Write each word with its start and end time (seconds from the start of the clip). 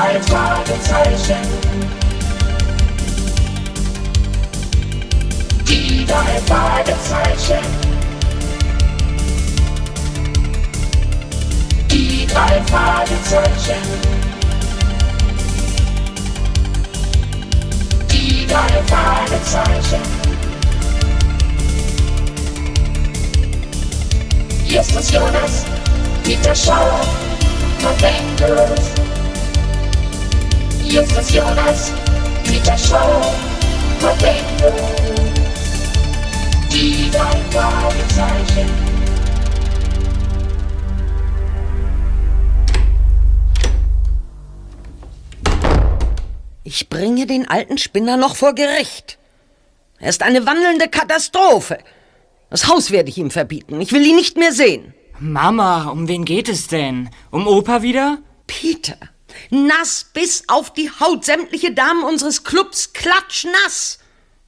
drei 0.00 0.18
Fragezeichen. 0.22 1.36
Die 5.68 6.06
drei 6.06 6.40
Fragezeichen. 6.46 7.66
Die 11.90 12.26
drei 12.26 12.62
Fragezeichen. 12.70 13.82
Die 18.10 18.46
drei 18.46 18.82
Fragezeichen. 18.86 20.00
Justus 24.66 25.10
Jonas, 25.12 25.64
Peter 26.24 26.54
Schauer, 26.54 27.00
Novemberus. 30.90 31.08
Justus 31.08 31.34
Jonas, 31.34 31.92
Peter 32.44 32.76
Schauer, 32.76 33.34
Novemberus. 34.00 34.80
Die 36.72 37.10
drei 37.10 37.36
Fragezeichen. 37.50 38.70
Ich 46.64 46.88
bringe 46.88 47.26
den 47.26 47.48
alten 47.48 47.78
Spinner 47.78 48.16
noch 48.16 48.36
vor 48.36 48.54
Gericht. 48.54 49.18
Er 49.98 50.10
ist 50.10 50.22
eine 50.22 50.46
wandelnde 50.46 50.88
Katastrophe. 50.88 51.78
Das 52.48 52.68
Haus 52.68 52.90
werde 52.90 53.10
ich 53.10 53.18
ihm 53.18 53.30
verbieten. 53.30 53.80
Ich 53.80 53.92
will 53.92 54.06
ihn 54.06 54.16
nicht 54.16 54.36
mehr 54.36 54.52
sehen. 54.52 54.94
Mama, 55.18 55.88
um 55.90 56.08
wen 56.08 56.24
geht 56.24 56.48
es 56.48 56.68
denn? 56.68 57.10
Um 57.30 57.46
Opa 57.46 57.82
wieder? 57.82 58.18
Peter, 58.46 58.96
nass 59.50 60.06
bis 60.12 60.44
auf 60.48 60.72
die 60.72 60.90
Haut. 60.90 61.24
Sämtliche 61.24 61.72
Damen 61.72 62.04
unseres 62.04 62.44
Clubs 62.44 62.92
klatschnass. 62.92 63.98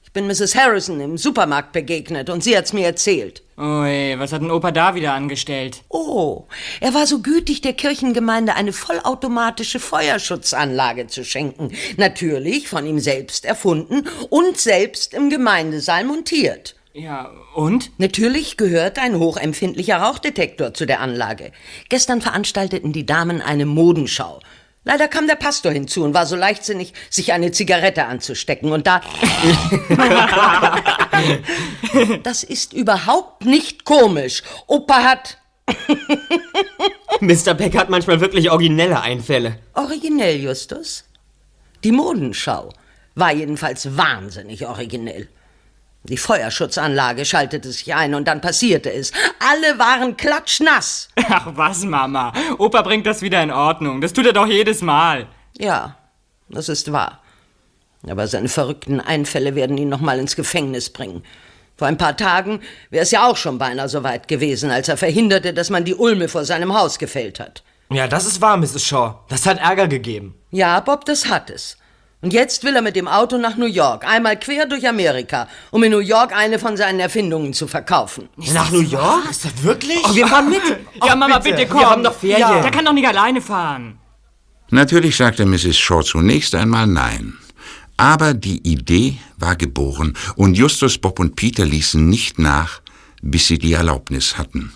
Ich 0.03 0.11
bin 0.11 0.27
Mrs. 0.27 0.55
Harrison 0.55 0.99
im 0.99 1.17
Supermarkt 1.17 1.71
begegnet 1.71 2.29
und 2.29 2.43
sie 2.43 2.55
hat's 2.55 2.71
mir 2.71 2.85
erzählt. 2.85 3.41
Ui, 3.57 4.15
was 4.17 4.31
hat 4.31 4.41
denn 4.41 4.51
Opa 4.51 4.71
da 4.71 4.95
wieder 4.95 5.13
angestellt? 5.13 5.83
Oh, 5.89 6.45
er 6.79 6.93
war 6.93 7.05
so 7.05 7.21
gütig, 7.21 7.61
der 7.61 7.73
Kirchengemeinde 7.73 8.55
eine 8.55 8.73
vollautomatische 8.73 9.79
Feuerschutzanlage 9.79 11.07
zu 11.07 11.23
schenken. 11.23 11.71
Natürlich 11.97 12.67
von 12.67 12.85
ihm 12.85 12.99
selbst 12.99 13.45
erfunden 13.45 14.07
und 14.29 14.59
selbst 14.59 15.13
im 15.13 15.29
Gemeindesaal 15.29 16.03
montiert. 16.03 16.75
Ja, 16.93 17.31
und? 17.55 17.91
Natürlich 17.99 18.55
gehört 18.55 18.99
ein 18.99 19.17
hochempfindlicher 19.17 19.97
Rauchdetektor 19.97 20.75
zu 20.75 20.85
der 20.85 20.99
Anlage. 20.99 21.51
Gestern 21.89 22.21
veranstalteten 22.21 22.93
die 22.93 23.05
Damen 23.05 23.41
eine 23.41 23.65
Modenschau. 23.65 24.39
Leider 24.85 25.07
kam 25.07 25.27
der 25.27 25.35
Pastor 25.35 25.71
hinzu 25.71 26.03
und 26.03 26.13
war 26.13 26.25
so 26.25 26.35
leichtsinnig, 26.35 26.93
sich 27.09 27.31
eine 27.31 27.51
Zigarette 27.51 28.05
anzustecken. 28.05 28.71
Und 28.71 28.85
da. 28.85 29.01
das 32.23 32.43
ist 32.43 32.73
überhaupt 32.73 33.45
nicht 33.45 33.85
komisch. 33.85 34.43
Opa 34.67 35.03
hat. 35.03 35.37
Mr. 37.21 37.53
Beck 37.53 37.77
hat 37.77 37.89
manchmal 37.89 38.19
wirklich 38.19 38.51
originelle 38.51 39.01
Einfälle. 39.01 39.57
Originell, 39.73 40.41
Justus? 40.41 41.05
Die 41.85 41.93
Modenschau 41.93 42.69
war 43.15 43.33
jedenfalls 43.33 43.95
wahnsinnig 43.95 44.67
originell. 44.67 45.29
Die 46.03 46.17
Feuerschutzanlage 46.17 47.23
schaltete 47.23 47.71
sich 47.71 47.93
ein 47.95 48.13
und 48.13 48.27
dann 48.27 48.41
passierte 48.41 48.91
es. 48.91 49.13
Alle 49.39 49.79
waren 49.79 50.17
klatschnass. 50.17 51.07
Ach 51.29 51.47
was, 51.55 51.83
Mama. 51.85 52.33
Opa 52.57 52.81
bringt 52.81 53.05
das 53.05 53.21
wieder 53.21 53.41
in 53.41 53.51
Ordnung. 53.51 54.01
Das 54.01 54.11
tut 54.11 54.25
er 54.25 54.33
doch 54.33 54.47
jedes 54.47 54.81
Mal. 54.81 55.27
Ja, 55.57 55.97
das 56.49 56.67
ist 56.67 56.91
wahr. 56.91 57.21
Aber 58.05 58.27
seine 58.27 58.49
verrückten 58.49 58.99
Einfälle 58.99 59.55
werden 59.55 59.77
ihn 59.77 59.87
noch 59.87 60.01
mal 60.01 60.19
ins 60.19 60.35
Gefängnis 60.35 60.89
bringen. 60.89 61.23
Vor 61.77 61.87
ein 61.87 61.97
paar 61.97 62.17
Tagen 62.17 62.59
wäre 62.89 63.03
es 63.03 63.11
ja 63.11 63.25
auch 63.27 63.37
schon 63.37 63.57
beinahe 63.57 63.87
so 63.87 64.03
weit 64.03 64.27
gewesen, 64.27 64.71
als 64.71 64.89
er 64.89 64.97
verhinderte, 64.97 65.53
dass 65.53 65.69
man 65.69 65.85
die 65.85 65.95
Ulme 65.95 66.27
vor 66.27 66.43
seinem 66.43 66.73
Haus 66.73 66.99
gefällt 66.99 67.39
hat. 67.39 67.63
Ja, 67.89 68.07
das 68.07 68.25
ist 68.25 68.41
wahr, 68.41 68.57
Mrs. 68.57 68.83
Shaw. 68.83 69.15
Das 69.29 69.45
hat 69.45 69.59
Ärger 69.59 69.87
gegeben. 69.87 70.35
Ja, 70.51 70.79
Bob, 70.81 71.05
das 71.05 71.29
hat 71.29 71.49
es. 71.49 71.77
Und 72.23 72.31
jetzt 72.31 72.63
will 72.63 72.73
er 72.73 72.81
mit 72.81 72.95
dem 72.95 73.09
Auto 73.09 73.37
nach 73.37 73.57
New 73.57 73.65
York, 73.65 74.07
einmal 74.07 74.39
quer 74.39 74.65
durch 74.65 74.87
Amerika, 74.87 75.49
um 75.71 75.83
in 75.83 75.91
New 75.91 75.99
York 75.99 76.33
eine 76.33 76.57
von 76.57 76.77
seinen 76.77 77.01
Erfindungen 77.01 77.53
zu 77.53 77.67
verkaufen. 77.67 78.29
Nach 78.53 78.71
New 78.71 78.79
York? 78.79 79.29
Ist 79.29 79.43
das 79.43 79.61
wirklich? 79.61 79.99
Oh, 80.05 80.15
wir 80.15 80.25
fahren 80.27 80.49
mit. 80.49 80.61
ja, 81.05 81.17
Mama, 81.17 81.39
bitte, 81.39 81.67
komm. 81.67 81.81
Wir 81.81 81.89
haben 81.89 82.01
doch 82.01 82.15
Ferien. 82.15 82.39
Ja. 82.39 82.61
Der 82.61 82.71
kann 82.71 82.85
doch 82.85 82.93
nicht 82.93 83.05
alleine 83.05 83.41
fahren. 83.41 83.99
Natürlich 84.69 85.17
sagte 85.17 85.45
Mrs. 85.45 85.77
Shaw 85.77 86.01
zunächst 86.01 86.55
einmal 86.55 86.87
nein. 86.87 87.33
Aber 87.97 88.33
die 88.33 88.65
Idee 88.65 89.17
war 89.35 89.57
geboren 89.57 90.15
und 90.37 90.55
Justus, 90.55 90.97
Bob 90.97 91.19
und 91.19 91.35
Peter 91.35 91.65
ließen 91.65 92.07
nicht 92.07 92.39
nach, 92.39 92.79
bis 93.21 93.47
sie 93.47 93.57
die 93.57 93.73
Erlaubnis 93.73 94.37
hatten. 94.37 94.71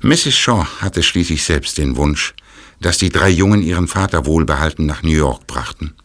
Mrs. 0.00 0.34
Shaw 0.34 0.64
hatte 0.80 1.02
schließlich 1.02 1.42
selbst 1.42 1.76
den 1.76 1.96
Wunsch, 1.96 2.34
dass 2.80 2.98
die 2.98 3.10
drei 3.10 3.30
Jungen 3.30 3.64
ihren 3.64 3.88
Vater 3.88 4.26
wohlbehalten 4.26 4.86
nach 4.86 5.02
New 5.02 5.10
York 5.10 5.48
brachten. 5.48 5.96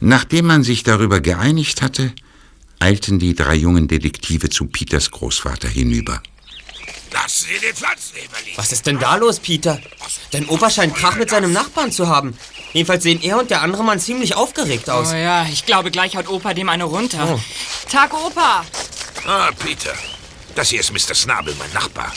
Nachdem 0.00 0.46
man 0.46 0.62
sich 0.62 0.82
darüber 0.82 1.20
geeinigt 1.20 1.82
hatte, 1.82 2.12
eilten 2.78 3.18
die 3.18 3.34
drei 3.34 3.54
jungen 3.54 3.86
Detektive 3.86 4.48
zu 4.48 4.66
Peters 4.66 5.10
Großvater 5.10 5.68
hinüber. 5.68 6.22
Lassen 7.12 7.48
Sie 7.48 7.66
den 7.66 7.74
Pflanzenheber 7.74 8.36
liegen. 8.44 8.56
Was 8.56 8.72
ist 8.72 8.86
denn 8.86 8.98
da 8.98 9.16
los, 9.16 9.40
Peter? 9.40 9.80
Dein 10.30 10.48
Opa 10.48 10.70
scheint 10.70 10.94
Krach 10.94 11.16
mit 11.16 11.28
seinem 11.28 11.52
Nachbarn 11.52 11.92
zu 11.92 12.08
haben. 12.08 12.34
Jedenfalls 12.72 13.02
sehen 13.02 13.20
er 13.22 13.38
und 13.38 13.50
der 13.50 13.62
andere 13.62 13.84
Mann 13.84 13.98
ziemlich 13.98 14.36
aufgeregt 14.36 14.88
aus. 14.88 15.12
Oh 15.12 15.16
ja, 15.16 15.44
ich 15.46 15.66
glaube, 15.66 15.90
gleich 15.90 16.16
haut 16.16 16.28
Opa 16.28 16.54
dem 16.54 16.68
eine 16.68 16.84
runter. 16.84 17.28
Oh. 17.34 17.40
Tag, 17.90 18.14
Opa! 18.14 18.64
Ah, 19.26 19.50
Peter. 19.58 19.92
Das 20.54 20.70
hier 20.70 20.80
ist 20.80 20.92
Mr. 20.92 21.14
Snabel, 21.14 21.54
mein 21.58 21.72
Nachbar. 21.72 22.12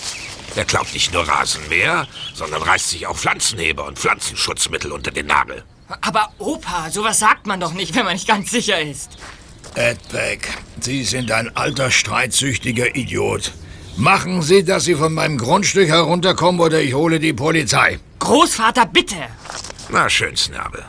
Der 0.55 0.65
klaut 0.65 0.93
nicht 0.93 1.11
nur 1.11 1.27
Rasenmäher, 1.27 2.07
sondern 2.35 2.61
reißt 2.61 2.91
sich 2.91 3.07
auch 3.07 3.17
Pflanzenheber 3.17 3.85
und 3.85 3.97
Pflanzenschutzmittel 3.97 4.91
unter 4.91 5.11
den 5.11 5.25
Nagel. 5.25 5.63
Aber 6.01 6.33
Opa, 6.39 6.89
sowas 6.89 7.19
sagt 7.19 7.47
man 7.47 7.59
doch 7.59 7.73
nicht, 7.73 7.95
wenn 7.95 8.05
man 8.05 8.13
nicht 8.13 8.27
ganz 8.27 8.51
sicher 8.51 8.81
ist. 8.81 9.17
Ed 9.75 9.99
Beck, 10.11 10.49
Sie 10.81 11.03
sind 11.03 11.31
ein 11.31 11.55
alter, 11.55 11.89
streitsüchtiger 11.89 12.95
Idiot. 12.95 13.51
Machen 13.95 14.41
Sie, 14.41 14.63
dass 14.63 14.85
Sie 14.85 14.95
von 14.95 15.13
meinem 15.13 15.37
Grundstück 15.37 15.87
herunterkommen 15.87 16.61
oder 16.61 16.81
ich 16.81 16.93
hole 16.93 17.19
die 17.19 17.33
Polizei. 17.33 17.99
Großvater, 18.19 18.85
bitte! 18.85 19.15
Na 19.89 20.09
schön, 20.09 20.35
Snabel. 20.35 20.83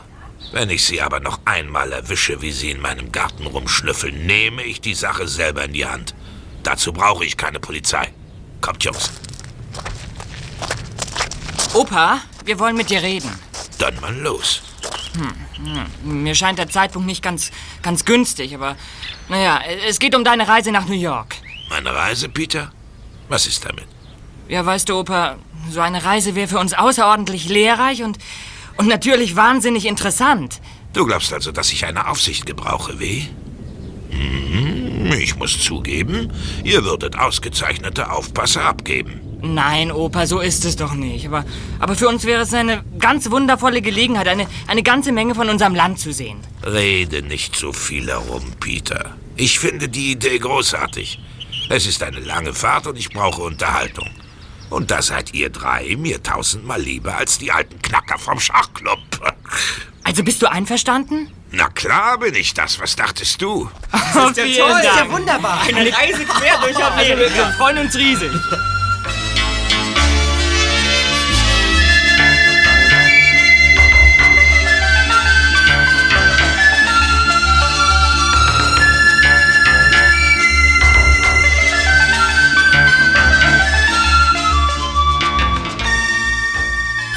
Wenn 0.51 0.69
ich 0.69 0.83
Sie 0.83 1.01
aber 1.01 1.19
noch 1.19 1.39
einmal 1.45 1.91
erwische, 1.91 2.41
wie 2.41 2.51
Sie 2.51 2.71
in 2.71 2.81
meinem 2.81 3.11
Garten 3.11 3.45
rumschnüffeln, 3.45 4.25
nehme 4.25 4.63
ich 4.63 4.81
die 4.81 4.93
Sache 4.93 5.27
selber 5.27 5.65
in 5.65 5.73
die 5.73 5.85
Hand. 5.85 6.15
Dazu 6.63 6.93
brauche 6.93 7.25
ich 7.25 7.37
keine 7.37 7.59
Polizei. 7.59 8.13
Kommt, 8.61 8.83
Jungs. 8.83 9.11
Opa, 11.73 12.21
wir 12.45 12.57
wollen 12.57 12.77
mit 12.77 12.89
dir 12.89 13.03
reden. 13.03 13.29
Dann 13.77 13.99
mal 13.99 14.15
los. 14.15 14.61
Hm, 15.15 15.85
hm. 16.03 16.23
Mir 16.23 16.35
scheint 16.35 16.59
der 16.59 16.69
Zeitpunkt 16.69 17.07
nicht 17.07 17.21
ganz, 17.21 17.51
ganz 17.81 18.05
günstig, 18.05 18.53
aber 18.55 18.75
naja, 19.29 19.59
es 19.87 19.99
geht 19.99 20.15
um 20.15 20.23
deine 20.23 20.47
Reise 20.47 20.71
nach 20.71 20.87
New 20.87 20.93
York. 20.95 21.35
Meine 21.69 21.93
Reise, 21.93 22.29
Peter? 22.29 22.71
Was 23.29 23.47
ist 23.47 23.65
damit? 23.65 23.85
Ja, 24.47 24.65
weißt 24.65 24.89
du, 24.89 24.99
Opa, 24.99 25.37
so 25.71 25.81
eine 25.81 26.03
Reise 26.03 26.35
wäre 26.35 26.47
für 26.47 26.59
uns 26.59 26.73
außerordentlich 26.73 27.49
lehrreich 27.49 28.03
und, 28.03 28.17
und 28.77 28.87
natürlich 28.87 29.35
wahnsinnig 29.35 29.85
interessant. 29.85 30.61
Du 30.93 31.05
glaubst 31.05 31.33
also, 31.33 31.51
dass 31.51 31.71
ich 31.71 31.85
eine 31.85 32.07
Aufsicht 32.07 32.45
gebrauche, 32.45 32.99
wie? 32.99 33.29
Hm, 34.11 35.11
ich 35.19 35.35
muss 35.35 35.59
zugeben, 35.61 36.31
ihr 36.63 36.83
würdet 36.83 37.17
ausgezeichnete 37.17 38.11
Aufpasser 38.11 38.63
abgeben. 38.63 39.34
Nein, 39.53 39.91
Opa, 39.91 40.25
so 40.25 40.39
ist 40.39 40.65
es 40.65 40.75
doch 40.75 40.93
nicht. 40.93 41.27
Aber, 41.27 41.45
aber 41.79 41.95
für 41.95 42.07
uns 42.07 42.25
wäre 42.25 42.41
es 42.41 42.53
eine 42.53 42.83
ganz 42.99 43.29
wundervolle 43.29 43.81
Gelegenheit, 43.81 44.27
eine, 44.27 44.47
eine 44.67 44.83
ganze 44.83 45.11
Menge 45.11 45.35
von 45.35 45.49
unserem 45.49 45.75
Land 45.75 45.99
zu 45.99 46.11
sehen. 46.11 46.39
Rede 46.65 47.21
nicht 47.21 47.55
so 47.55 47.71
viel 47.71 48.07
herum, 48.07 48.43
Peter. 48.59 49.15
Ich 49.35 49.59
finde 49.59 49.87
die 49.89 50.11
Idee 50.11 50.39
großartig. 50.39 51.19
Es 51.69 51.85
ist 51.85 52.01
eine 52.03 52.19
lange 52.19 52.53
Fahrt 52.53 52.87
und 52.87 52.97
ich 52.97 53.09
brauche 53.09 53.41
Unterhaltung. 53.43 54.09
Und 54.69 54.91
da 54.91 55.01
seid 55.01 55.33
ihr 55.33 55.49
drei 55.49 55.95
mir 55.97 56.21
tausendmal 56.23 56.81
lieber 56.81 57.17
als 57.17 57.37
die 57.37 57.51
alten 57.51 57.81
Knacker 57.81 58.17
vom 58.17 58.39
Schachclub. 58.39 58.99
Also 60.07 60.23
bist 60.23 60.39
du 60.43 60.45
einverstanden? 60.51 61.31
Na 61.49 61.67
klar 61.69 62.19
bin 62.19 62.35
ich 62.35 62.53
das. 62.53 62.79
Was 62.79 62.95
dachtest 62.95 63.41
du? 63.41 63.71
Das 64.13 64.37
ist 64.37 64.37
ja 64.37 64.65
toll, 64.65 64.81
das 64.83 64.93
ist 64.93 64.99
ja 64.99 65.11
wunderbar. 65.11 65.61
Eine 65.63 65.91
Reise 65.97 66.25
quer 66.25 66.59
durch 66.59 66.75
Amerika. 66.85 66.93
Also 66.93 67.17
wir, 67.17 67.35
wir 67.35 67.53
freuen 67.57 67.77
uns 67.79 67.95
riesig. 67.95 68.29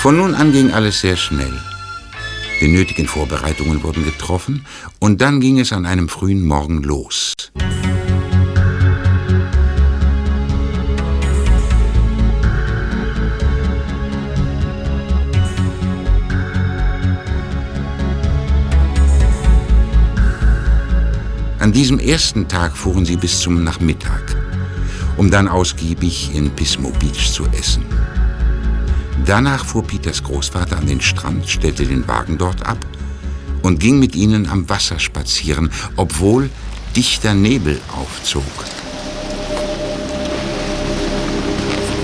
Von 0.00 0.17
nun 0.17 0.37
an 0.37 0.53
ging 0.53 0.71
alles 0.71 1.00
sehr 1.00 1.17
schnell. 1.17 1.53
Die 2.61 2.69
nötigen 2.69 3.09
Vorbereitungen 3.09 3.83
wurden 3.83 4.05
getroffen 4.05 4.65
und 5.00 5.21
dann 5.21 5.41
ging 5.41 5.59
es 5.59 5.73
an 5.73 5.87
einem 5.87 6.09
frühen 6.09 6.47
Morgen 6.47 6.85
los. 6.85 7.35
An 21.59 21.73
diesem 21.73 21.99
ersten 21.99 22.47
Tag 22.47 22.77
fuhren 22.77 23.05
sie 23.05 23.17
bis 23.17 23.41
zum 23.41 23.65
Nachmittag, 23.65 24.37
um 25.17 25.29
dann 25.29 25.49
ausgiebig 25.49 26.31
in 26.35 26.50
Pismo 26.50 26.91
Beach 27.00 27.33
zu 27.33 27.47
essen. 27.47 27.98
Danach 29.28 29.62
fuhr 29.66 29.84
Peters 29.86 30.22
Großvater 30.25 30.78
an 30.78 30.86
den 30.86 31.02
Strand, 31.02 31.46
stellte 31.46 31.84
den 31.84 32.08
Wagen 32.08 32.38
dort 32.38 32.64
ab 32.66 32.78
und 33.62 33.78
ging 33.78 33.98
mit 33.98 34.16
ihnen 34.16 34.48
am 34.48 34.66
Wasser 34.70 34.98
spazieren, 34.98 35.70
obwohl 35.96 36.48
dichter 36.96 37.34
Nebel 37.34 37.78
aufzog. 37.94 38.42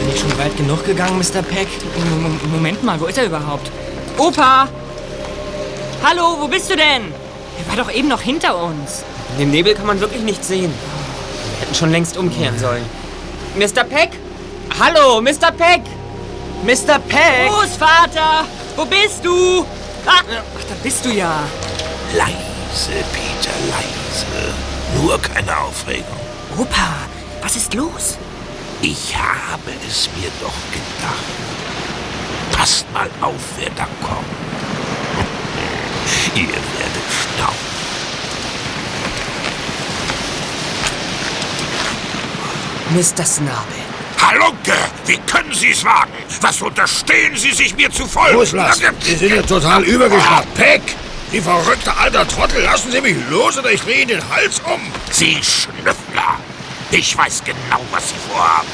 Bin 0.00 0.14
ich 0.14 0.20
schon 0.20 0.36
weit 0.38 0.54
genug 0.58 0.84
gegangen, 0.84 1.16
Mr. 1.16 1.40
Peck? 1.40 1.66
M- 1.96 2.52
Moment 2.52 2.84
mal, 2.84 3.00
wo 3.00 3.06
ist 3.06 3.16
er 3.16 3.24
überhaupt? 3.24 3.70
Opa! 4.18 4.68
Hallo, 6.02 6.36
wo 6.40 6.46
bist 6.46 6.68
du 6.68 6.76
denn? 6.76 7.04
Er 7.58 7.68
war 7.68 7.76
doch 7.82 7.90
eben 7.90 8.08
noch 8.08 8.20
hinter 8.20 8.62
uns. 8.62 9.02
In 9.32 9.44
dem 9.46 9.50
Nebel 9.50 9.72
kann 9.74 9.86
man 9.86 9.98
wirklich 9.98 10.22
nichts 10.22 10.48
sehen. 10.48 10.70
Wir 10.70 11.60
hätten 11.62 11.74
schon 11.74 11.90
längst 11.90 12.18
umkehren 12.18 12.58
sollen. 12.58 12.84
Mr. 13.56 13.82
Peck? 13.84 14.10
Hallo, 14.78 15.22
Mr. 15.22 15.50
Peck! 15.56 15.80
Mr. 16.64 16.98
Peck! 16.98 17.50
Großvater! 17.50 18.46
Wo 18.74 18.86
bist 18.86 19.22
du? 19.22 19.66
Ah, 20.06 20.20
ach, 20.22 20.64
da 20.66 20.74
bist 20.82 21.04
du 21.04 21.10
ja. 21.10 21.40
Leise, 22.16 23.04
Peter, 23.12 23.52
leise. 23.68 24.54
Nur 24.96 25.20
keine 25.20 25.54
Aufregung. 25.58 26.18
Opa, 26.56 26.94
was 27.42 27.56
ist 27.56 27.74
los? 27.74 28.16
Ich 28.80 29.14
habe 29.14 29.72
es 29.86 30.08
mir 30.16 30.30
doch 30.40 30.54
gedacht. 30.72 31.24
Passt 32.52 32.90
mal 32.94 33.10
auf, 33.20 33.34
wer 33.58 33.70
da 33.76 33.86
kommt. 34.02 34.24
Ihr 36.34 36.48
werdet 36.48 37.08
staunen. 37.36 37.74
Mr. 42.94 43.24
Snabel. 43.26 43.83
Halunke, 44.20 44.72
wie 45.06 45.18
können 45.18 45.52
Sie 45.52 45.70
es 45.70 45.84
wagen? 45.84 46.12
Was 46.40 46.60
unterstehen 46.62 47.36
Sie 47.36 47.52
sich 47.52 47.74
mir 47.76 47.90
zu 47.90 48.06
folgen? 48.06 48.36
Loslassen! 48.38 48.84
Sie 49.00 49.16
sind 49.16 49.34
ja 49.34 49.42
total 49.42 49.82
übergeschnappt. 49.84 50.54
Peck! 50.54 50.82
Die 51.32 51.40
verrückte 51.40 51.96
alter 51.96 52.26
Trottel, 52.28 52.62
lassen 52.62 52.92
Sie 52.92 53.00
mich 53.00 53.16
los 53.30 53.58
oder 53.58 53.70
ich 53.72 53.80
drehe 53.82 54.02
Ihnen 54.02 54.08
den 54.08 54.28
Hals 54.30 54.60
um! 54.60 54.80
Sie 55.10 55.42
Schnüffler! 55.42 56.38
Ich 56.90 57.16
weiß 57.16 57.42
genau, 57.44 57.80
was 57.90 58.10
Sie 58.10 58.14
vorhaben. 58.30 58.68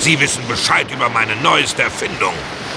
Sie 0.00 0.18
wissen 0.18 0.46
Bescheid 0.48 0.86
über 0.90 1.08
meine 1.08 1.36
neueste 1.36 1.82
Erfindung. 1.82 2.34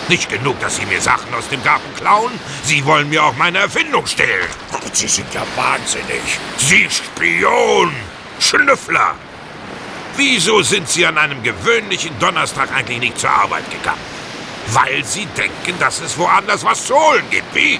Nicht 0.09 0.29
genug, 0.29 0.59
dass 0.59 0.77
Sie 0.77 0.85
mir 0.85 0.99
Sachen 0.99 1.33
aus 1.33 1.47
dem 1.49 1.63
Garten 1.63 1.93
klauen, 1.95 2.31
Sie 2.63 2.83
wollen 2.85 3.09
mir 3.09 3.23
auch 3.23 3.35
meine 3.37 3.59
Erfindung 3.59 4.05
stehlen. 4.07 4.47
Sie 4.91 5.07
sind 5.07 5.31
ja 5.33 5.43
wahnsinnig! 5.55 6.39
Sie 6.57 6.87
Spion! 6.89 7.93
Schnüffler! 8.39 9.15
Wieso 10.15 10.61
sind 10.61 10.89
Sie 10.89 11.05
an 11.05 11.17
einem 11.17 11.41
gewöhnlichen 11.43 12.17
Donnerstag 12.19 12.71
eigentlich 12.73 12.99
nicht 12.99 13.19
zur 13.19 13.29
Arbeit 13.29 13.69
gegangen? 13.71 14.01
Weil 14.67 15.03
Sie 15.03 15.25
denken, 15.37 15.79
dass 15.79 16.01
es 16.01 16.17
woanders 16.17 16.63
was 16.63 16.85
zu 16.85 16.95
holen 16.95 17.23
gibt, 17.29 17.53
wie? 17.55 17.79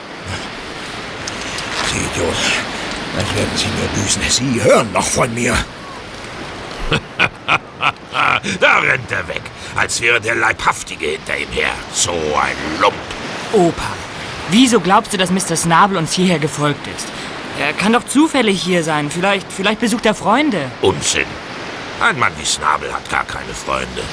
Sie 1.92 1.98
Idiot! 1.98 2.36
Das 3.16 3.36
werden 3.36 3.52
Sie 3.56 3.68
mir 3.68 4.04
büßen. 4.04 4.22
Sie 4.30 4.64
hören 4.64 4.92
noch 4.94 5.06
von 5.06 5.34
mir! 5.34 5.58
Da 8.60 8.80
rennt 8.80 9.12
er 9.12 9.28
weg, 9.28 9.42
als 9.76 10.02
wäre 10.02 10.20
der 10.20 10.36
Leibhaftige 10.36 11.06
hinter 11.06 11.38
ihm 11.38 11.50
her. 11.52 11.72
So 11.94 12.12
ein 12.12 12.82
Lump. 12.82 12.96
Opa, 13.54 13.92
wieso 14.50 14.80
glaubst 14.80 15.14
du, 15.14 15.18
dass 15.18 15.30
Mr. 15.30 15.56
Snabel 15.56 15.98
uns 15.98 16.14
hierher 16.14 16.40
gefolgt 16.40 16.88
ist? 16.96 17.08
Er 17.60 17.74
kann 17.74 17.94
doch 17.94 18.06
zufällig 18.06 18.62
hier 18.62 18.84
sein. 18.84 19.12
Vielleicht, 19.12 19.52
vielleicht 19.52 19.82
besucht 19.82 20.06
er 20.06 20.16
Freunde. 20.16 20.72
Unsinn. 20.82 21.26
Ein 22.02 22.18
Mann 22.18 22.32
wie 22.38 22.46
Snabel 22.46 22.94
hat 22.94 23.10
gar 23.10 23.26
keine 23.26 23.54
Freunde. 23.54 24.04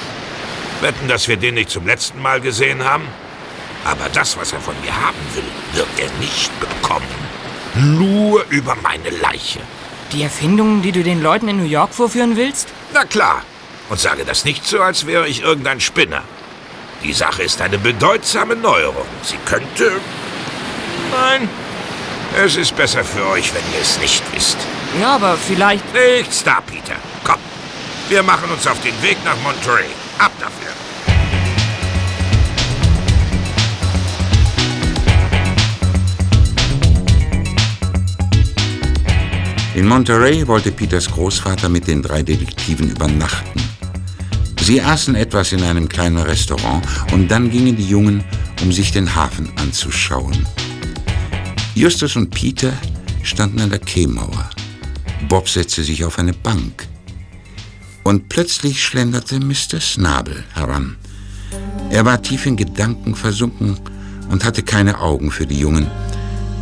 Wetten, 0.81 1.09
dass 1.09 1.29
wir 1.29 1.37
den 1.37 1.55
nicht 1.55 1.71
zum 1.71 1.87
letzten 1.87 2.21
Mal 2.21 2.41
gesehen 2.41 2.85
haben? 2.85 3.07
Aber 3.85 4.09
das, 4.13 4.37
was 4.37 4.53
er 4.53 4.61
von 4.61 4.75
mir 4.83 4.95
haben 4.95 5.17
will, 5.35 5.45
wird 5.73 5.89
er 5.99 6.11
nicht 6.19 6.51
bekommen. 6.59 7.07
Nur 7.75 8.45
über 8.51 8.75
meine 8.83 9.11
Leiche. 9.11 9.61
Die 10.13 10.23
Erfindungen, 10.23 10.83
die 10.83 10.93
du 10.93 11.03
den 11.03 11.23
Leuten 11.23 11.49
in 11.49 11.59
New 11.59 11.69
York 11.69 11.95
vorführen 11.95 12.37
willst? 12.37 12.69
Na 12.93 13.05
klar. 13.05 13.43
Und 13.89 14.01
sage 14.01 14.25
das 14.25 14.45
nicht 14.45 14.67
so, 14.67 14.81
als 14.81 15.07
wäre 15.07 15.29
ich 15.29 15.43
irgendein 15.43 15.81
Spinner. 15.81 16.23
Die 17.05 17.13
Sache 17.13 17.45
ist 17.45 17.61
eine 17.61 17.79
bedeutsame 17.79 18.57
Neuerung. 18.57 19.07
Sie 19.23 19.39
könnte... 19.45 19.93
Nein, 21.13 21.49
es 22.45 22.57
ist 22.57 22.77
besser 22.77 23.05
für 23.05 23.27
euch, 23.29 23.55
wenn 23.55 23.63
ihr 23.73 23.81
es 23.81 23.99
nicht 24.01 24.23
wisst. 24.35 24.59
Ja, 25.01 25.15
aber 25.15 25.37
vielleicht. 25.37 25.85
Nichts 25.95 26.43
da, 26.43 26.61
Peter. 26.61 26.97
Komm, 27.23 27.39
wir 28.09 28.23
machen 28.23 28.51
uns 28.51 28.67
auf 28.67 28.81
den 28.83 28.95
Weg 29.03 29.17
nach 29.25 29.37
Monterey. 29.43 29.87
Ab 30.19 30.33
dafür. 30.39 30.73
In 39.75 39.87
Monterey 39.89 40.47
wollte 40.47 40.73
Peters 40.73 41.11
Großvater 41.11 41.69
mit 41.69 41.87
den 41.87 42.01
drei 42.01 42.23
Detektiven 42.23 42.91
übernachten. 42.91 43.61
Sie 44.63 44.81
aßen 44.81 45.15
etwas 45.15 45.53
in 45.53 45.63
einem 45.63 45.89
kleinen 45.89 46.19
Restaurant 46.19 46.85
und 47.13 47.29
dann 47.29 47.51
gingen 47.51 47.77
die 47.77 47.89
Jungen, 47.89 48.25
um 48.63 48.73
sich 48.73 48.91
den 48.91 49.15
Hafen 49.15 49.53
anzuschauen. 49.57 50.47
Justus 51.75 52.17
und 52.17 52.31
Peter 52.31 52.73
standen 53.23 53.61
an 53.61 53.71
der 53.71 53.81
Quaymauer. 53.81 54.49
Bob 55.29 55.49
setzte 55.49 55.83
sich 55.83 56.05
auf 56.05 56.19
eine 56.19 56.33
Bank. 56.33 56.89
Und 58.07 58.29
plötzlich 58.29 58.85
schlenderte 58.85 59.41
Mr. 59.41 59.81
Snabel 59.81 60.45
heran. 60.55 60.95
Er 61.91 62.05
war 62.05 62.23
tief 62.23 62.47
in 62.47 62.57
Gedanken 62.57 63.17
versunken 63.17 63.81
und 64.31 64.45
hatte 64.45 64.63
keine 64.63 65.01
Augen 65.01 65.33
für 65.33 65.45
die 65.45 65.59
Jungen. 65.59 65.91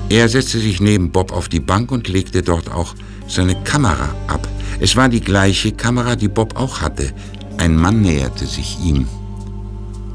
Er 0.08 0.30
setzte 0.30 0.58
sich 0.58 0.80
neben 0.80 1.12
Bob 1.12 1.32
auf 1.32 1.50
die 1.50 1.60
Bank 1.60 1.92
und 1.92 2.08
legte 2.08 2.40
dort 2.40 2.70
auch 2.70 2.94
seine 3.28 3.62
Kamera 3.62 4.08
ab. 4.26 4.48
Es 4.80 4.96
war 4.96 5.10
die 5.10 5.20
gleiche 5.20 5.72
Kamera, 5.72 6.16
die 6.16 6.28
Bob 6.28 6.56
auch 6.56 6.80
hatte. 6.80 7.12
Ein 7.58 7.76
Mann 7.76 8.00
näherte 8.00 8.46
sich 8.46 8.78
ihm. 8.80 9.06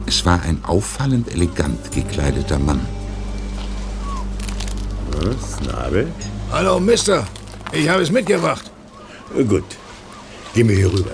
Es 0.07 0.25
war 0.25 0.41
ein 0.41 0.65
auffallend 0.65 1.31
elegant 1.31 1.91
gekleideter 1.91 2.57
Mann. 2.57 2.81
Snabel? 5.39 6.07
Hallo, 6.51 6.79
Mister. 6.79 7.27
Ich 7.71 7.87
habe 7.87 8.01
es 8.01 8.09
mitgebracht. 8.09 8.71
Gut. 9.47 9.78
Geh 10.53 10.63
mir 10.63 10.75
hier 10.75 10.91
rüber. 10.91 11.11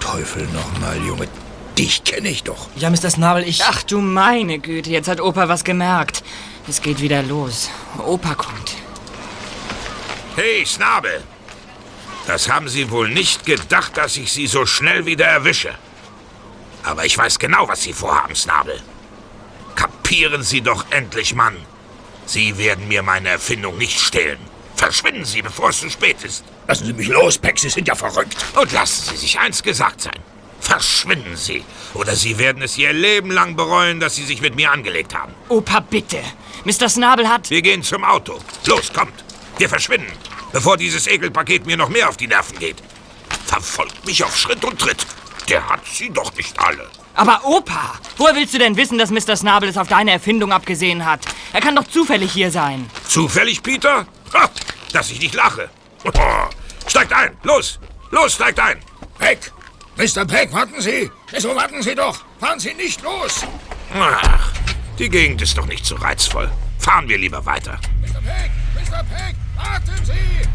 Teufel 0.00 0.46
nochmal, 0.52 0.96
Junge. 1.06 1.28
Dich 1.76 2.04
kenne 2.04 2.28
ich 2.28 2.44
doch. 2.44 2.68
Ja, 2.76 2.88
Mr. 2.90 3.10
Snabel, 3.10 3.46
ich. 3.48 3.62
Ach 3.64 3.82
du 3.82 4.00
meine 4.00 4.58
Güte, 4.60 4.90
jetzt 4.90 5.08
hat 5.08 5.20
Opa 5.20 5.48
was 5.48 5.64
gemerkt. 5.64 6.22
Es 6.68 6.80
geht 6.80 7.00
wieder 7.00 7.22
los. 7.22 7.68
Opa 7.98 8.34
kommt. 8.34 8.76
Hey, 10.36 10.64
Snabel! 10.64 11.22
Das 12.26 12.48
haben 12.48 12.68
Sie 12.68 12.90
wohl 12.90 13.08
nicht 13.10 13.44
gedacht, 13.44 13.96
dass 13.96 14.16
ich 14.16 14.32
Sie 14.32 14.46
so 14.46 14.66
schnell 14.66 15.04
wieder 15.04 15.26
erwische. 15.26 15.74
Aber 16.82 17.04
ich 17.04 17.16
weiß 17.16 17.38
genau, 17.38 17.68
was 17.68 17.82
Sie 17.82 17.92
vorhaben, 17.92 18.34
Snabel. 18.34 18.80
Kapieren 19.74 20.42
Sie 20.42 20.60
doch 20.60 20.86
endlich, 20.90 21.34
Mann. 21.34 21.56
Sie 22.26 22.56
werden 22.56 22.88
mir 22.88 23.02
meine 23.02 23.28
Erfindung 23.30 23.76
nicht 23.76 24.00
stehlen. 24.00 24.38
Verschwinden 24.76 25.24
Sie, 25.24 25.42
bevor 25.42 25.70
es 25.70 25.80
zu 25.80 25.90
spät 25.90 26.22
ist. 26.24 26.44
Lassen 26.66 26.86
Sie 26.86 26.92
mich 26.92 27.08
los, 27.08 27.38
Peck. 27.38 27.58
Sie 27.58 27.68
sind 27.68 27.88
ja 27.88 27.94
verrückt. 27.94 28.36
Und 28.60 28.72
lassen 28.72 29.10
Sie 29.10 29.16
sich 29.16 29.38
eins 29.38 29.62
gesagt 29.62 30.00
sein. 30.00 30.18
Verschwinden 30.60 31.36
Sie. 31.36 31.64
Oder 31.94 32.16
Sie 32.16 32.38
werden 32.38 32.62
es 32.62 32.76
Ihr 32.78 32.92
Leben 32.92 33.30
lang 33.30 33.54
bereuen, 33.54 34.00
dass 34.00 34.16
Sie 34.16 34.24
sich 34.24 34.40
mit 34.40 34.56
mir 34.56 34.72
angelegt 34.72 35.14
haben. 35.14 35.32
Opa, 35.48 35.80
bitte. 35.80 36.20
Mr. 36.64 36.88
Snabel 36.88 37.28
hat. 37.28 37.50
Wir 37.50 37.62
gehen 37.62 37.82
zum 37.82 38.02
Auto. 38.04 38.38
Los, 38.66 38.92
kommt. 38.92 39.24
Wir 39.58 39.68
verschwinden, 39.68 40.10
bevor 40.52 40.76
dieses 40.76 41.06
Ekelpaket 41.06 41.66
mir 41.66 41.76
noch 41.76 41.88
mehr 41.90 42.08
auf 42.08 42.16
die 42.16 42.26
Nerven 42.26 42.58
geht. 42.58 42.76
Verfolgt 43.46 44.04
mich 44.06 44.24
auf 44.24 44.36
Schritt 44.36 44.64
und 44.64 44.80
Tritt. 44.80 45.06
Der 45.48 45.68
hat 45.68 45.80
sie 45.86 46.10
doch 46.10 46.34
nicht 46.34 46.58
alle. 46.58 46.88
Aber 47.14 47.44
Opa, 47.44 48.00
woher 48.16 48.34
willst 48.34 48.54
du 48.54 48.58
denn 48.58 48.76
wissen, 48.76 48.98
dass 48.98 49.10
Mr. 49.10 49.36
Snabel 49.36 49.68
es 49.68 49.76
auf 49.76 49.86
deine 49.86 50.10
Erfindung 50.10 50.50
abgesehen 50.52 51.04
hat? 51.04 51.20
Er 51.52 51.60
kann 51.60 51.76
doch 51.76 51.86
zufällig 51.86 52.32
hier 52.32 52.50
sein. 52.50 52.90
Zufällig, 53.06 53.62
Peter? 53.62 54.06
Ha, 54.32 54.50
dass 54.92 55.10
ich 55.10 55.20
nicht 55.20 55.34
lache. 55.34 55.68
Steigt 56.86 57.12
ein, 57.12 57.36
los, 57.42 57.78
los, 58.10 58.34
steigt 58.34 58.60
ein. 58.60 58.78
Peck! 59.18 59.50
Mr. 59.96 60.24
Peck, 60.26 60.52
warten 60.52 60.80
Sie! 60.80 61.10
Wieso 61.30 61.54
warten 61.54 61.82
Sie 61.82 61.94
doch? 61.94 62.16
Fahren 62.40 62.58
Sie 62.60 62.74
nicht 62.74 63.00
los! 63.02 63.44
Ach, 63.94 64.52
Die 64.98 65.08
Gegend 65.08 65.40
ist 65.40 65.56
doch 65.56 65.66
nicht 65.66 65.86
so 65.86 65.94
reizvoll. 65.94 66.50
Fahren 66.78 67.08
wir 67.08 67.16
lieber 67.16 67.44
weiter. 67.46 67.78
Mr. 68.00 68.20
Peck! 68.20 68.50
Mr. 68.74 69.04
Peck! 69.04 69.36
Warten 69.56 70.04
Sie! 70.04 70.48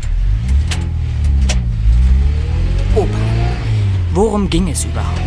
Opa, 2.96 3.18
worum 4.12 4.50
ging 4.50 4.70
es 4.70 4.84
überhaupt? 4.86 5.20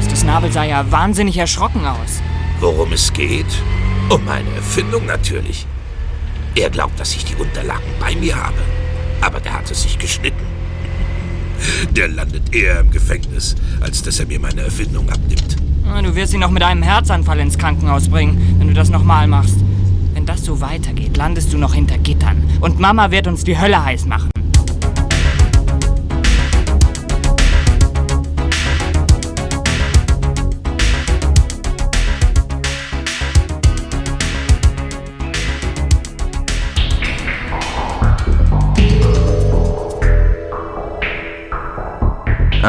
Mr. 0.00 0.16
Snabel 0.16 0.52
sah 0.52 0.64
ja 0.64 0.90
wahnsinnig 0.90 1.36
erschrocken 1.36 1.84
aus. 1.86 2.20
Worum 2.60 2.92
es 2.92 3.12
geht? 3.12 3.46
Um 4.08 4.24
meine 4.24 4.50
Erfindung 4.54 5.06
natürlich. 5.06 5.66
Er 6.54 6.70
glaubt, 6.70 6.98
dass 6.98 7.14
ich 7.14 7.24
die 7.24 7.36
Unterlagen 7.36 7.90
bei 7.98 8.14
mir 8.16 8.36
habe. 8.36 8.58
Aber 9.20 9.40
der 9.40 9.52
hat 9.52 9.70
es 9.70 9.82
sich 9.82 9.98
geschnitten. 9.98 10.44
Der 11.90 12.08
landet 12.08 12.54
eher 12.54 12.80
im 12.80 12.90
Gefängnis, 12.90 13.54
als 13.80 14.02
dass 14.02 14.18
er 14.18 14.26
mir 14.26 14.40
meine 14.40 14.62
Erfindung 14.62 15.08
abnimmt. 15.10 15.56
Du 16.02 16.14
wirst 16.14 16.32
ihn 16.32 16.40
noch 16.40 16.50
mit 16.50 16.62
einem 16.62 16.82
Herzanfall 16.82 17.40
ins 17.40 17.58
Krankenhaus 17.58 18.08
bringen, 18.08 18.56
wenn 18.58 18.68
du 18.68 18.74
das 18.74 18.90
nochmal 18.90 19.26
machst. 19.26 19.56
Wenn 20.14 20.24
das 20.24 20.44
so 20.44 20.60
weitergeht, 20.60 21.16
landest 21.16 21.52
du 21.52 21.58
noch 21.58 21.74
hinter 21.74 21.98
Gittern. 21.98 22.42
Und 22.60 22.80
Mama 22.80 23.10
wird 23.10 23.26
uns 23.26 23.44
die 23.44 23.58
Hölle 23.58 23.84
heiß 23.84 24.06
machen. 24.06 24.30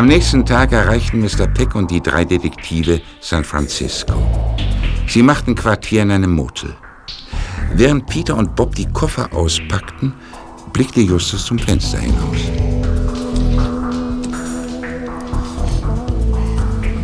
Am 0.01 0.07
nächsten 0.07 0.43
Tag 0.43 0.71
erreichten 0.71 1.19
Mr. 1.19 1.45
Peck 1.45 1.75
und 1.75 1.91
die 1.91 2.01
drei 2.01 2.25
Detektive 2.25 3.01
San 3.19 3.43
Francisco. 3.43 4.15
Sie 5.07 5.21
machten 5.21 5.53
Quartier 5.53 6.01
in 6.01 6.09
einem 6.09 6.33
Motel. 6.33 6.75
Während 7.75 8.07
Peter 8.07 8.35
und 8.35 8.55
Bob 8.55 8.73
die 8.73 8.91
Koffer 8.91 9.31
auspackten, 9.31 10.11
blickte 10.73 11.01
Justus 11.01 11.45
zum 11.45 11.59
Fenster 11.59 11.99
hinaus. 11.99 12.37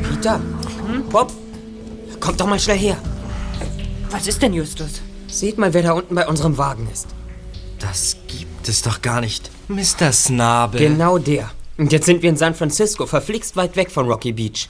Peter? 0.10 0.42
Bob? 1.12 1.32
Kommt 2.20 2.42
doch 2.42 2.48
mal 2.48 2.60
schnell 2.60 2.80
her. 2.80 2.98
Was 4.10 4.26
ist 4.26 4.42
denn, 4.42 4.54
Justus? 4.54 5.04
Seht 5.28 5.60
mal, 5.60 5.72
wer 5.72 5.84
da 5.84 5.92
unten 5.92 6.16
bei 6.16 6.28
unserem 6.28 6.58
Wagen 6.58 6.88
ist. 6.92 7.10
Das 7.78 8.18
gibt 8.28 8.68
es 8.68 8.82
doch 8.82 9.04
gar 9.04 9.22
nicht. 9.22 9.52
Mr. 9.68 10.12
Snabel. 10.12 10.80
Genau 10.80 11.20
der. 11.20 11.52
Und 11.78 11.92
jetzt 11.92 12.06
sind 12.06 12.22
wir 12.24 12.30
in 12.30 12.38
San 12.38 12.56
Francisco, 12.56 13.06
verflixt 13.06 13.56
weit 13.56 13.76
weg 13.76 13.92
von 13.92 14.08
Rocky 14.08 14.32
Beach. 14.34 14.68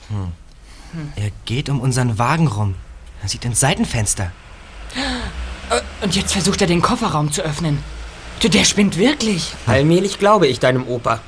Er 1.16 1.30
geht 1.44 1.68
um 1.68 1.80
unseren 1.80 2.18
Wagen 2.18 2.46
rum. 2.46 2.74
Er 3.22 3.28
sieht 3.28 3.44
ins 3.44 3.60
Seitenfenster. 3.60 4.32
Und 6.02 6.16
jetzt 6.16 6.32
versucht 6.32 6.60
er 6.60 6.66
den 6.66 6.80
Kofferraum 6.80 7.30
zu 7.32 7.42
öffnen. 7.42 7.78
Du, 8.40 8.48
der 8.48 8.64
spinnt 8.64 8.96
wirklich. 8.96 9.52
Allmählich 9.66 10.18
glaube 10.18 10.46
ich 10.46 10.60
deinem 10.60 10.86
Opa. 10.86 11.20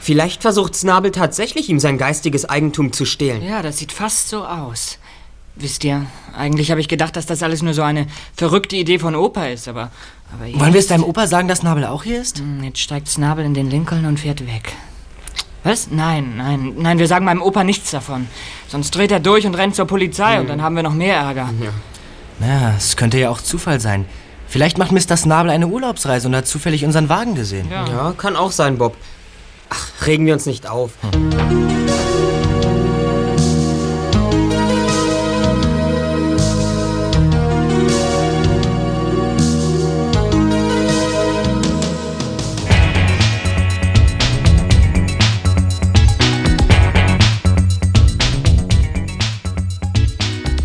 Vielleicht 0.00 0.42
versucht 0.42 0.74
Snabel 0.76 1.10
tatsächlich, 1.10 1.68
ihm 1.68 1.80
sein 1.80 1.98
geistiges 1.98 2.44
Eigentum 2.44 2.92
zu 2.92 3.04
stehlen. 3.04 3.42
Ja, 3.42 3.62
das 3.62 3.78
sieht 3.78 3.92
fast 3.92 4.28
so 4.28 4.44
aus. 4.44 4.98
Wisst 5.56 5.84
ihr, 5.84 6.06
eigentlich 6.36 6.70
habe 6.70 6.80
ich 6.80 6.88
gedacht, 6.88 7.16
dass 7.16 7.26
das 7.26 7.42
alles 7.42 7.62
nur 7.62 7.74
so 7.74 7.82
eine 7.82 8.06
verrückte 8.36 8.76
Idee 8.76 8.98
von 8.98 9.14
Opa 9.14 9.46
ist, 9.46 9.68
aber... 9.68 9.90
aber 10.32 10.52
Wollen 10.60 10.72
wir 10.72 10.80
es 10.80 10.88
deinem 10.88 11.04
Opa 11.04 11.26
sagen, 11.26 11.48
dass 11.48 11.58
Snabel 11.60 11.84
auch 11.84 12.02
hier 12.02 12.20
ist? 12.20 12.38
Hm, 12.38 12.62
Jetzt 12.64 12.80
steigt 12.80 13.08
Snabel 13.08 13.44
in 13.44 13.54
den 13.54 13.70
Lincoln 13.70 14.04
und 14.04 14.18
fährt 14.20 14.46
weg. 14.46 14.72
Was? 15.64 15.90
Nein, 15.90 16.34
nein, 16.36 16.74
nein, 16.76 16.98
wir 16.98 17.08
sagen 17.08 17.24
meinem 17.24 17.40
Opa 17.40 17.64
nichts 17.64 17.90
davon. 17.90 18.28
Sonst 18.68 18.90
dreht 18.94 19.10
er 19.10 19.18
durch 19.18 19.46
und 19.46 19.54
rennt 19.54 19.74
zur 19.74 19.86
Polizei 19.86 20.38
und 20.38 20.48
dann 20.48 20.60
haben 20.62 20.76
wir 20.76 20.82
noch 20.82 20.92
mehr 20.92 21.16
Ärger. 21.16 21.48
Na, 22.38 22.74
es 22.76 22.96
könnte 22.96 23.18
ja 23.18 23.30
auch 23.30 23.40
Zufall 23.40 23.80
sein. 23.80 24.04
Vielleicht 24.46 24.76
macht 24.76 24.92
Mr. 24.92 25.16
Snabel 25.16 25.50
eine 25.50 25.66
Urlaubsreise 25.66 26.28
und 26.28 26.36
hat 26.36 26.46
zufällig 26.46 26.84
unseren 26.84 27.08
Wagen 27.08 27.34
gesehen. 27.34 27.68
Ja. 27.70 27.86
Ja, 27.88 28.14
kann 28.16 28.36
auch 28.36 28.52
sein, 28.52 28.76
Bob. 28.76 28.96
Ach, 29.70 30.06
regen 30.06 30.26
wir 30.26 30.34
uns 30.34 30.44
nicht 30.44 30.68
auf. 30.68 30.92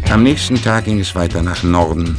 Am 0.09 0.23
nächsten 0.23 0.59
Tag 0.59 0.85
ging 0.85 0.99
es 0.99 1.13
weiter 1.13 1.43
nach 1.43 1.61
Norden. 1.61 2.17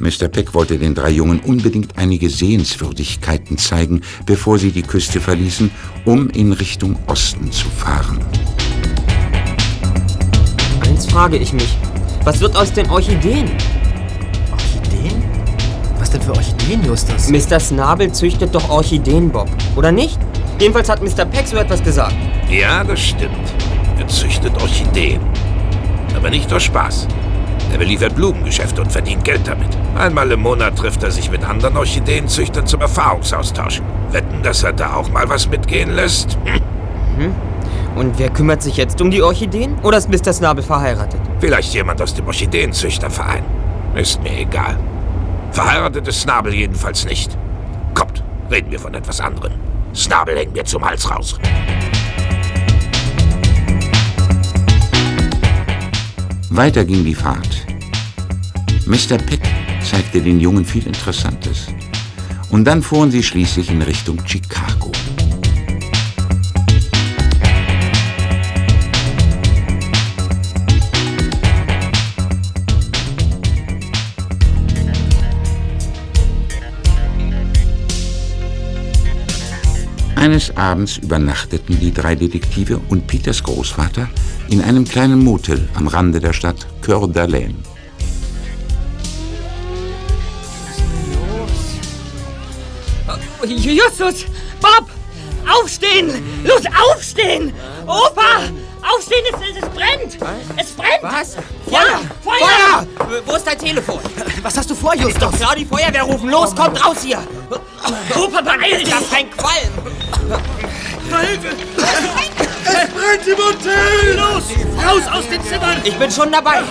Mr. 0.00 0.28
Peck 0.28 0.54
wollte 0.54 0.78
den 0.78 0.94
drei 0.94 1.10
Jungen 1.10 1.40
unbedingt 1.40 1.98
einige 1.98 2.30
Sehenswürdigkeiten 2.30 3.58
zeigen, 3.58 4.00
bevor 4.24 4.58
sie 4.58 4.70
die 4.70 4.82
Küste 4.82 5.20
verließen, 5.20 5.70
um 6.06 6.30
in 6.30 6.52
Richtung 6.52 6.96
Osten 7.08 7.52
zu 7.52 7.68
fahren. 7.68 8.18
Eins 10.86 11.04
frage 11.04 11.36
ich 11.36 11.52
mich. 11.52 11.76
Was 12.24 12.40
wird 12.40 12.56
aus 12.56 12.72
den 12.72 12.88
Orchideen? 12.88 13.50
Orchideen? 14.50 15.22
Was 15.98 16.10
denn 16.10 16.22
für 16.22 16.32
Orchideen, 16.34 16.82
Justus? 16.82 17.28
Mr. 17.28 17.60
Snabel 17.60 18.10
züchtet 18.10 18.54
doch 18.54 18.70
Orchideen, 18.70 19.30
Bob. 19.30 19.50
Oder 19.76 19.92
nicht? 19.92 20.18
Jedenfalls 20.58 20.88
hat 20.88 21.02
Mr. 21.02 21.26
Peck 21.26 21.46
so 21.46 21.58
etwas 21.58 21.84
gesagt. 21.84 22.16
Ja, 22.48 22.82
das 22.82 23.00
stimmt. 23.00 23.52
Er 23.98 24.08
züchtet 24.08 24.54
Orchideen. 24.62 25.20
Aber 26.16 26.30
nicht 26.30 26.52
aus 26.52 26.62
Spaß. 26.62 27.08
Er 27.72 27.78
beliefert 27.78 28.14
Blumengeschäfte 28.14 28.82
und 28.82 28.92
verdient 28.92 29.24
Geld 29.24 29.46
damit. 29.46 29.68
Einmal 29.96 30.30
im 30.30 30.40
Monat 30.40 30.76
trifft 30.76 31.02
er 31.02 31.10
sich 31.10 31.30
mit 31.30 31.42
anderen 31.44 31.76
Orchideenzüchtern 31.76 32.66
zum 32.66 32.80
Erfahrungsaustausch. 32.80 33.80
Wetten, 34.10 34.42
dass 34.42 34.62
er 34.62 34.72
da 34.72 34.94
auch 34.94 35.08
mal 35.10 35.28
was 35.28 35.48
mitgehen 35.48 35.94
lässt? 35.94 36.36
Hm. 37.16 37.34
Und 37.94 38.18
wer 38.18 38.30
kümmert 38.30 38.62
sich 38.62 38.76
jetzt 38.76 39.00
um 39.00 39.10
die 39.10 39.22
Orchideen? 39.22 39.78
Oder 39.82 39.98
ist 39.98 40.08
Mr. 40.08 40.32
Snabel 40.32 40.62
verheiratet? 40.62 41.20
Vielleicht 41.40 41.74
jemand 41.74 42.00
aus 42.00 42.14
dem 42.14 42.26
Orchideenzüchterverein. 42.26 43.44
Ist 43.94 44.22
mir 44.22 44.38
egal. 44.38 44.78
Verheiratet 45.52 46.08
ist 46.08 46.22
Snabel 46.22 46.54
jedenfalls 46.54 47.04
nicht. 47.04 47.36
Kommt, 47.94 48.24
reden 48.50 48.70
wir 48.70 48.80
von 48.80 48.94
etwas 48.94 49.20
anderem. 49.20 49.52
Snabel 49.94 50.38
hängt 50.38 50.54
mir 50.54 50.64
zum 50.64 50.84
Hals 50.84 51.10
raus. 51.10 51.38
Weiter 56.54 56.84
ging 56.84 57.02
die 57.02 57.14
Fahrt. 57.14 57.64
Mr. 58.84 59.16
Peck 59.16 59.40
zeigte 59.82 60.20
den 60.20 60.38
Jungen 60.38 60.66
viel 60.66 60.86
Interessantes. 60.86 61.68
Und 62.50 62.66
dann 62.66 62.82
fuhren 62.82 63.10
sie 63.10 63.22
schließlich 63.22 63.70
in 63.70 63.80
Richtung 63.80 64.18
Chicago. 64.26 64.92
Eines 80.16 80.54
Abends 80.54 80.98
übernachteten 80.98 81.80
die 81.80 81.94
drei 81.94 82.14
Detektive 82.14 82.78
und 82.90 83.06
Peters 83.06 83.42
Großvater 83.42 84.10
in 84.52 84.60
einem 84.60 84.84
kleinen 84.84 85.24
Motel 85.24 85.66
am 85.72 85.88
Rande 85.88 86.20
der 86.20 86.34
Stadt 86.34 86.66
Coeur 86.84 87.04
d'Alene. 87.08 87.54
Justus! 93.46 94.26
Bob! 94.60 94.88
Aufstehen! 95.48 96.22
Los, 96.44 96.62
aufstehen! 96.66 97.52
Opa! 97.86 98.42
Aufstehen, 98.82 99.24
es, 99.32 99.62
es 99.62 99.68
brennt! 99.70 100.18
Es 100.58 100.70
brennt! 100.72 101.02
Was? 101.02 101.36
Ja, 101.70 102.00
Feuer! 102.22 102.86
Feuer! 102.98 103.22
Wo 103.24 103.36
ist 103.36 103.46
dein 103.46 103.58
Telefon? 103.58 104.00
Was 104.42 104.58
hast 104.58 104.68
du 104.68 104.74
vor, 104.74 104.92
Ist 104.94 105.02
doch 105.02 105.08
Justus? 105.08 105.32
klar, 105.36 105.56
die 105.56 105.64
Feuerwehr 105.64 106.02
rufen. 106.02 106.28
Los, 106.28 106.54
kommt 106.54 106.84
raus 106.84 106.98
hier! 107.02 107.22
Opa, 108.14 108.42
beeil 108.42 108.78
dich! 108.78 108.90
Das 108.90 109.00
ist 109.00 109.10
kein 109.12 109.30
Qualm! 109.30 109.72
Raus 114.84 115.02
aus 115.12 115.28
den 115.28 115.42
Zimmern! 115.44 115.80
Ich 115.84 115.94
bin 115.96 116.10
schon 116.10 116.30
dabei. 116.30 116.62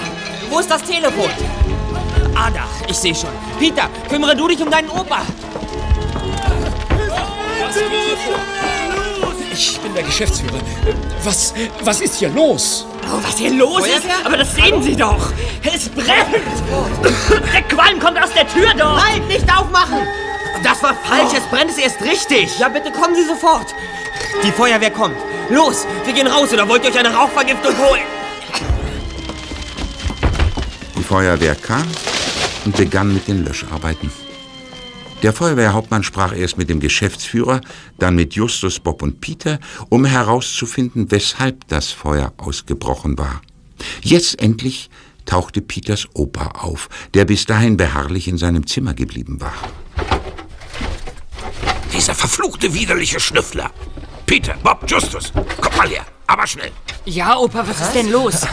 Wo 0.49 0.59
ist 0.59 0.69
das 0.69 0.83
Telefon? 0.83 1.29
Ah, 2.35 2.49
da. 2.49 2.67
Ich 2.87 2.97
sehe 2.97 3.15
schon. 3.15 3.29
Peter, 3.59 3.89
kümmere 4.09 4.35
du 4.35 4.47
dich 4.47 4.61
um 4.61 4.69
deinen 4.69 4.89
Opa. 4.89 5.21
Ich 9.53 9.79
bin 9.79 9.93
der 9.93 10.03
Geschäftsführer. 10.03 10.59
Was, 11.23 11.53
was 11.83 12.01
ist 12.01 12.15
hier 12.15 12.29
los? 12.29 12.85
Oh, 13.05 13.19
was 13.21 13.37
hier 13.37 13.51
los 13.51 13.85
ist? 13.85 14.05
Aber 14.23 14.37
das 14.37 14.55
sehen 14.55 14.81
Sie 14.81 14.95
doch! 14.95 15.31
Es 15.63 15.89
brennt! 15.89 16.43
Der 17.53 17.61
Qualm 17.63 17.99
kommt 17.99 18.21
aus 18.21 18.31
der 18.33 18.47
Tür 18.47 18.73
dort! 18.77 18.97
Nein, 18.97 19.27
nicht 19.27 19.45
aufmachen! 19.55 20.07
Das 20.63 20.81
war 20.83 20.95
falsch, 20.95 21.33
es 21.35 21.43
brennt 21.45 21.71
es 21.71 21.77
erst 21.77 22.01
richtig. 22.01 22.57
Ja, 22.59 22.69
bitte 22.69 22.91
kommen 22.91 23.15
Sie 23.15 23.25
sofort. 23.25 23.67
Die 24.43 24.51
Feuerwehr 24.51 24.91
kommt. 24.91 25.17
Los, 25.51 25.85
wir 26.05 26.13
gehen 26.13 26.27
raus 26.27 26.53
oder 26.53 26.67
wollt 26.67 26.85
ihr 26.85 26.91
euch 26.91 26.97
eine 26.97 27.13
Rauchvergiftung 27.13 27.77
holen? 27.77 28.01
Die 30.97 31.03
Feuerwehr 31.03 31.55
kam 31.55 31.83
und 32.63 32.77
begann 32.77 33.13
mit 33.13 33.27
den 33.27 33.43
Löscharbeiten. 33.43 34.09
Der 35.23 35.33
Feuerwehrhauptmann 35.33 36.03
sprach 36.03 36.33
erst 36.33 36.57
mit 36.57 36.69
dem 36.69 36.79
Geschäftsführer, 36.79 37.59
dann 37.99 38.15
mit 38.15 38.33
Justus, 38.33 38.79
Bob 38.79 39.01
und 39.01 39.19
Peter, 39.19 39.59
um 39.89 40.05
herauszufinden, 40.05 41.11
weshalb 41.11 41.67
das 41.67 41.91
Feuer 41.91 42.33
ausgebrochen 42.37 43.17
war. 43.17 43.41
Jetzt 44.01 44.41
endlich 44.41 44.89
tauchte 45.25 45.61
Peters 45.61 46.07
Opa 46.13 46.61
auf, 46.61 46.87
der 47.13 47.25
bis 47.25 47.45
dahin 47.45 47.75
beharrlich 47.75 48.29
in 48.29 48.37
seinem 48.37 48.65
Zimmer 48.65 48.93
geblieben 48.93 49.41
war. 49.41 49.53
Dieser 51.93 52.15
verfluchte, 52.15 52.73
widerliche 52.73 53.19
Schnüffler. 53.19 53.69
Peter, 54.31 54.55
Bob, 54.63 54.89
Justus, 54.89 55.33
kommt 55.59 55.75
mal 55.75 55.89
her, 55.89 56.05
aber 56.25 56.47
schnell. 56.47 56.71
Ja, 57.03 57.35
Opa, 57.35 57.67
was 57.67 57.81
ist 57.81 57.93
denn 57.93 58.09
los? 58.09 58.47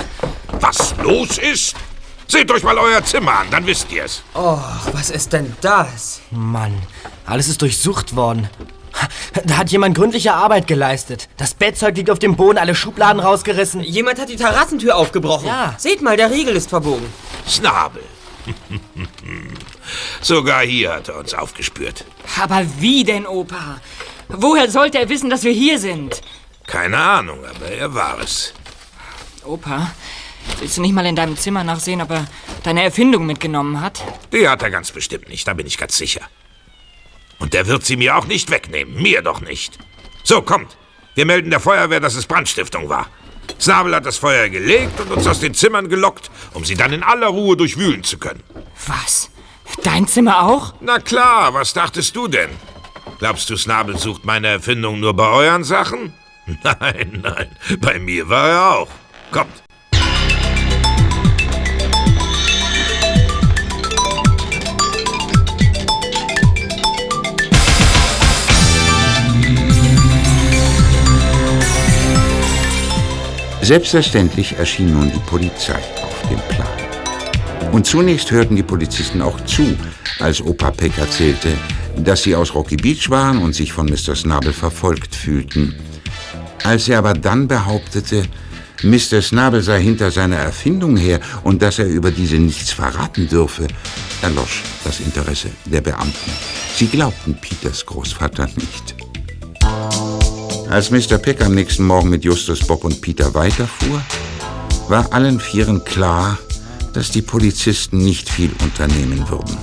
Was 0.59 0.93
los 1.01 1.39
ist? 1.39 1.77
Seht 2.27 2.51
euch 2.51 2.65
mal 2.65 2.77
euer 2.77 3.05
Zimmer 3.05 3.39
an, 3.39 3.47
dann 3.53 3.65
wisst 3.65 3.93
ihr 3.93 4.03
es. 4.03 4.25
Oh, 4.35 4.59
was 4.91 5.11
ist 5.11 5.33
denn 5.33 5.55
das? 5.61 6.21
Mann, 6.33 6.75
alles 7.27 7.47
ist 7.47 7.63
durchsucht 7.63 8.17
worden. 8.17 8.51
Da 9.45 9.57
hat 9.57 9.71
jemand 9.71 9.97
gründliche 9.97 10.35
Arbeit 10.35 10.67
geleistet. 10.67 11.29
Das 11.37 11.55
Bettzeug 11.55 11.97
liegt 11.97 12.11
auf 12.11 12.19
dem 12.19 12.35
Boden, 12.35 12.59
alle 12.59 12.75
Schubladen 12.75 13.21
rausgerissen. 13.21 13.81
Jemand 13.81 14.19
hat 14.19 14.31
die 14.31 14.35
Terrassentür 14.35 14.97
aufgebrochen. 14.97 15.47
Ja. 15.47 15.77
Seht 15.79 16.03
mal, 16.03 16.17
der 16.17 16.33
Riegel 16.33 16.57
ist 16.57 16.71
verbogen. 16.71 17.07
Schnabel. 17.47 18.03
Sogar 20.23 20.63
hier 20.63 20.95
hat 20.95 21.09
er 21.09 21.19
uns 21.19 21.35
aufgespürt. 21.35 22.05
Aber 22.41 22.67
wie 22.81 23.05
denn, 23.05 23.29
Opa? 23.29 23.81
Woher 24.29 24.71
sollte 24.71 24.99
er 24.99 25.09
wissen, 25.09 25.31
dass 25.31 25.45
wir 25.45 25.53
hier 25.53 25.79
sind? 25.79 26.21
Keine 26.67 26.99
Ahnung, 26.99 27.45
aber 27.45 27.67
er 27.67 27.95
war 27.95 28.19
es. 28.21 28.53
Opa, 29.45 29.91
willst 30.59 30.77
du 30.77 30.83
nicht 30.83 30.93
mal 30.93 31.07
in 31.07 31.17
deinem 31.17 31.37
Zimmer 31.37 31.65
nachsehen, 31.65 32.03
ob 32.03 32.11
er 32.11 32.27
deine 32.63 32.83
Erfindung 32.83 33.25
mitgenommen 33.25 33.81
hat? 33.81 34.03
Die 34.33 34.47
hat 34.47 34.63
er 34.63 34.71
ganz 34.71 34.93
bestimmt 34.93 35.29
nicht, 35.29 35.49
da 35.49 35.55
bin 35.55 35.67
ich 35.67 35.79
ganz 35.79 35.97
sicher. 35.97 36.21
Und 37.39 37.55
der 37.55 37.67
wird 37.67 37.87
sie 37.87 37.97
mir 37.97 38.17
auch 38.17 38.27
nicht 38.27 38.51
wegnehmen, 38.51 39.01
mir 39.01 39.23
doch 39.23 39.41
nicht. 39.41 39.79
So, 40.25 40.43
kommt. 40.43 40.77
Wir 41.15 41.25
melden 41.25 41.51
der 41.51 41.61
Feuerwehr, 41.61 42.01
dass 42.01 42.15
es 42.15 42.27
Brandstiftung 42.27 42.89
war. 42.89 43.07
Snabel 43.59 43.95
hat 43.95 44.05
das 44.05 44.19
Feuer 44.19 44.49
gelegt 44.51 45.01
und 45.01 45.11
uns 45.11 45.27
aus 45.27 45.41
den 45.41 45.55
Zimmern 45.55 45.89
gelockt, 45.89 46.31
um 46.53 46.65
sie 46.65 46.75
dann 46.75 46.93
in 46.93 47.03
aller 47.03 47.29
Ruhe 47.29 47.57
durchwühlen 47.57 48.05
zu 48.05 48.19
können. 48.19 48.43
Was? 48.87 49.31
Dein 49.83 50.07
Zimmer 50.07 50.43
auch? 50.43 50.75
Na 50.81 50.99
klar, 50.99 51.55
was 51.55 51.73
dachtest 51.73 52.15
du 52.15 52.29
denn? 52.29 52.51
Glaubst 53.19 53.51
du, 53.51 53.57
Snabel 53.57 53.99
sucht 53.99 54.25
meine 54.25 54.47
Erfindung 54.47 55.01
nur 55.01 55.15
bei 55.15 55.29
euren 55.29 55.65
Sachen? 55.65 56.13
Nein, 56.63 57.21
nein, 57.23 57.49
bei 57.79 57.99
mir 57.99 58.27
war 58.27 58.49
er 58.49 58.71
auch. 58.71 58.89
Kommt. 59.31 59.63
Selbstverständlich 73.61 74.57
erschien 74.57 74.95
nun 74.95 75.13
die 75.13 75.19
Polizei 75.27 75.75
auf 75.75 76.23
dem 76.31 76.41
Plan. 76.49 76.67
Und 77.73 77.85
zunächst 77.85 78.31
hörten 78.31 78.57
die 78.57 78.63
Polizisten 78.63 79.21
auch 79.21 79.39
zu, 79.45 79.77
als 80.21 80.41
Opa 80.41 80.71
Peck 80.71 80.97
erzählte, 80.97 81.53
dass 81.99 82.23
sie 82.23 82.35
aus 82.35 82.55
Rocky 82.55 82.77
Beach 82.77 83.11
waren 83.11 83.39
und 83.39 83.55
sich 83.55 83.73
von 83.73 83.87
Mr. 83.87 84.15
Snabel 84.15 84.53
verfolgt 84.53 85.15
fühlten. 85.15 85.75
Als 86.65 86.89
er 86.89 86.99
aber 86.99 87.15
dann 87.15 87.49
behauptete, 87.49 88.25
Mr. 88.83 89.21
Snabel 89.23 89.63
sei 89.63 89.83
hinter 89.83 90.11
seiner 90.11 90.37
Erfindung 90.37 90.97
her 90.97 91.21
und 91.43 91.63
dass 91.63 91.79
er 91.79 91.87
über 91.87 92.11
diese 92.11 92.37
nichts 92.37 92.71
verraten 92.71 93.29
dürfe, 93.29 93.67
erlosch 94.23 94.63
das 94.85 95.01
Interesse 95.01 95.51
der 95.65 95.81
Beamten. 95.81 96.31
Sie 96.77 96.87
glaubten 96.87 97.37
Peters 97.41 97.85
Großvater 97.85 98.49
nicht. 98.57 98.95
Als 100.71 100.91
Mr. 100.91 101.19
Peck 101.19 101.41
am 101.41 101.55
nächsten 101.55 101.87
Morgen 101.87 102.11
mit 102.11 102.25
Justus, 102.25 102.61
Bob 102.61 102.85
und 102.85 103.01
Peter 103.01 103.35
weiterfuhr, 103.35 104.03
war 104.89 105.13
allen 105.13 105.41
Vieren 105.41 105.83
klar, 105.85 106.39
dass 106.93 107.11
die 107.11 107.23
Polizisten 107.23 107.99
nicht 107.99 108.29
viel 108.29 108.53
unternehmen 108.63 109.29
würden. 109.29 109.57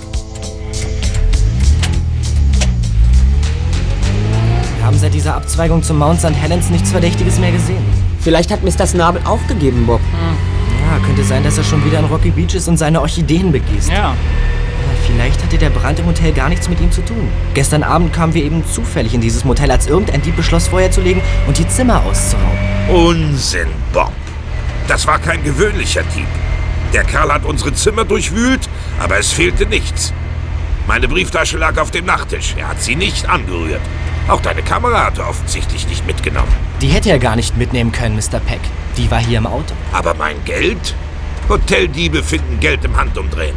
Dieser 5.25 5.37
Abzweigung 5.37 5.81
zum 5.81 5.97
Mount 5.97 6.19
St. 6.19 6.35
Helens 6.35 6.69
nichts 6.69 6.91
Verdächtiges 6.91 7.39
mehr 7.39 7.51
gesehen. 7.51 7.83
Vielleicht 8.19 8.51
hat 8.51 8.63
Mr. 8.63 8.85
Snabel 8.85 9.23
aufgegeben, 9.25 9.87
Bob. 9.87 9.99
Ja, 10.13 11.03
könnte 11.03 11.23
sein, 11.23 11.43
dass 11.43 11.57
er 11.57 11.63
schon 11.63 11.83
wieder 11.83 11.97
in 11.97 12.05
Rocky 12.05 12.29
Beach 12.29 12.53
ist 12.53 12.67
und 12.67 12.77
seine 12.77 13.01
Orchideen 13.01 13.51
begießt. 13.51 13.89
Ja. 13.89 13.95
Ja, 13.95 14.15
Vielleicht 15.07 15.41
hatte 15.41 15.57
der 15.57 15.71
Brand 15.71 15.97
im 15.97 16.05
Hotel 16.05 16.31
gar 16.31 16.47
nichts 16.49 16.69
mit 16.69 16.79
ihm 16.79 16.91
zu 16.91 17.01
tun. 17.03 17.27
Gestern 17.55 17.81
Abend 17.81 18.13
kamen 18.13 18.35
wir 18.35 18.43
eben 18.43 18.63
zufällig 18.71 19.15
in 19.15 19.21
dieses 19.21 19.43
Motel, 19.45 19.71
als 19.71 19.87
irgendein 19.87 20.21
Dieb 20.21 20.35
beschloss, 20.35 20.67
Feuer 20.67 20.91
zu 20.91 21.01
legen 21.01 21.21
und 21.47 21.57
die 21.57 21.67
Zimmer 21.67 22.03
auszurauben. 22.03 22.59
Unsinn, 22.93 23.69
Bob. 23.93 24.11
Das 24.87 25.07
war 25.07 25.17
kein 25.17 25.43
gewöhnlicher 25.43 26.03
Dieb. 26.15 26.27
Der 26.93 27.03
Kerl 27.03 27.33
hat 27.33 27.45
unsere 27.45 27.73
Zimmer 27.73 28.05
durchwühlt, 28.05 28.69
aber 28.99 29.17
es 29.17 29.31
fehlte 29.31 29.65
nichts. 29.65 30.13
Meine 30.85 31.07
Brieftasche 31.07 31.57
lag 31.57 31.79
auf 31.79 31.89
dem 31.89 32.05
Nachttisch. 32.05 32.53
Er 32.57 32.67
hat 32.67 32.83
sie 32.83 32.95
nicht 32.95 33.27
angerührt. 33.27 33.81
Auch 34.27 34.41
deine 34.41 34.63
Kamera 34.63 35.05
hat 35.05 35.19
er 35.19 35.29
offensichtlich 35.29 35.87
nicht 35.87 36.07
mitgenommen. 36.07 36.51
Die 36.81 36.87
hätte 36.87 37.11
er 37.11 37.19
gar 37.19 37.35
nicht 37.35 37.57
mitnehmen 37.57 37.91
können, 37.91 38.15
Mr. 38.15 38.39
Peck. 38.39 38.61
Die 38.97 39.09
war 39.11 39.19
hier 39.19 39.37
im 39.37 39.45
Auto. 39.45 39.75
Aber 39.91 40.15
mein 40.15 40.43
Geld? 40.45 40.95
Hoteldiebe 41.47 42.23
finden 42.23 42.59
Geld 42.59 42.83
im 42.85 42.97
Handumdrehen. 42.97 43.55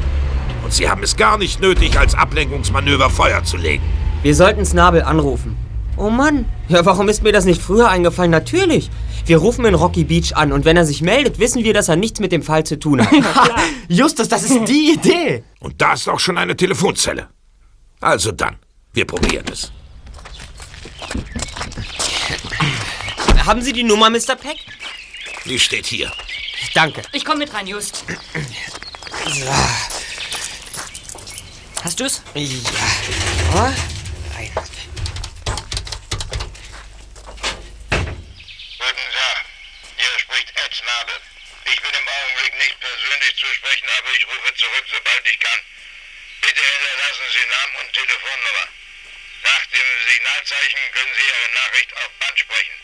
Und 0.63 0.75
sie 0.75 0.91
haben 0.91 1.03
es 1.03 1.17
gar 1.17 1.39
nicht 1.39 1.61
nötig, 1.63 1.99
als 1.99 2.15
Ablenkungsmanöver 2.15 3.09
Feuer 3.09 3.43
zu 3.45 3.57
legen. 3.57 3.83
Wir 4.23 4.35
sollten 4.35 4.67
Snabel 4.67 5.03
anrufen. 5.03 5.57
Oh 5.97 6.11
Mann. 6.11 6.45
Ja, 6.69 6.85
warum 6.85 7.09
ist 7.09 7.23
mir 7.23 7.33
das 7.33 7.47
nicht 7.47 7.63
früher 7.63 7.89
eingefallen? 7.89 8.31
Natürlich. 8.31 8.91
Wir 9.25 9.39
rufen 9.39 9.65
in 9.65 9.75
Rocky 9.75 10.05
Beach 10.05 10.37
an 10.37 10.53
und 10.53 10.67
wenn 10.67 10.77
er 10.77 10.85
sich 10.85 11.01
meldet, 11.01 11.39
wissen 11.39 11.65
wir, 11.65 11.73
dass 11.73 11.89
er 11.89 11.97
nichts 11.97 12.21
mit 12.21 12.31
dem 12.31 12.43
Fall 12.43 12.65
zu 12.65 12.79
tun 12.79 13.01
hat. 13.01 13.11
Justus, 13.89 14.29
das 14.29 14.43
ist 14.43 14.69
die 14.69 14.93
Idee. 14.93 15.45
Und 15.61 15.81
da 15.81 15.95
ist 15.95 16.09
auch 16.09 16.21
schon 16.21 16.37
eine 16.37 16.55
Telefonzelle. 16.55 17.29
Also 18.01 18.33
dann, 18.33 18.57
wir 18.93 19.07
probieren 19.07 19.47
es. 19.51 19.73
Haben 23.49 23.63
Sie 23.63 23.73
die 23.73 23.83
Nummer, 23.83 24.11
Mr. 24.11 24.37
Peck? 24.37 24.59
Die 25.47 25.59
steht 25.59 25.87
hier. 25.87 26.13
Danke. 26.75 27.01
Ich 27.13 27.25
komm 27.25 27.39
mit 27.39 27.51
rein, 27.55 27.67
Just. 27.67 28.05
Hast 31.83 31.99
du's? 31.99 32.21
Ja. 32.35 32.45
Guten 38.77 39.09
Tag, 39.17 39.45
hier 39.97 40.19
spricht 40.19 40.53
Ed 40.53 40.75
Snabel. 40.77 41.17
Ich 41.73 41.81
bin 41.81 41.89
im 41.89 42.05
Augenblick 42.05 42.53
nicht 42.53 42.79
persönlich 42.81 43.33
zu 43.41 43.47
sprechen, 43.47 43.89
aber 43.97 44.13
ich 44.13 44.27
rufe 44.29 44.55
zurück, 44.61 44.85
sobald 44.93 45.25
ich 45.25 45.41
kann. 45.41 45.61
Bitte 46.43 46.61
hinterlassen 46.61 47.25
Sie 47.33 47.49
Namen 47.49 47.77
und 47.81 47.93
Telefonnummer. 47.97 48.69
Nach 49.41 49.65
dem 49.73 49.89
Signalzeichen 50.05 50.85
können 50.93 51.15
Sie 51.17 51.25
Ihre 51.25 51.49
Nachricht 51.65 51.97
auf 51.97 52.13
Band 52.21 52.39
sprechen. 52.39 52.78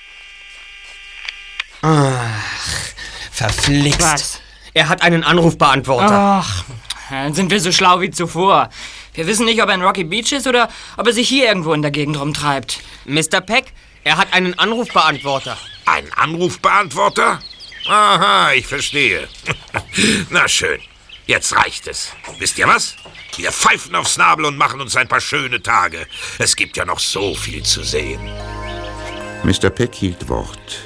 Verflixt. 3.30 4.00
Was? 4.00 4.40
Er 4.72 4.88
hat 4.88 5.02
einen 5.02 5.22
Anrufbeantworter. 5.22 6.42
Ach, 6.42 6.64
dann 7.10 7.34
sind 7.34 7.50
wir 7.50 7.60
so 7.60 7.70
schlau 7.72 8.00
wie 8.00 8.10
zuvor. 8.10 8.70
Wir 9.14 9.26
wissen 9.26 9.44
nicht, 9.44 9.62
ob 9.62 9.68
er 9.68 9.76
in 9.76 9.82
Rocky 9.82 10.04
Beach 10.04 10.32
ist 10.32 10.46
oder 10.46 10.68
ob 10.96 11.06
er 11.06 11.12
sich 11.12 11.28
hier 11.28 11.46
irgendwo 11.46 11.72
in 11.72 11.82
der 11.82 11.90
Gegend 11.90 12.18
rumtreibt. 12.18 12.80
Mr. 13.04 13.40
Peck, 13.40 13.66
er 14.02 14.16
hat 14.16 14.32
einen 14.32 14.58
Anrufbeantworter. 14.58 15.56
Ein 15.86 16.12
Anrufbeantworter? 16.14 17.40
Aha, 17.86 18.52
ich 18.52 18.66
verstehe. 18.66 19.28
Na 20.30 20.48
schön, 20.48 20.80
jetzt 21.26 21.54
reicht 21.54 21.86
es. 21.86 22.12
Wisst 22.38 22.58
ihr 22.58 22.66
was? 22.66 22.96
Wir 23.36 23.52
pfeifen 23.52 23.94
aufs 23.94 24.16
Nabel 24.16 24.46
und 24.46 24.56
machen 24.56 24.80
uns 24.80 24.96
ein 24.96 25.08
paar 25.08 25.20
schöne 25.20 25.62
Tage. 25.62 26.06
Es 26.38 26.56
gibt 26.56 26.76
ja 26.76 26.84
noch 26.84 26.98
so 26.98 27.34
viel 27.34 27.62
zu 27.62 27.82
sehen. 27.82 28.20
Mr. 29.42 29.70
Peck 29.70 29.94
hielt 29.94 30.28
Wort. 30.28 30.83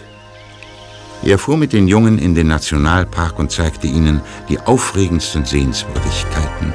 Er 1.22 1.38
fuhr 1.38 1.56
mit 1.56 1.72
den 1.72 1.88
Jungen 1.88 2.18
in 2.18 2.34
den 2.34 2.48
Nationalpark 2.48 3.38
und 3.38 3.50
zeigte 3.50 3.86
ihnen 3.86 4.20
die 4.48 4.58
aufregendsten 4.60 5.44
Sehenswürdigkeiten. 5.44 6.72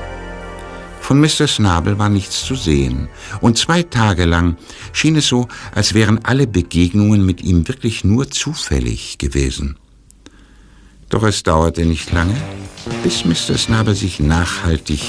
Von 0.99 1.19
Mr. 1.19 1.47
Snabel 1.47 1.99
war 1.99 2.09
nichts 2.09 2.45
zu 2.45 2.55
sehen, 2.55 3.09
und 3.41 3.57
zwei 3.57 3.83
Tage 3.83 4.25
lang 4.25 4.55
schien 4.93 5.17
es 5.17 5.27
so, 5.27 5.47
als 5.75 5.93
wären 5.93 6.23
alle 6.23 6.47
Begegnungen 6.47 7.25
mit 7.25 7.41
ihm 7.41 7.67
wirklich 7.67 8.03
nur 8.03 8.31
zufällig 8.31 9.17
gewesen. 9.17 9.77
Doch 11.09 11.23
es 11.23 11.43
dauerte 11.43 11.85
nicht 11.85 12.11
lange, 12.11 12.35
bis 13.03 13.25
Mr. 13.25 13.57
Snabel 13.57 13.95
sich 13.95 14.19
nachhaltig 14.19 15.01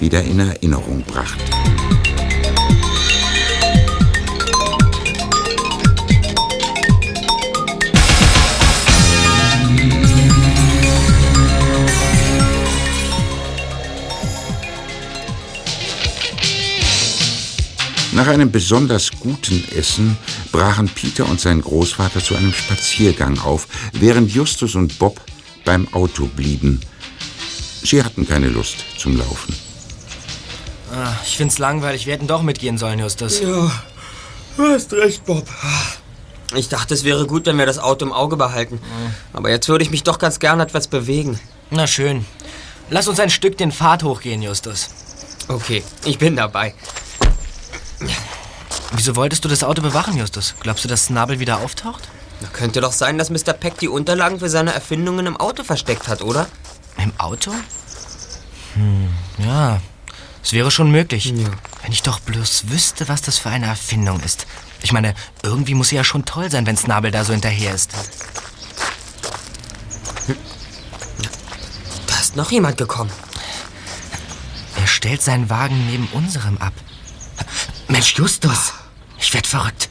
wieder 0.00 0.22
in 0.22 0.38
Erinnerung 0.38 1.02
brachte. 1.02 1.77
Nach 18.18 18.26
einem 18.26 18.50
besonders 18.50 19.12
guten 19.12 19.64
Essen 19.76 20.18
brachen 20.50 20.88
Peter 20.88 21.24
und 21.24 21.40
sein 21.40 21.60
Großvater 21.60 22.18
zu 22.18 22.34
einem 22.34 22.52
Spaziergang 22.52 23.38
auf, 23.38 23.68
während 23.92 24.32
Justus 24.32 24.74
und 24.74 24.98
Bob 24.98 25.20
beim 25.64 25.86
Auto 25.94 26.26
blieben. 26.26 26.80
Sie 27.84 28.02
hatten 28.02 28.26
keine 28.26 28.48
Lust 28.48 28.78
zum 28.98 29.16
Laufen. 29.16 29.54
Ah, 30.92 31.12
ich 31.24 31.36
find's 31.36 31.58
langweilig. 31.58 32.06
Wir 32.06 32.14
hätten 32.14 32.26
doch 32.26 32.42
mitgehen 32.42 32.76
sollen, 32.76 32.98
Justus. 32.98 33.38
Ja, 33.38 33.70
du 34.56 34.64
hast 34.64 34.92
recht, 34.94 35.24
Bob. 35.24 35.46
Ich 36.56 36.68
dachte, 36.68 36.94
es 36.94 37.04
wäre 37.04 37.24
gut, 37.24 37.46
wenn 37.46 37.56
wir 37.56 37.66
das 37.66 37.78
Auto 37.78 38.04
im 38.04 38.12
Auge 38.12 38.36
behalten. 38.36 38.80
Aber 39.32 39.48
jetzt 39.48 39.68
würde 39.68 39.84
ich 39.84 39.92
mich 39.92 40.02
doch 40.02 40.18
ganz 40.18 40.40
gern 40.40 40.58
etwas 40.58 40.88
bewegen. 40.88 41.38
Na 41.70 41.86
schön. 41.86 42.24
Lass 42.90 43.06
uns 43.06 43.20
ein 43.20 43.30
Stück 43.30 43.56
den 43.58 43.70
Pfad 43.70 44.02
hochgehen, 44.02 44.42
Justus. 44.42 44.88
Okay, 45.46 45.84
ich 46.04 46.18
bin 46.18 46.34
dabei. 46.34 46.74
Wieso 48.92 49.16
wolltest 49.16 49.44
du 49.44 49.48
das 49.48 49.64
Auto 49.64 49.82
bewachen, 49.82 50.16
Justus? 50.16 50.54
Glaubst 50.60 50.84
du, 50.84 50.88
dass 50.88 51.06
Snabel 51.06 51.40
wieder 51.40 51.58
auftaucht? 51.58 52.08
Na, 52.40 52.48
könnte 52.48 52.80
doch 52.80 52.92
sein, 52.92 53.18
dass 53.18 53.30
Mr. 53.30 53.52
Peck 53.52 53.78
die 53.78 53.88
Unterlagen 53.88 54.38
für 54.38 54.48
seine 54.48 54.72
Erfindungen 54.72 55.26
im 55.26 55.36
Auto 55.36 55.64
versteckt 55.64 56.08
hat, 56.08 56.22
oder? 56.22 56.46
Im 56.96 57.12
Auto? 57.18 57.52
Hm, 58.74 59.08
ja. 59.38 59.80
Es 60.42 60.52
wäre 60.52 60.70
schon 60.70 60.90
möglich. 60.90 61.34
Wenn 61.82 61.92
ich 61.92 62.02
doch 62.02 62.20
bloß 62.20 62.70
wüsste, 62.70 63.08
was 63.08 63.22
das 63.22 63.38
für 63.38 63.50
eine 63.50 63.66
Erfindung 63.66 64.20
ist. 64.20 64.46
Ich 64.82 64.92
meine, 64.92 65.14
irgendwie 65.42 65.74
muss 65.74 65.88
sie 65.88 65.96
ja 65.96 66.04
schon 66.04 66.24
toll 66.24 66.50
sein, 66.50 66.66
wenn 66.66 66.76
Snabel 66.76 67.10
da 67.10 67.24
so 67.24 67.32
hinterher 67.32 67.74
ist. 67.74 67.90
Da 72.06 72.18
ist 72.20 72.36
noch 72.36 72.50
jemand 72.50 72.76
gekommen. 72.76 73.10
Er 74.80 74.86
stellt 74.86 75.22
seinen 75.22 75.50
Wagen 75.50 75.86
neben 75.90 76.06
unserem 76.12 76.58
ab. 76.58 76.72
Mensch, 77.88 78.14
Justus! 78.16 78.74
Ich 79.18 79.32
werd 79.32 79.46
verrückt. 79.46 79.88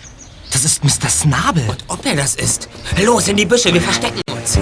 Das 0.52 0.64
ist 0.64 0.84
Mr. 0.84 1.10
Snabel. 1.10 1.68
Und 1.68 1.84
ob 1.88 2.06
er 2.06 2.16
das 2.16 2.36
ist? 2.36 2.70
Los, 3.04 3.28
in 3.28 3.38
die 3.38 3.46
Büsche, 3.46 3.74
wir 3.74 3.82
verstecken 3.82 4.22
uns. 4.32 4.58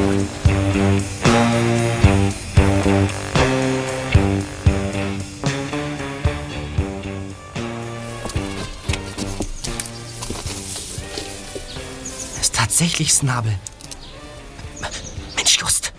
ist 12.42 12.56
tatsächlich 12.56 13.14
Snabel. 13.14 13.58
Mensch, 15.36 15.58
Just! 15.60 15.92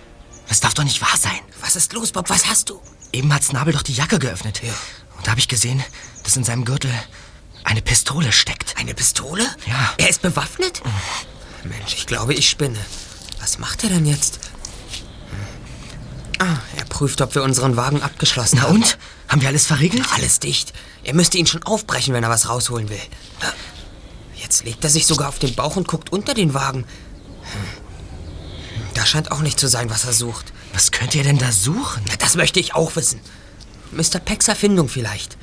Das 0.48 0.60
darf 0.60 0.74
doch 0.74 0.84
nicht 0.84 1.00
wahr 1.02 1.16
sein. 1.18 1.38
Was 1.60 1.76
ist 1.76 1.92
los, 1.92 2.12
Bob? 2.12 2.30
Was 2.30 2.46
hast 2.46 2.70
du? 2.70 2.80
Eben 3.12 3.32
hat 3.32 3.44
Snabel 3.44 3.72
doch 3.74 3.82
die 3.82 3.94
Jacke 3.94 4.18
geöffnet. 4.18 4.62
Und 5.16 5.26
da 5.26 5.32
habe 5.32 5.40
ich 5.40 5.48
gesehen, 5.48 5.82
dass 6.22 6.36
in 6.36 6.44
seinem 6.44 6.64
Gürtel 6.64 6.90
eine 7.66 7.82
Pistole 7.82 8.30
steckt. 8.32 8.76
Eine 8.78 8.94
Pistole? 8.94 9.44
Ja. 9.66 9.94
Er 9.98 10.08
ist 10.08 10.22
bewaffnet? 10.22 10.82
Mensch, 11.64 11.94
ich 11.94 12.06
glaube, 12.06 12.32
ich 12.32 12.48
spinne. 12.48 12.78
Was 13.40 13.58
macht 13.58 13.82
er 13.82 13.90
denn 13.90 14.06
jetzt? 14.06 14.38
Ah, 16.38 16.58
er 16.76 16.84
prüft, 16.84 17.20
ob 17.22 17.34
wir 17.34 17.42
unseren 17.42 17.76
Wagen 17.76 18.02
abgeschlossen 18.02 18.58
Na 18.60 18.68
haben. 18.68 18.76
und? 18.76 18.98
Haben 19.28 19.40
wir 19.40 19.48
alles 19.48 19.66
verriegelt? 19.66 20.06
Alles 20.14 20.38
dicht. 20.38 20.72
Er 21.02 21.14
müsste 21.14 21.38
ihn 21.38 21.46
schon 21.46 21.64
aufbrechen, 21.64 22.14
wenn 22.14 22.22
er 22.22 22.30
was 22.30 22.48
rausholen 22.48 22.88
will. 22.88 23.00
Jetzt 24.36 24.64
legt 24.64 24.84
er 24.84 24.90
sich 24.90 25.06
sogar 25.06 25.28
auf 25.28 25.40
den 25.40 25.54
Bauch 25.56 25.74
und 25.74 25.88
guckt 25.88 26.12
unter 26.12 26.34
den 26.34 26.54
Wagen. 26.54 26.84
Hm. 26.84 27.60
Da 28.94 29.04
scheint 29.04 29.32
auch 29.32 29.40
nicht 29.40 29.58
zu 29.58 29.66
sein, 29.66 29.90
was 29.90 30.04
er 30.04 30.12
sucht. 30.12 30.52
Was 30.72 30.92
könnt 30.92 31.16
ihr 31.16 31.24
denn 31.24 31.38
da 31.38 31.50
suchen? 31.50 32.04
Na, 32.06 32.14
das 32.16 32.36
möchte 32.36 32.60
ich 32.60 32.74
auch 32.74 32.94
wissen. 32.94 33.20
Mr. 33.90 34.20
Pecks 34.20 34.46
Erfindung 34.46 34.88
vielleicht. 34.88 35.36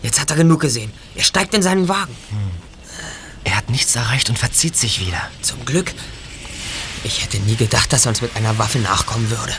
Hm. 0.00 0.04
Jetzt 0.04 0.20
hat 0.20 0.30
er 0.30 0.36
genug 0.36 0.60
gesehen. 0.60 0.92
Er 1.14 1.24
steigt 1.24 1.54
in 1.54 1.62
seinen 1.62 1.88
Wagen. 1.88 2.14
Er 3.44 3.56
hat 3.56 3.70
nichts 3.70 3.94
erreicht 3.96 4.28
und 4.28 4.38
verzieht 4.38 4.76
sich 4.76 5.00
wieder. 5.00 5.20
Zum 5.42 5.64
Glück. 5.64 5.92
Ich 7.04 7.22
hätte 7.22 7.38
nie 7.38 7.56
gedacht, 7.56 7.92
dass 7.92 8.06
er 8.06 8.10
uns 8.10 8.20
mit 8.20 8.36
einer 8.36 8.58
Waffe 8.58 8.78
nachkommen 8.78 9.30
würde. 9.30 9.54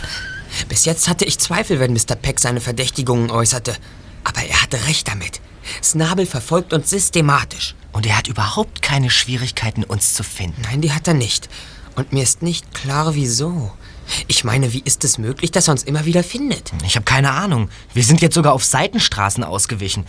Bis 0.68 0.86
jetzt 0.86 1.08
hatte 1.08 1.26
ich 1.26 1.40
Zweifel, 1.40 1.80
wenn 1.80 1.94
Mr. 1.94 2.16
Peck 2.16 2.40
seine 2.40 2.62
Verdächtigungen 2.62 3.32
äußerte. 3.32 3.76
Aber 4.24 4.44
er 4.44 4.62
hatte 4.62 4.86
recht 4.88 5.08
damit. 5.08 5.42
Snabel 5.82 6.26
verfolgt 6.26 6.74
uns 6.74 6.90
systematisch. 6.90 7.76
Und 7.92 8.06
er 8.06 8.18
hat 8.18 8.28
überhaupt 8.28 8.82
keine 8.82 9.10
Schwierigkeiten, 9.10 9.84
uns 9.84 10.14
zu 10.14 10.24
finden. 10.24 10.62
Nein, 10.62 10.82
die 10.82 10.94
hat 10.94 11.08
er 11.08 11.14
nicht. 11.14 11.50
Und 11.96 12.14
mir 12.14 12.24
ist 12.24 12.42
nicht 12.42 12.74
klar, 12.74 13.16
wieso. 13.16 13.72
Ich 14.28 14.44
meine, 14.44 14.74
wie 14.74 14.82
ist 14.84 15.04
es 15.04 15.18
möglich, 15.18 15.52
dass 15.52 15.68
er 15.68 15.74
uns 15.74 15.84
immer 15.84 16.06
wieder 16.06 16.24
findet? 16.24 16.72
Ich 16.86 16.96
habe 16.96 17.06
keine 17.06 17.32
Ahnung. 17.32 17.70
Wir 17.94 18.04
sind 18.04 18.22
jetzt 18.22 18.36
sogar 18.36 18.54
auf 18.54 18.64
Seitenstraßen 18.64 19.44
ausgewichen. 19.44 20.06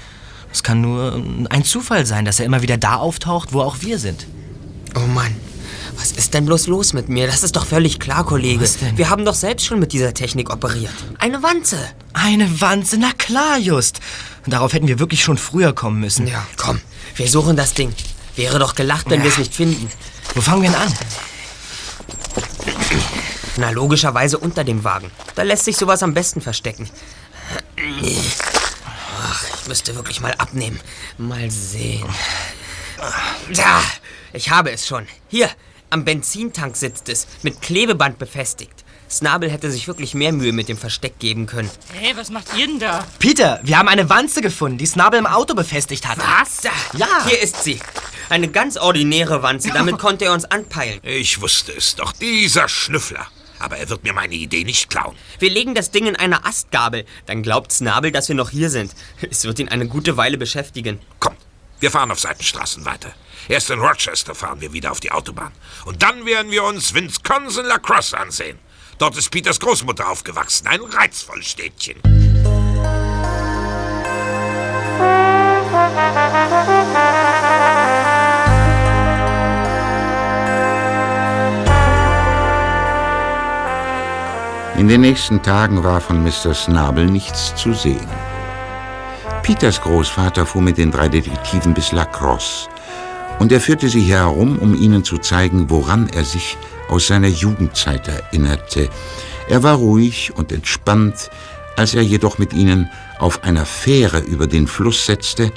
Es 0.52 0.62
kann 0.62 0.80
nur 0.80 1.14
ähm, 1.14 1.46
ein 1.50 1.64
Zufall 1.64 2.06
sein, 2.06 2.24
dass 2.24 2.38
er 2.38 2.46
immer 2.46 2.62
wieder 2.62 2.76
da 2.76 2.96
auftaucht, 2.96 3.52
wo 3.52 3.60
auch 3.62 3.76
wir 3.80 3.98
sind. 3.98 4.26
Oh 4.94 5.06
Mann, 5.06 5.34
was 5.96 6.12
ist 6.12 6.34
denn 6.34 6.44
bloß 6.44 6.66
los 6.66 6.92
mit 6.92 7.08
mir? 7.08 7.26
Das 7.26 7.42
ist 7.42 7.56
doch 7.56 7.64
völlig 7.64 7.98
klar, 8.00 8.24
Kollege. 8.24 8.60
Was 8.62 8.76
denn? 8.78 8.98
Wir 8.98 9.08
haben 9.08 9.24
doch 9.24 9.34
selbst 9.34 9.66
schon 9.66 9.78
mit 9.78 9.92
dieser 9.92 10.12
Technik 10.12 10.52
operiert. 10.52 10.92
Eine 11.18 11.42
Wanze. 11.42 11.78
Eine 12.12 12.60
Wanze, 12.60 12.98
na 12.98 13.12
klar, 13.12 13.58
Just. 13.58 14.00
Darauf 14.46 14.72
hätten 14.72 14.88
wir 14.88 14.98
wirklich 14.98 15.22
schon 15.22 15.38
früher 15.38 15.72
kommen 15.72 16.00
müssen. 16.00 16.26
Ja, 16.26 16.46
komm, 16.56 16.80
wir 17.16 17.28
suchen 17.28 17.56
das 17.56 17.74
Ding. 17.74 17.94
Wäre 18.36 18.58
doch 18.58 18.74
gelacht, 18.74 19.08
wenn 19.10 19.22
wir 19.22 19.30
es 19.30 19.38
nicht 19.38 19.54
finden. 19.54 19.90
Wo 20.34 20.40
fangen 20.40 20.62
wir 20.62 20.70
denn 20.70 20.78
an? 20.78 20.92
Na, 23.56 23.70
logischerweise 23.70 24.38
unter 24.38 24.64
dem 24.64 24.82
Wagen. 24.84 25.10
Da 25.34 25.42
lässt 25.42 25.64
sich 25.64 25.76
sowas 25.76 26.02
am 26.02 26.14
besten 26.14 26.40
verstecken. 26.40 26.88
Ach, 29.20 29.44
ich 29.60 29.68
müsste 29.68 29.94
wirklich 29.94 30.20
mal 30.20 30.34
abnehmen. 30.38 30.80
Mal 31.18 31.50
sehen. 31.50 32.08
Da, 33.54 33.82
ich 34.32 34.50
habe 34.50 34.70
es 34.70 34.86
schon. 34.86 35.06
Hier, 35.28 35.50
am 35.90 36.04
Benzintank 36.04 36.76
sitzt 36.76 37.08
es, 37.08 37.26
mit 37.42 37.60
Klebeband 37.60 38.18
befestigt. 38.18 38.84
Snabel 39.10 39.50
hätte 39.50 39.70
sich 39.70 39.88
wirklich 39.88 40.14
mehr 40.14 40.32
Mühe 40.32 40.52
mit 40.52 40.70
dem 40.70 40.78
Versteck 40.78 41.18
geben 41.18 41.44
können. 41.44 41.70
Hey, 41.92 42.16
was 42.16 42.30
macht 42.30 42.56
ihr 42.56 42.66
denn 42.66 42.78
da? 42.78 43.06
Peter, 43.18 43.60
wir 43.62 43.76
haben 43.76 43.88
eine 43.88 44.08
Wanze 44.08 44.40
gefunden, 44.40 44.78
die 44.78 44.86
Snabel 44.86 45.18
im 45.18 45.26
Auto 45.26 45.54
befestigt 45.54 46.08
hat. 46.08 46.16
Was? 46.18 46.62
Ja. 46.94 47.26
Hier 47.26 47.42
ist 47.42 47.62
sie. 47.62 47.78
Eine 48.30 48.48
ganz 48.48 48.78
ordinäre 48.78 49.42
Wanze. 49.42 49.68
Damit 49.70 49.98
konnte 49.98 50.24
er 50.24 50.32
uns 50.32 50.46
anpeilen. 50.46 50.98
Ich 51.02 51.42
wusste 51.42 51.72
es 51.72 51.94
doch, 51.94 52.12
dieser 52.12 52.70
Schnüffler. 52.70 53.26
Aber 53.62 53.76
er 53.76 53.88
wird 53.88 54.02
mir 54.02 54.12
meine 54.12 54.34
Idee 54.34 54.64
nicht 54.64 54.90
klauen. 54.90 55.16
Wir 55.38 55.50
legen 55.50 55.74
das 55.74 55.92
Ding 55.92 56.06
in 56.06 56.16
eine 56.16 56.44
Astgabel. 56.44 57.06
Dann 57.26 57.42
glaubt 57.42 57.70
Snabel, 57.70 58.10
dass 58.10 58.28
wir 58.28 58.34
noch 58.34 58.50
hier 58.50 58.70
sind. 58.70 58.92
Es 59.30 59.44
wird 59.44 59.60
ihn 59.60 59.68
eine 59.68 59.86
gute 59.86 60.16
Weile 60.16 60.36
beschäftigen. 60.36 60.98
Kommt, 61.20 61.38
wir 61.78 61.92
fahren 61.92 62.10
auf 62.10 62.18
Seitenstraßen 62.18 62.84
weiter. 62.84 63.12
Erst 63.48 63.70
in 63.70 63.78
Rochester 63.78 64.34
fahren 64.34 64.60
wir 64.60 64.72
wieder 64.72 64.90
auf 64.90 65.00
die 65.00 65.12
Autobahn. 65.12 65.52
Und 65.84 66.02
dann 66.02 66.26
werden 66.26 66.50
wir 66.50 66.64
uns 66.64 66.92
Wisconsin 66.92 67.66
La 67.66 67.78
Crosse 67.78 68.18
ansehen. 68.18 68.58
Dort 68.98 69.16
ist 69.16 69.30
Peters 69.30 69.60
Großmutter 69.60 70.08
aufgewachsen, 70.08 70.66
ein 70.66 70.80
reizvolles 70.80 71.48
Städtchen. 71.48 72.00
In 84.82 84.88
den 84.88 85.02
nächsten 85.02 85.40
Tagen 85.40 85.84
war 85.84 86.00
von 86.00 86.24
Mr. 86.24 86.52
Snabel 86.52 87.06
nichts 87.06 87.54
zu 87.54 87.72
sehen. 87.72 88.08
Peters 89.44 89.80
Großvater 89.80 90.44
fuhr 90.44 90.60
mit 90.60 90.76
den 90.76 90.90
drei 90.90 91.08
Detektiven 91.08 91.72
bis 91.72 91.92
La 91.92 92.04
Crosse 92.04 92.68
und 93.38 93.52
er 93.52 93.60
führte 93.60 93.88
sie 93.88 94.02
herum, 94.02 94.58
um 94.58 94.74
ihnen 94.74 95.04
zu 95.04 95.18
zeigen, 95.18 95.70
woran 95.70 96.08
er 96.08 96.24
sich 96.24 96.56
aus 96.88 97.06
seiner 97.06 97.28
Jugendzeit 97.28 98.08
erinnerte. 98.08 98.88
Er 99.48 99.62
war 99.62 99.76
ruhig 99.76 100.32
und 100.34 100.50
entspannt, 100.50 101.30
als 101.76 101.94
er 101.94 102.02
jedoch 102.02 102.38
mit 102.38 102.52
ihnen 102.52 102.90
auf 103.20 103.44
einer 103.44 103.66
Fähre 103.66 104.18
über 104.18 104.48
den 104.48 104.66
Fluss 104.66 105.06
setzte, 105.06 105.52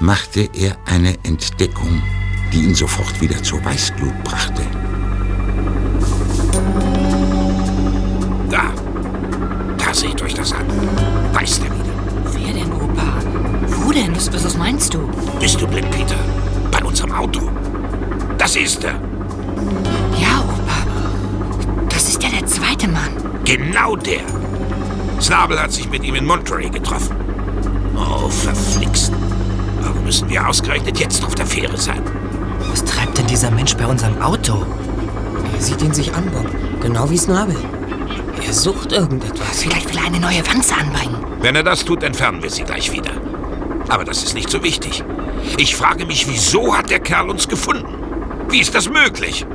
machte 0.00 0.50
er 0.52 0.76
eine 0.84 1.14
Entdeckung, 1.22 2.02
die 2.52 2.64
ihn 2.64 2.74
sofort 2.74 3.22
wieder 3.22 3.42
zur 3.42 3.64
Weißglut 3.64 4.22
brachte. 4.22 4.66
Er 11.46 11.64
wieder. 11.66 11.94
Wer 12.32 12.54
denn, 12.54 12.72
Opa? 12.72 13.20
Wo 13.68 13.92
denn? 13.92 14.14
Was, 14.16 14.32
was, 14.32 14.44
was 14.44 14.58
meinst 14.58 14.92
du? 14.92 15.08
Bist 15.38 15.60
du 15.60 15.66
blind, 15.68 15.88
Peter? 15.92 16.16
Bei 16.72 16.82
unserem 16.84 17.12
Auto. 17.12 17.40
Das 18.36 18.56
ist 18.56 18.82
er. 18.82 18.94
Ja, 20.20 20.40
Opa. 20.40 21.86
Das 21.88 22.08
ist 22.08 22.20
ja 22.20 22.30
der 22.30 22.44
zweite 22.46 22.88
Mann. 22.88 23.10
Genau 23.44 23.94
der. 23.94 24.22
Snabel 25.20 25.60
hat 25.60 25.72
sich 25.72 25.88
mit 25.88 26.02
ihm 26.02 26.16
in 26.16 26.26
Monterey 26.26 26.68
getroffen. 26.68 27.14
Oh, 27.96 28.28
verflixt. 28.28 29.12
Warum 29.80 30.02
müssen 30.02 30.28
wir 30.28 30.46
ausgerechnet 30.46 30.98
jetzt 30.98 31.24
auf 31.24 31.36
der 31.36 31.46
Fähre 31.46 31.76
sein? 31.78 32.02
Was 32.68 32.84
treibt 32.84 33.18
denn 33.18 33.26
dieser 33.28 33.52
Mensch 33.52 33.76
bei 33.76 33.86
unserem 33.86 34.20
Auto? 34.20 34.66
Er 35.54 35.62
sieht 35.62 35.80
ihn 35.80 35.94
sich 35.94 36.12
an, 36.12 36.24
Bob. 36.32 36.46
Genau 36.80 37.08
wie 37.08 37.16
Snabel. 37.16 37.56
Er 38.44 38.52
sucht 38.52 38.92
irgendetwas. 38.92 39.62
Vielleicht 39.62 39.88
will 39.90 39.98
er 39.98 40.06
eine 40.06 40.20
neue 40.20 40.46
Wanze 40.46 40.74
anbringen. 40.74 41.24
Wenn 41.40 41.56
er 41.56 41.62
das 41.62 41.84
tut, 41.84 42.02
entfernen 42.02 42.42
wir 42.42 42.50
sie 42.50 42.64
gleich 42.64 42.92
wieder. 42.92 43.12
Aber 43.88 44.04
das 44.04 44.22
ist 44.22 44.34
nicht 44.34 44.50
so 44.50 44.62
wichtig. 44.62 45.04
Ich 45.58 45.76
frage 45.76 46.06
mich, 46.06 46.28
wieso 46.28 46.76
hat 46.76 46.90
der 46.90 47.00
Kerl 47.00 47.30
uns 47.30 47.48
gefunden? 47.48 47.94
Wie 48.48 48.60
ist 48.60 48.74
das 48.74 48.88
möglich? 48.88 49.46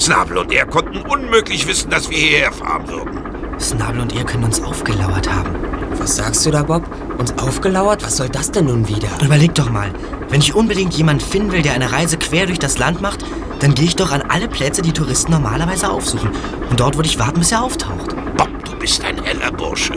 Snabel 0.00 0.38
und 0.38 0.52
er 0.52 0.66
konnten 0.66 0.98
unmöglich 1.00 1.66
wissen, 1.66 1.90
dass 1.90 2.10
wir 2.10 2.18
hierher 2.18 2.52
fahren 2.52 2.88
würden. 2.88 3.20
Snabel 3.58 4.00
und 4.00 4.12
ihr 4.12 4.24
können 4.24 4.44
uns 4.44 4.62
aufgelauert 4.62 5.32
haben. 5.32 5.54
Was 5.98 6.16
sagst 6.16 6.44
du 6.44 6.50
da, 6.50 6.62
Bob? 6.62 6.84
Uns 7.18 7.36
aufgelauert? 7.38 8.04
Was 8.04 8.18
soll 8.18 8.28
das 8.28 8.50
denn 8.50 8.66
nun 8.66 8.88
wieder? 8.88 9.08
Überleg 9.22 9.54
doch 9.54 9.70
mal, 9.70 9.90
wenn 10.28 10.40
ich 10.40 10.54
unbedingt 10.54 10.94
jemanden 10.94 11.24
finden 11.24 11.52
will, 11.52 11.62
der 11.62 11.72
eine 11.72 11.90
Reise 11.92 12.18
quer 12.18 12.46
durch 12.46 12.58
das 12.58 12.78
Land 12.78 13.00
macht, 13.00 13.24
dann 13.60 13.74
gehe 13.74 13.86
ich 13.86 13.96
doch 13.96 14.12
an 14.12 14.22
alle 14.22 14.48
Plätze, 14.48 14.82
die 14.82 14.92
Touristen 14.92 15.32
normalerweise 15.32 15.90
aufsuchen. 15.90 16.30
Und 16.70 16.80
dort 16.80 16.96
würde 16.96 17.08
ich 17.08 17.18
warten, 17.18 17.38
bis 17.38 17.52
er 17.52 17.62
auftaucht. 17.62 18.14
Bob, 18.36 18.64
du 18.64 18.76
bist 18.76 19.04
ein 19.04 19.22
heller 19.22 19.50
Bursche. 19.50 19.94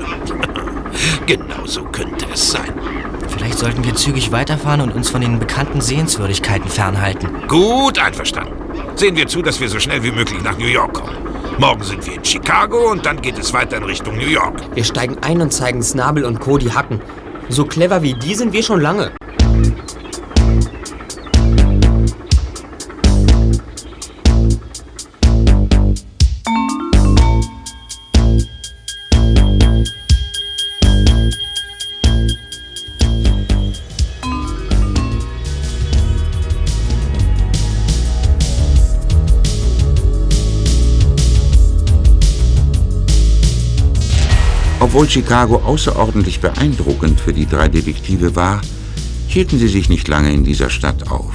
genau 1.26 1.66
so 1.66 1.84
könnte 1.84 2.26
es 2.34 2.52
sein. 2.52 2.74
Vielleicht 3.28 3.60
sollten 3.60 3.84
wir 3.84 3.96
zügig 3.96 4.32
weiterfahren 4.32 4.82
und 4.82 4.92
uns 4.92 5.10
von 5.10 5.22
den 5.22 5.40
bekannten 5.40 5.82
Sehenswürdigkeiten 5.82 6.70
fernhalten. 6.70 7.30
Gut, 7.48 8.00
einverstanden. 8.00 8.54
Sehen 8.96 9.16
wir 9.16 9.28
zu, 9.28 9.42
dass 9.42 9.60
wir 9.60 9.70
so 9.70 9.80
schnell 9.80 10.04
wie 10.04 10.12
möglich 10.12 10.42
nach 10.44 10.58
New 10.58 10.66
York 10.66 10.94
kommen. 10.94 11.16
Morgen 11.58 11.84
sind 11.84 12.06
wir 12.06 12.16
in 12.16 12.24
Chicago 12.24 12.92
und 12.92 13.06
dann 13.06 13.22
geht 13.22 13.38
es 13.38 13.54
weiter 13.54 13.78
in 13.78 13.84
Richtung 13.84 14.16
New 14.16 14.28
York. 14.28 14.62
Wir 14.76 14.84
steigen 14.84 15.18
ein 15.22 15.42
und 15.42 15.52
zeigen 15.52 15.84
Snabel 15.84 16.24
und 16.26 16.40
Co. 16.40 16.58
die 16.58 16.74
Hacken. 16.74 17.02
So 17.50 17.66
clever 17.66 18.02
wie 18.02 18.14
die 18.14 18.36
sind 18.36 18.54
wir 18.54 18.64
schon 18.64 18.80
lange. 18.80 19.12
Obwohl 45.00 45.12
Chicago 45.12 45.56
außerordentlich 45.64 46.42
beeindruckend 46.42 47.22
für 47.22 47.32
die 47.32 47.46
drei 47.46 47.70
Detektive 47.70 48.36
war, 48.36 48.60
hielten 49.30 49.58
sie 49.58 49.70
sich 49.70 49.88
nicht 49.88 50.10
lange 50.10 50.34
in 50.34 50.44
dieser 50.44 50.70
Stadt 50.70 51.10
auf. 51.10 51.34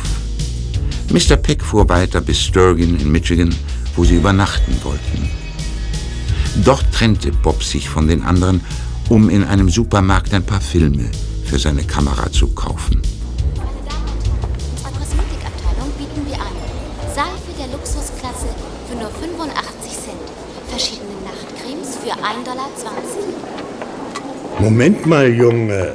Mr. 1.09 1.37
Peck 1.37 1.63
fuhr 1.65 1.89
weiter 1.89 2.21
bis 2.21 2.43
Sturgeon 2.43 3.01
in 3.01 3.11
Michigan, 3.11 3.55
wo 3.97 4.05
sie 4.05 4.17
übernachten 4.17 4.77
wollten. 4.83 5.31
Dort 6.63 6.85
trennte 6.93 7.33
Bob 7.33 7.65
sich 7.65 7.89
von 7.89 8.07
den 8.07 8.23
anderen, 8.23 8.61
um 9.09 9.31
in 9.31 9.43
einem 9.45 9.71
Supermarkt 9.71 10.35
ein 10.35 10.45
paar 10.45 10.61
Filme 10.61 11.11
für 11.47 11.59
seine 11.59 11.85
Kamera 11.85 12.31
zu 12.31 12.49
kaufen. 12.49 13.01
Unserer 13.55 14.93
Kosmetikabteilung 14.93 15.91
bieten 15.97 16.27
wir 16.29 16.37
an. 16.37 16.53
Seife 17.15 17.57
der 17.59 17.69
Luxusklasse 17.69 18.49
für 18.91 18.97
nur 18.97 19.09
85 19.09 19.91
Cent. 19.91 20.21
Verschiedene 20.69 21.17
Nachtcremes 21.25 21.97
für 21.97 22.13
1,20 22.13 22.45
Dollar. 22.45 23.14
Moment 24.65 25.05
mal, 25.05 25.29
Junge. 25.29 25.95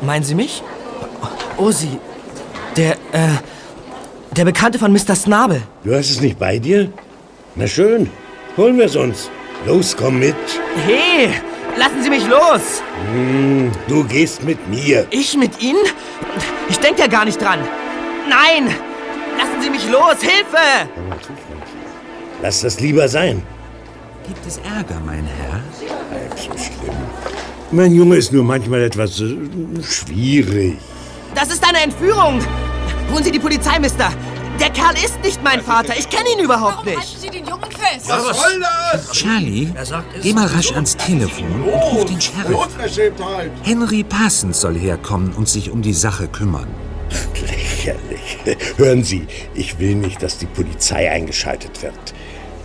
Meinen 0.00 0.24
Sie 0.24 0.34
mich? 0.34 0.62
Oh, 1.58 1.70
Sie. 1.70 1.98
Der, 2.74 2.92
äh, 3.12 3.36
der 4.34 4.46
Bekannte 4.46 4.78
von 4.78 4.90
Mr. 4.90 5.14
Snabel. 5.14 5.60
Du 5.84 5.94
hast 5.94 6.08
es 6.10 6.22
nicht 6.22 6.38
bei 6.38 6.58
dir? 6.58 6.90
Na 7.56 7.66
schön, 7.66 8.08
holen 8.56 8.78
wir 8.78 8.86
es 8.86 8.96
uns. 8.96 9.28
Los, 9.66 9.94
komm 9.94 10.20
mit. 10.20 10.36
Hey, 10.86 11.28
lassen 11.76 12.02
Sie 12.02 12.08
mich 12.08 12.26
los! 12.26 12.82
Hm, 13.12 13.70
du 13.88 14.04
gehst 14.04 14.42
mit 14.42 14.66
mir. 14.70 15.06
Ich 15.10 15.36
mit 15.36 15.60
Ihnen? 15.60 15.84
Ich 16.70 16.78
denke 16.78 17.02
ja 17.02 17.08
gar 17.08 17.26
nicht 17.26 17.42
dran. 17.42 17.58
Nein! 18.26 18.74
Lassen 19.36 19.60
Sie 19.60 19.68
mich 19.68 19.86
los! 19.90 20.16
Hilfe! 20.22 20.88
Lass 22.40 22.62
das 22.62 22.80
lieber 22.80 23.06
sein. 23.06 23.42
Gibt 24.26 24.46
es 24.46 24.56
Ärger, 24.58 24.98
mein 25.04 25.26
Herr? 25.26 25.60
Halb 26.10 26.38
so 26.38 26.52
schlimm. 26.56 27.09
Mein 27.72 27.94
Junge 27.94 28.16
ist 28.16 28.32
nur 28.32 28.42
manchmal 28.42 28.82
etwas 28.82 29.20
äh, 29.20 29.36
schwierig. 29.82 30.76
Das 31.34 31.52
ist 31.52 31.64
eine 31.66 31.78
Entführung! 31.78 32.40
Holen 33.12 33.22
Sie 33.22 33.30
die 33.30 33.38
Polizei, 33.38 33.78
Mister! 33.78 34.12
Der 34.58 34.70
Kerl 34.70 34.94
ist 34.96 35.22
nicht 35.22 35.42
mein 35.42 35.62
Vater. 35.62 35.94
Ich 35.96 36.10
kenne 36.10 36.28
ihn 36.36 36.44
überhaupt 36.44 36.84
nicht. 36.84 37.18
Sie 37.18 37.30
den 37.30 37.46
Jungen 37.46 37.70
fest. 37.70 38.08
Was 38.08 38.24
soll 38.24 38.60
das? 38.60 39.10
Charlie, 39.12 39.72
geh 40.20 40.34
mal 40.34 40.46
rasch 40.48 40.72
ans 40.72 40.96
Telefon 40.96 41.62
und 41.62 41.72
ruf 41.72 42.04
den 42.04 42.20
Sheriff. 42.20 42.68
Henry 43.62 44.02
Parsons 44.02 44.60
soll 44.60 44.76
herkommen 44.76 45.32
und 45.32 45.48
sich 45.48 45.70
um 45.70 45.80
die 45.80 45.94
Sache 45.94 46.28
kümmern. 46.28 46.66
Lächerlich. 47.40 48.38
Hören 48.76 49.02
Sie, 49.02 49.26
ich 49.54 49.78
will 49.78 49.94
nicht, 49.94 50.22
dass 50.22 50.36
die 50.36 50.46
Polizei 50.46 51.10
eingeschaltet 51.10 51.82
wird. 51.82 51.94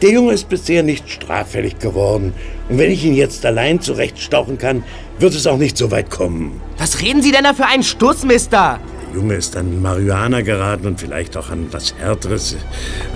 Der 0.02 0.12
Junge 0.12 0.34
ist 0.34 0.50
bisher 0.50 0.84
nicht 0.84 1.10
straffällig 1.10 1.80
geworden. 1.80 2.34
Und 2.70 2.78
wenn 2.78 2.92
ich 2.92 3.06
ihn 3.06 3.14
jetzt 3.14 3.46
allein 3.46 3.80
zurechtstauchen 3.80 4.58
kann, 4.58 4.84
wird 5.20 5.34
es 5.34 5.48
auch 5.48 5.58
nicht 5.58 5.78
so 5.78 5.90
weit 5.92 6.10
kommen. 6.10 6.60
Was 6.78 7.02
reden 7.02 7.22
Sie 7.22 7.32
denn 7.32 7.46
da 7.46 7.54
für 7.54 7.66
einen 7.66 7.84
Stuss, 7.84 8.24
Mister? 8.24 8.80
Der 9.08 9.22
Junge 9.22 9.36
ist 9.36 9.56
an 9.56 9.82
Marihuana 9.82 10.42
geraten 10.42 10.88
und 10.88 11.00
vielleicht 11.00 11.38
auch 11.38 11.50
an 11.50 11.68
was 11.72 11.96
Härteres. 11.98 12.58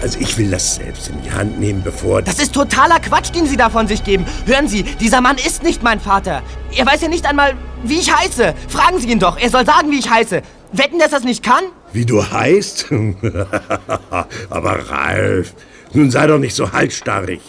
Also 0.02 0.20
ich 0.20 0.38
will 0.38 0.50
das 0.50 0.76
selbst 0.76 1.10
in 1.10 1.22
die 1.22 1.32
Hand 1.32 1.60
nehmen, 1.60 1.84
bevor... 1.84 2.22
Das 2.22 2.40
ist 2.40 2.54
totaler 2.54 3.02
Quatsch, 3.02 3.36
den 3.36 3.46
Sie 3.46 3.58
da 3.58 3.70
von 3.70 3.88
sich 3.88 4.06
geben. 4.06 4.26
Hören 4.46 4.70
Sie, 4.70 4.84
dieser 4.84 5.20
Mann 5.20 5.36
ist 5.36 5.64
nicht 5.64 5.84
mein 5.84 6.00
Vater. 6.00 6.42
Er 6.78 6.86
weiß 6.86 7.02
ja 7.02 7.10
nicht 7.10 7.26
einmal, 7.26 7.56
wie 7.84 8.00
ich 8.00 8.16
heiße. 8.16 8.54
Fragen 8.70 9.00
Sie 9.00 9.10
ihn 9.10 9.20
doch. 9.20 9.38
Er 9.38 9.50
soll 9.50 9.66
sagen, 9.66 9.92
wie 9.92 10.00
ich 10.00 10.10
heiße. 10.10 10.42
Wetten, 10.72 11.00
dass 11.00 11.12
er 11.12 11.18
es 11.18 11.26
nicht 11.26 11.44
kann? 11.44 11.64
Wie 11.92 12.06
du 12.06 12.24
heißt? 12.24 12.86
Aber 14.50 14.90
Ralf, 14.90 15.54
nun 15.94 16.12
sei 16.12 16.28
doch 16.28 16.40
nicht 16.40 16.56
so 16.56 16.72
halsstarrig. 16.72 17.42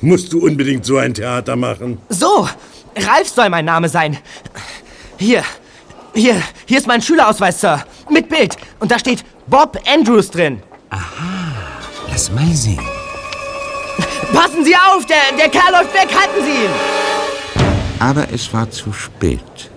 Musst 0.00 0.32
du 0.32 0.44
unbedingt 0.46 0.84
so 0.86 0.96
ein 0.96 1.12
Theater 1.14 1.56
machen? 1.56 1.98
So, 2.08 2.48
Ralf 2.96 3.28
soll 3.28 3.50
mein 3.50 3.64
Name 3.64 3.88
sein. 3.88 4.16
Hier, 5.18 5.44
hier, 6.14 6.42
hier 6.66 6.78
ist 6.78 6.86
mein 6.86 7.02
Schülerausweis, 7.02 7.60
Sir. 7.60 7.84
Mit 8.08 8.28
Bild. 8.28 8.56
Und 8.78 8.90
da 8.90 8.98
steht 8.98 9.24
Bob 9.46 9.78
Andrews 9.86 10.30
drin. 10.30 10.62
Lass 12.10 12.32
mal 12.32 12.46
sehen. 12.52 12.80
Passen 14.32 14.64
Sie 14.64 14.74
auf, 14.74 15.04
der, 15.06 15.36
der 15.38 15.48
Kerl 15.48 15.72
läuft 15.72 15.92
weg. 15.94 16.08
Halten 16.08 16.44
Sie 16.44 16.64
ihn. 16.64 17.64
Aber 17.98 18.26
es 18.32 18.52
war 18.54 18.70
zu 18.70 18.92
spät. 18.92 19.70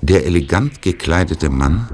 Der 0.00 0.26
elegant 0.26 0.82
gekleidete 0.82 1.48
Mann, 1.48 1.88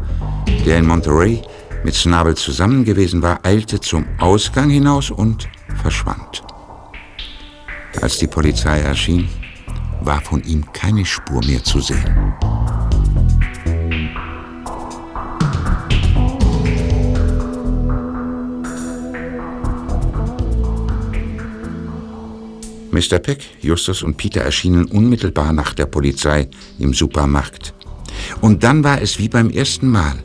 der 0.65 0.79
in 0.79 0.87
Monterey 0.87 1.43
mit 1.85 1.95
Snabel 1.95 2.35
zusammen 2.35 2.85
gewesen 2.85 3.23
war, 3.23 3.45
eilte 3.45 3.79
zum 3.79 4.07
Ausgang 4.19 4.71
hinaus 4.71 5.11
und 5.11 5.49
verschwand. 5.83 6.43
Als 8.01 8.19
die 8.19 8.27
Polizei 8.27 8.81
erschien, 8.81 9.29
war 10.01 10.21
von 10.21 10.43
ihm 10.45 10.65
keine 10.73 11.05
Spur 11.05 11.45
mehr 11.45 11.63
zu 11.63 11.81
sehen. 11.81 12.35
Mr. 22.91 23.19
Peck, 23.19 23.45
Justus 23.61 24.03
und 24.03 24.17
Peter 24.17 24.41
erschienen 24.41 24.87
unmittelbar 24.87 25.53
nach 25.53 25.75
der 25.75 25.87
Polizei 25.87 26.49
im 26.79 26.95
Supermarkt. 26.95 27.75
Und 28.41 28.63
dann 28.63 28.85
war 28.85 29.03
es 29.03 29.19
wie 29.19 29.29
beim 29.29 29.51
ersten 29.51 29.89
Mal, 29.89 30.23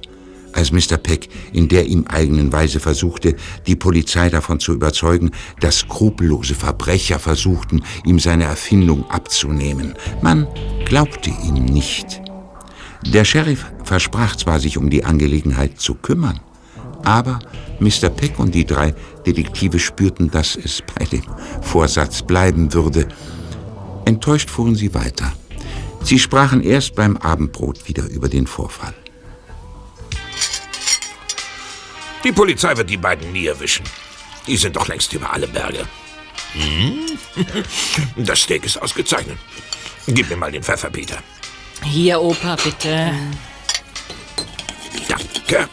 als 0.53 0.71
Mr. 0.71 0.97
Peck 0.97 1.29
in 1.53 1.67
der 1.67 1.85
ihm 1.85 2.05
eigenen 2.07 2.51
Weise 2.51 2.79
versuchte, 2.79 3.35
die 3.67 3.75
Polizei 3.75 4.29
davon 4.29 4.59
zu 4.59 4.73
überzeugen, 4.73 5.31
dass 5.59 5.79
skrupellose 5.79 6.55
Verbrecher 6.55 7.19
versuchten, 7.19 7.83
ihm 8.05 8.19
seine 8.19 8.45
Erfindung 8.45 9.09
abzunehmen. 9.09 9.95
Man 10.21 10.47
glaubte 10.85 11.29
ihm 11.29 11.65
nicht. 11.65 12.21
Der 13.05 13.25
Sheriff 13.25 13.65
versprach 13.83 14.35
zwar, 14.35 14.59
sich 14.59 14.77
um 14.77 14.89
die 14.89 15.05
Angelegenheit 15.05 15.79
zu 15.79 15.95
kümmern, 15.95 16.39
aber 17.03 17.39
Mr. 17.79 18.09
Peck 18.09 18.39
und 18.39 18.53
die 18.53 18.65
drei 18.65 18.93
Detektive 19.25 19.79
spürten, 19.79 20.29
dass 20.29 20.55
es 20.55 20.81
bei 20.95 21.05
dem 21.05 21.23
Vorsatz 21.61 22.21
bleiben 22.21 22.73
würde. 22.73 23.07
Enttäuscht 24.05 24.49
fuhren 24.49 24.75
sie 24.75 24.93
weiter. 24.93 25.31
Sie 26.03 26.19
sprachen 26.19 26.61
erst 26.61 26.95
beim 26.95 27.17
Abendbrot 27.17 27.87
wieder 27.87 28.07
über 28.09 28.29
den 28.29 28.47
Vorfall. 28.47 28.93
Die 32.23 32.31
Polizei 32.31 32.75
wird 32.75 32.89
die 32.89 32.97
beiden 32.97 33.31
nie 33.31 33.47
erwischen. 33.47 33.85
Die 34.47 34.57
sind 34.57 34.75
doch 34.75 34.87
längst 34.87 35.13
über 35.13 35.31
alle 35.31 35.47
Berge. 35.47 35.87
Hm? 36.53 37.05
Das 38.17 38.39
Steak 38.41 38.65
ist 38.65 38.81
ausgezeichnet. 38.81 39.37
Gib 40.07 40.29
mir 40.29 40.35
mal 40.35 40.51
den 40.51 40.63
Pfeffer, 40.63 40.89
Peter. 40.89 41.21
Hier, 41.83 42.19
Opa, 42.21 42.55
bitte. 42.55 43.13
Danke. 45.07 45.69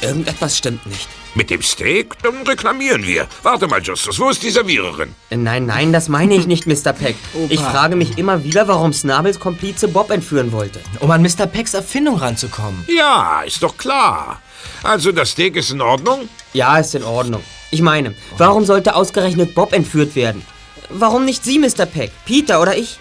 Irgendetwas 0.00 0.58
stimmt 0.58 0.84
nicht. 0.86 1.08
Mit 1.34 1.48
dem 1.48 1.62
Steak? 1.62 2.14
Dann 2.22 2.46
reklamieren 2.46 3.06
wir. 3.06 3.26
Warte 3.42 3.66
mal, 3.66 3.80
Justus, 3.82 4.18
wo 4.20 4.28
ist 4.28 4.42
die 4.42 4.50
Serviererin? 4.50 5.14
Äh, 5.30 5.36
Nein, 5.36 5.64
nein, 5.64 5.92
das 5.92 6.08
meine 6.08 6.34
ich 6.34 6.46
nicht, 6.46 6.66
Mr. 6.66 6.92
Peck. 6.92 7.16
Ich 7.48 7.60
frage 7.60 7.96
mich 7.96 8.18
immer 8.18 8.44
wieder, 8.44 8.68
warum 8.68 8.92
Snabels 8.92 9.40
Komplize 9.40 9.88
Bob 9.88 10.10
entführen 10.10 10.52
wollte. 10.52 10.80
Um 11.00 11.10
an 11.10 11.22
Mr. 11.22 11.46
Pecks 11.46 11.72
Erfindung 11.72 12.16
ranzukommen. 12.16 12.84
Ja, 12.86 13.42
ist 13.46 13.62
doch 13.62 13.76
klar. 13.78 14.42
Also, 14.82 15.10
das 15.10 15.30
Steak 15.30 15.56
ist 15.56 15.70
in 15.70 15.80
Ordnung? 15.80 16.28
Ja, 16.52 16.76
ist 16.78 16.94
in 16.94 17.02
Ordnung. 17.04 17.42
Ich 17.70 17.80
meine, 17.80 18.14
warum 18.36 18.66
sollte 18.66 18.94
ausgerechnet 18.94 19.54
Bob 19.54 19.72
entführt 19.72 20.14
werden? 20.14 20.42
Warum 20.90 21.24
nicht 21.24 21.42
Sie, 21.42 21.58
Mr. 21.58 21.86
Peck? 21.86 22.12
Peter 22.26 22.60
oder 22.60 22.76
ich? 22.76 22.98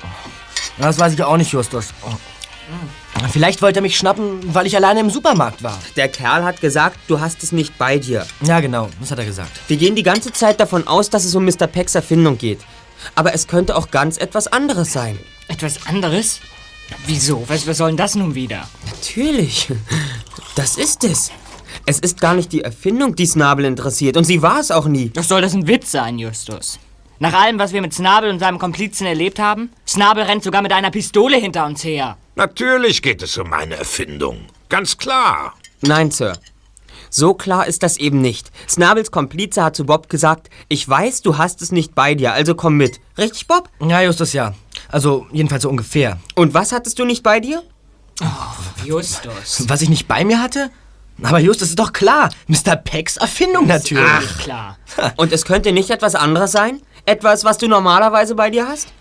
Das 0.77 0.97
weiß 0.97 1.13
ich 1.13 1.21
auch 1.23 1.35
nicht, 1.37 1.51
Justus. 1.51 1.87
Vielleicht 3.29 3.61
wollte 3.61 3.79
er 3.79 3.81
mich 3.81 3.97
schnappen, 3.97 4.39
weil 4.53 4.67
ich 4.67 4.75
alleine 4.75 4.99
im 4.99 5.09
Supermarkt 5.09 5.63
war. 5.63 5.79
Der 5.95 6.07
Kerl 6.07 6.43
hat 6.43 6.61
gesagt, 6.61 6.97
du 7.07 7.19
hast 7.19 7.43
es 7.43 7.51
nicht 7.51 7.77
bei 7.77 7.97
dir. 7.97 8.25
Ja, 8.41 8.59
genau, 8.59 8.89
das 8.99 9.11
hat 9.11 9.19
er 9.19 9.25
gesagt. 9.25 9.51
Wir 9.67 9.77
gehen 9.77 9.95
die 9.95 10.03
ganze 10.03 10.31
Zeit 10.31 10.59
davon 10.59 10.87
aus, 10.87 11.09
dass 11.09 11.25
es 11.25 11.35
um 11.35 11.45
Mr. 11.45 11.67
Pecks 11.67 11.95
Erfindung 11.95 12.37
geht. 12.37 12.59
Aber 13.15 13.33
es 13.33 13.47
könnte 13.47 13.75
auch 13.75 13.91
ganz 13.91 14.17
etwas 14.17 14.47
anderes 14.47 14.93
sein. 14.93 15.17
Etwas 15.47 15.85
anderes? 15.87 16.39
Wieso? 17.07 17.43
Was, 17.47 17.67
was 17.67 17.77
soll 17.77 17.89
denn 17.89 17.97
das 17.97 18.15
nun 18.15 18.35
wieder? 18.35 18.67
Natürlich. 18.85 19.69
Das 20.55 20.77
ist 20.77 21.03
es. 21.03 21.31
Es 21.85 21.99
ist 21.99 22.19
gar 22.19 22.33
nicht 22.33 22.51
die 22.51 22.61
Erfindung, 22.61 23.15
die 23.15 23.25
Snabel 23.25 23.65
interessiert. 23.65 24.17
Und 24.17 24.25
sie 24.25 24.41
war 24.41 24.59
es 24.59 24.71
auch 24.71 24.85
nie. 24.85 25.09
Doch 25.09 25.23
soll 25.23 25.41
das 25.41 25.53
ein 25.53 25.67
Witz 25.67 25.91
sein, 25.91 26.19
Justus? 26.19 26.79
Nach 27.21 27.33
allem, 27.33 27.59
was 27.59 27.71
wir 27.71 27.81
mit 27.81 27.93
Snabel 27.93 28.31
und 28.31 28.39
seinem 28.39 28.57
Komplizen 28.57 29.05
erlebt 29.05 29.37
haben? 29.37 29.69
Snabel 29.87 30.23
rennt 30.23 30.43
sogar 30.43 30.63
mit 30.63 30.73
einer 30.73 30.89
Pistole 30.89 31.37
hinter 31.37 31.67
uns 31.67 31.83
her. 31.83 32.17
Natürlich 32.33 33.03
geht 33.03 33.21
es 33.21 33.37
um 33.37 33.47
meine 33.47 33.75
Erfindung. 33.75 34.47
Ganz 34.69 34.97
klar. 34.97 35.53
Nein, 35.81 36.09
Sir. 36.09 36.33
So 37.11 37.35
klar 37.35 37.67
ist 37.67 37.83
das 37.83 37.97
eben 37.97 38.21
nicht. 38.21 38.49
Snabels 38.67 39.11
Komplize 39.11 39.63
hat 39.63 39.75
zu 39.75 39.85
Bob 39.85 40.09
gesagt, 40.09 40.49
ich 40.67 40.89
weiß, 40.89 41.21
du 41.21 41.37
hast 41.37 41.61
es 41.61 41.71
nicht 41.71 41.93
bei 41.93 42.15
dir, 42.15 42.33
also 42.33 42.55
komm 42.55 42.77
mit. 42.77 42.99
Richtig, 43.19 43.45
Bob? 43.45 43.69
Ja, 43.79 44.01
Justus, 44.01 44.33
ja. 44.33 44.55
Also, 44.89 45.27
jedenfalls 45.31 45.61
so 45.61 45.69
ungefähr. 45.69 46.17
Und 46.33 46.55
was 46.55 46.71
hattest 46.71 46.97
du 46.97 47.05
nicht 47.05 47.21
bei 47.21 47.39
dir? 47.39 47.61
Justus. 48.83 49.65
Was 49.67 49.83
ich 49.83 49.89
nicht 49.89 50.07
bei 50.07 50.25
mir 50.25 50.41
hatte? 50.41 50.71
Aber 51.21 51.37
Justus, 51.37 51.69
ist 51.69 51.79
doch 51.79 51.93
klar. 51.93 52.31
Mr. 52.47 52.75
Pecks 52.77 53.17
Erfindung 53.17 53.67
natürlich. 53.67 54.09
Ach, 54.09 54.39
klar. 54.39 54.77
Und 55.17 55.31
es 55.31 55.45
könnte 55.45 55.71
nicht 55.71 55.91
etwas 55.91 56.15
anderes 56.15 56.51
sein? 56.51 56.81
Etwas, 57.05 57.43
was 57.43 57.57
du 57.57 57.67
normalerweise 57.67 58.35
bei 58.35 58.49
dir 58.49 58.67
hast? 58.67 58.91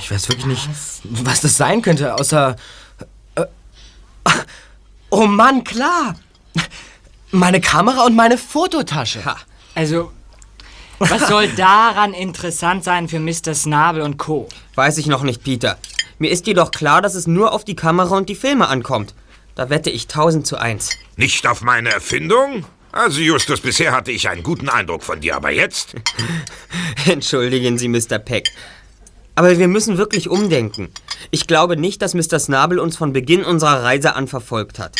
Ich 0.00 0.10
weiß 0.10 0.28
wirklich 0.28 0.46
nicht, 0.46 0.68
was 1.04 1.40
das 1.40 1.56
sein 1.56 1.82
könnte, 1.82 2.14
außer... 2.14 2.56
Äh, 3.34 3.44
oh 5.10 5.26
Mann, 5.26 5.64
klar. 5.64 6.16
Meine 7.30 7.60
Kamera 7.60 8.04
und 8.04 8.14
meine 8.14 8.38
Fototasche. 8.38 9.22
Also, 9.74 10.12
was 10.98 11.26
soll 11.28 11.48
daran 11.56 12.14
interessant 12.14 12.84
sein 12.84 13.08
für 13.08 13.18
Mr. 13.18 13.54
Snabel 13.54 14.02
und 14.02 14.18
Co.? 14.18 14.48
Weiß 14.76 14.98
ich 14.98 15.06
noch 15.06 15.22
nicht, 15.22 15.42
Peter. 15.42 15.78
Mir 16.18 16.30
ist 16.30 16.46
jedoch 16.46 16.70
klar, 16.70 17.02
dass 17.02 17.14
es 17.14 17.26
nur 17.26 17.52
auf 17.52 17.64
die 17.64 17.76
Kamera 17.76 18.16
und 18.16 18.28
die 18.28 18.36
Filme 18.36 18.68
ankommt. 18.68 19.14
Da 19.56 19.68
wette 19.70 19.90
ich 19.90 20.04
1000 20.04 20.46
zu 20.46 20.56
1. 20.56 20.90
Nicht 21.16 21.46
auf 21.46 21.62
meine 21.62 21.90
Erfindung? 21.90 22.64
Also, 22.94 23.20
Justus, 23.20 23.60
bisher 23.60 23.90
hatte 23.90 24.12
ich 24.12 24.28
einen 24.28 24.44
guten 24.44 24.68
Eindruck 24.68 25.02
von 25.02 25.20
dir, 25.20 25.34
aber 25.34 25.50
jetzt? 25.50 25.96
Entschuldigen 27.06 27.76
Sie, 27.76 27.88
Mr. 27.88 28.20
Peck. 28.20 28.52
Aber 29.34 29.58
wir 29.58 29.66
müssen 29.66 29.98
wirklich 29.98 30.28
umdenken. 30.28 30.92
Ich 31.32 31.48
glaube 31.48 31.76
nicht, 31.76 32.02
dass 32.02 32.14
Mr. 32.14 32.38
Snabel 32.38 32.78
uns 32.78 32.96
von 32.96 33.12
Beginn 33.12 33.44
unserer 33.44 33.82
Reise 33.82 34.14
an 34.14 34.28
verfolgt 34.28 34.78
hat. 34.78 34.94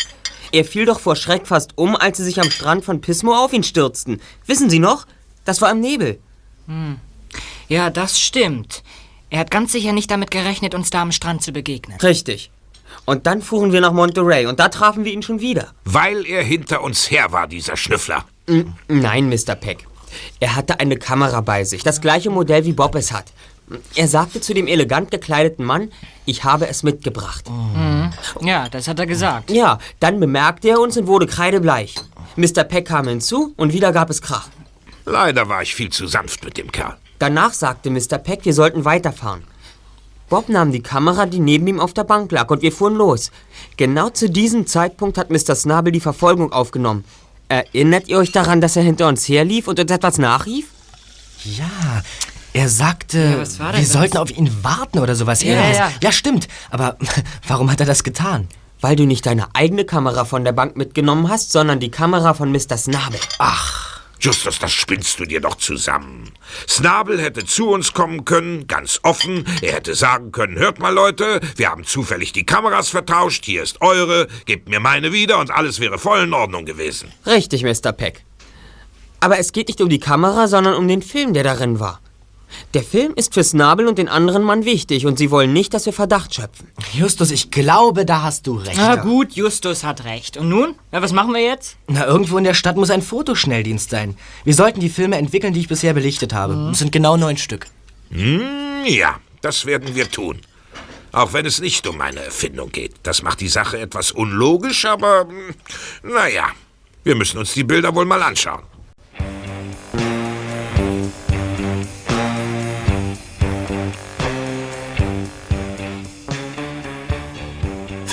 Er 0.51 0.65
fiel 0.65 0.85
doch 0.85 0.99
vor 0.99 1.15
Schreck 1.15 1.47
fast 1.47 1.77
um, 1.77 1.95
als 1.95 2.17
sie 2.17 2.25
sich 2.25 2.41
am 2.41 2.51
Strand 2.51 2.83
von 2.83 2.99
Pismo 2.99 3.33
auf 3.33 3.53
ihn 3.53 3.63
stürzten. 3.63 4.19
Wissen 4.45 4.69
Sie 4.69 4.79
noch? 4.79 5.07
Das 5.45 5.61
war 5.61 5.71
im 5.71 5.79
Nebel. 5.79 6.19
Hm. 6.67 6.97
Ja, 7.69 7.89
das 7.89 8.19
stimmt. 8.19 8.83
Er 9.29 9.39
hat 9.39 9.51
ganz 9.51 9.71
sicher 9.71 9.93
nicht 9.93 10.11
damit 10.11 10.31
gerechnet, 10.31 10.75
uns 10.75 10.89
da 10.89 11.01
am 11.01 11.13
Strand 11.13 11.43
zu 11.43 11.53
begegnen. 11.53 11.97
Richtig. 12.01 12.51
Und 13.05 13.27
dann 13.27 13.41
fuhren 13.41 13.71
wir 13.71 13.81
nach 13.81 13.93
Monterey 13.93 14.45
und 14.45 14.59
da 14.59 14.69
trafen 14.69 15.05
wir 15.05 15.11
ihn 15.13 15.21
schon 15.21 15.39
wieder. 15.39 15.73
Weil 15.83 16.25
er 16.25 16.43
hinter 16.43 16.81
uns 16.83 17.11
her 17.11 17.31
war, 17.31 17.47
dieser 17.47 17.77
Schnüffler. 17.77 18.25
N 18.47 18.73
Nein, 18.87 19.29
Mr. 19.29 19.55
Peck. 19.55 19.87
Er 20.39 20.55
hatte 20.55 20.79
eine 20.79 20.97
Kamera 20.97 21.41
bei 21.41 21.63
sich, 21.63 21.83
das 21.83 22.01
gleiche 22.01 22.29
Modell 22.29 22.65
wie 22.65 22.73
Bob 22.73 22.95
es 22.95 23.11
hat. 23.11 23.25
Er 23.95 24.07
sagte 24.07 24.41
zu 24.41 24.53
dem 24.53 24.67
elegant 24.67 25.09
gekleideten 25.09 25.65
Mann, 25.65 25.91
ich 26.25 26.43
habe 26.43 26.67
es 26.67 26.83
mitgebracht. 26.83 27.49
Mhm. 27.49 28.11
Ja, 28.41 28.69
das 28.69 28.87
hat 28.87 28.99
er 28.99 29.07
gesagt. 29.07 29.49
Ja, 29.49 29.79
dann 29.99 30.19
bemerkte 30.19 30.69
er 30.69 30.79
uns 30.79 30.97
und 30.97 31.07
wurde 31.07 31.25
kreidebleich. 31.25 31.95
Mr. 32.35 32.63
Peck 32.63 32.87
kam 32.87 33.07
hinzu 33.07 33.53
und 33.57 33.73
wieder 33.73 33.91
gab 33.91 34.09
es 34.09 34.21
Krach. 34.21 34.49
Leider 35.05 35.49
war 35.49 35.61
ich 35.61 35.73
viel 35.73 35.89
zu 35.89 36.07
sanft 36.07 36.43
mit 36.43 36.57
dem 36.57 36.71
Kerl. 36.71 36.95
Danach 37.17 37.53
sagte 37.53 37.89
Mr. 37.89 38.17
Peck, 38.17 38.45
wir 38.45 38.53
sollten 38.53 38.85
weiterfahren. 38.85 39.43
Bob 40.29 40.49
nahm 40.49 40.71
die 40.71 40.81
Kamera, 40.81 41.25
die 41.25 41.39
neben 41.39 41.67
ihm 41.67 41.79
auf 41.79 41.93
der 41.93 42.03
Bank 42.03 42.31
lag, 42.31 42.49
und 42.49 42.61
wir 42.61 42.71
fuhren 42.71 42.95
los. 42.95 43.31
Genau 43.77 44.09
zu 44.09 44.29
diesem 44.29 44.65
Zeitpunkt 44.65 45.17
hat 45.17 45.29
Mr. 45.29 45.55
Snabel 45.55 45.91
die 45.91 45.99
Verfolgung 45.99 46.51
aufgenommen. 46.51 47.03
Erinnert 47.47 48.07
ihr 48.07 48.17
euch 48.17 48.31
daran, 48.31 48.59
dass 48.59 48.75
er 48.75 48.81
hinter 48.83 49.07
uns 49.07 49.27
herlief 49.29 49.67
und 49.67 49.79
uns 49.79 49.91
etwas 49.91 50.17
nachrief? 50.17 50.67
Ja, 51.43 52.01
er 52.53 52.69
sagte, 52.69 53.19
Ja, 53.19 53.37
wir 53.37 53.71
das? 53.79 53.91
sollten 53.91 54.17
auf 54.17 54.31
ihn 54.35 54.49
warten 54.63 54.97
oder 54.97 55.13
sowas 55.13 55.43
Ja, 55.43 55.51
ähnliches. 55.53 55.77
ja. 55.77 55.91
ja, 56.01 56.11
stimmt. 56.11 56.47
Aber 56.71 56.97
warum 57.47 57.71
hat 57.71 57.79
er 57.79 57.85
das 57.85 58.03
getan? 58.03 58.47
Weil 58.81 58.95
du 58.95 59.05
nicht 59.05 59.25
deine 59.27 59.47
eigene 59.53 59.85
Kamera 59.85 60.25
von 60.25 60.43
der 60.43 60.53
Bank 60.53 60.75
mitgenommen 60.75 61.29
hast, 61.29 61.51
sondern 61.51 61.79
die 61.79 61.91
Kamera 61.91 62.33
von 62.33 62.51
Mr. 62.51 62.77
Snabel. 62.77 63.19
Ach. 63.37 63.94
Justus, 64.19 64.59
das 64.59 64.71
spinnst 64.71 65.19
du 65.19 65.25
dir 65.25 65.41
doch 65.41 65.55
zusammen. 65.55 66.31
Snabel 66.67 67.21
hätte 67.21 67.45
zu 67.45 67.69
uns 67.69 67.93
kommen 67.93 68.25
können, 68.25 68.67
ganz 68.67 68.99
offen. 69.03 69.45
Er 69.61 69.73
hätte 69.73 69.95
sagen 69.95 70.31
können, 70.31 70.57
hört 70.57 70.79
mal 70.79 70.93
Leute, 70.93 71.41
wir 71.55 71.69
haben 71.69 71.83
zufällig 71.83 72.31
die 72.33 72.45
Kameras 72.45 72.89
vertauscht, 72.89 73.45
hier 73.45 73.63
ist 73.63 73.81
eure, 73.81 74.27
gebt 74.45 74.69
mir 74.69 74.79
meine 74.79 75.11
wieder 75.11 75.39
und 75.39 75.51
alles 75.51 75.79
wäre 75.79 75.99
voll 75.99 76.21
in 76.21 76.33
Ordnung 76.33 76.65
gewesen. 76.65 77.11
Richtig, 77.25 77.63
Mr. 77.63 77.91
Peck. 77.91 78.23
Aber 79.19 79.39
es 79.39 79.51
geht 79.51 79.67
nicht 79.67 79.81
um 79.81 79.89
die 79.89 79.99
Kamera, 79.99 80.47
sondern 80.47 80.75
um 80.75 80.87
den 80.87 81.01
Film, 81.01 81.33
der 81.33 81.43
darin 81.43 81.79
war. 81.79 81.99
Der 82.73 82.83
Film 82.83 83.13
ist 83.15 83.33
für 83.33 83.43
Snabel 83.43 83.87
und 83.87 83.97
den 83.97 84.07
anderen 84.07 84.43
Mann 84.43 84.65
wichtig 84.65 85.05
und 85.05 85.17
sie 85.17 85.31
wollen 85.31 85.53
nicht, 85.53 85.73
dass 85.73 85.85
wir 85.85 85.93
Verdacht 85.93 86.35
schöpfen. 86.35 86.71
Justus, 86.93 87.31
ich 87.31 87.51
glaube, 87.51 88.05
da 88.05 88.21
hast 88.21 88.47
du 88.47 88.55
recht. 88.55 88.77
Na 88.77 88.95
gut, 88.95 89.33
Justus 89.33 89.83
hat 89.83 90.03
recht. 90.05 90.37
Und 90.37 90.49
nun? 90.49 90.75
Ja, 90.91 91.01
was 91.01 91.11
machen 91.11 91.33
wir 91.33 91.41
jetzt? 91.41 91.77
Na, 91.87 92.05
irgendwo 92.05 92.37
in 92.37 92.43
der 92.43 92.53
Stadt 92.53 92.75
muss 92.75 92.89
ein 92.89 93.01
Fotoschnelldienst 93.01 93.89
sein. 93.89 94.17
Wir 94.43 94.53
sollten 94.53 94.79
die 94.79 94.89
Filme 94.89 95.17
entwickeln, 95.17 95.53
die 95.53 95.61
ich 95.61 95.67
bisher 95.67 95.93
belichtet 95.93 96.33
habe. 96.33 96.55
Mhm. 96.55 96.69
Es 96.71 96.79
sind 96.79 96.91
genau 96.91 97.17
neun 97.17 97.37
Stück. 97.37 97.67
Hm, 98.11 98.41
ja, 98.85 99.19
das 99.41 99.65
werden 99.65 99.95
wir 99.95 100.09
tun. 100.09 100.39
Auch 101.11 101.31
wenn 101.31 101.45
es 101.45 101.61
nicht 101.61 101.87
um 101.87 101.97
meine 101.97 102.19
Erfindung 102.19 102.71
geht. 102.71 102.93
Das 103.03 103.21
macht 103.21 103.39
die 103.39 103.47
Sache 103.47 103.79
etwas 103.79 104.11
unlogisch, 104.11 104.85
aber 104.85 105.27
hm, 105.27 105.55
naja, 106.03 106.47
wir 107.03 107.15
müssen 107.15 107.37
uns 107.37 107.53
die 107.53 107.63
Bilder 107.63 107.95
wohl 107.95 108.05
mal 108.05 108.21
anschauen. 108.21 108.63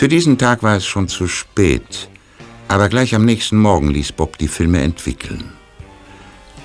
Für 0.02 0.08
diesen 0.08 0.36
Tag 0.36 0.64
war 0.64 0.74
es 0.74 0.84
schon 0.84 1.06
zu 1.06 1.28
spät, 1.28 2.08
aber 2.66 2.88
gleich 2.88 3.14
am 3.14 3.24
nächsten 3.24 3.56
Morgen 3.56 3.88
ließ 3.88 4.10
Bob 4.10 4.36
die 4.36 4.48
Filme 4.48 4.82
entwickeln. 4.82 5.52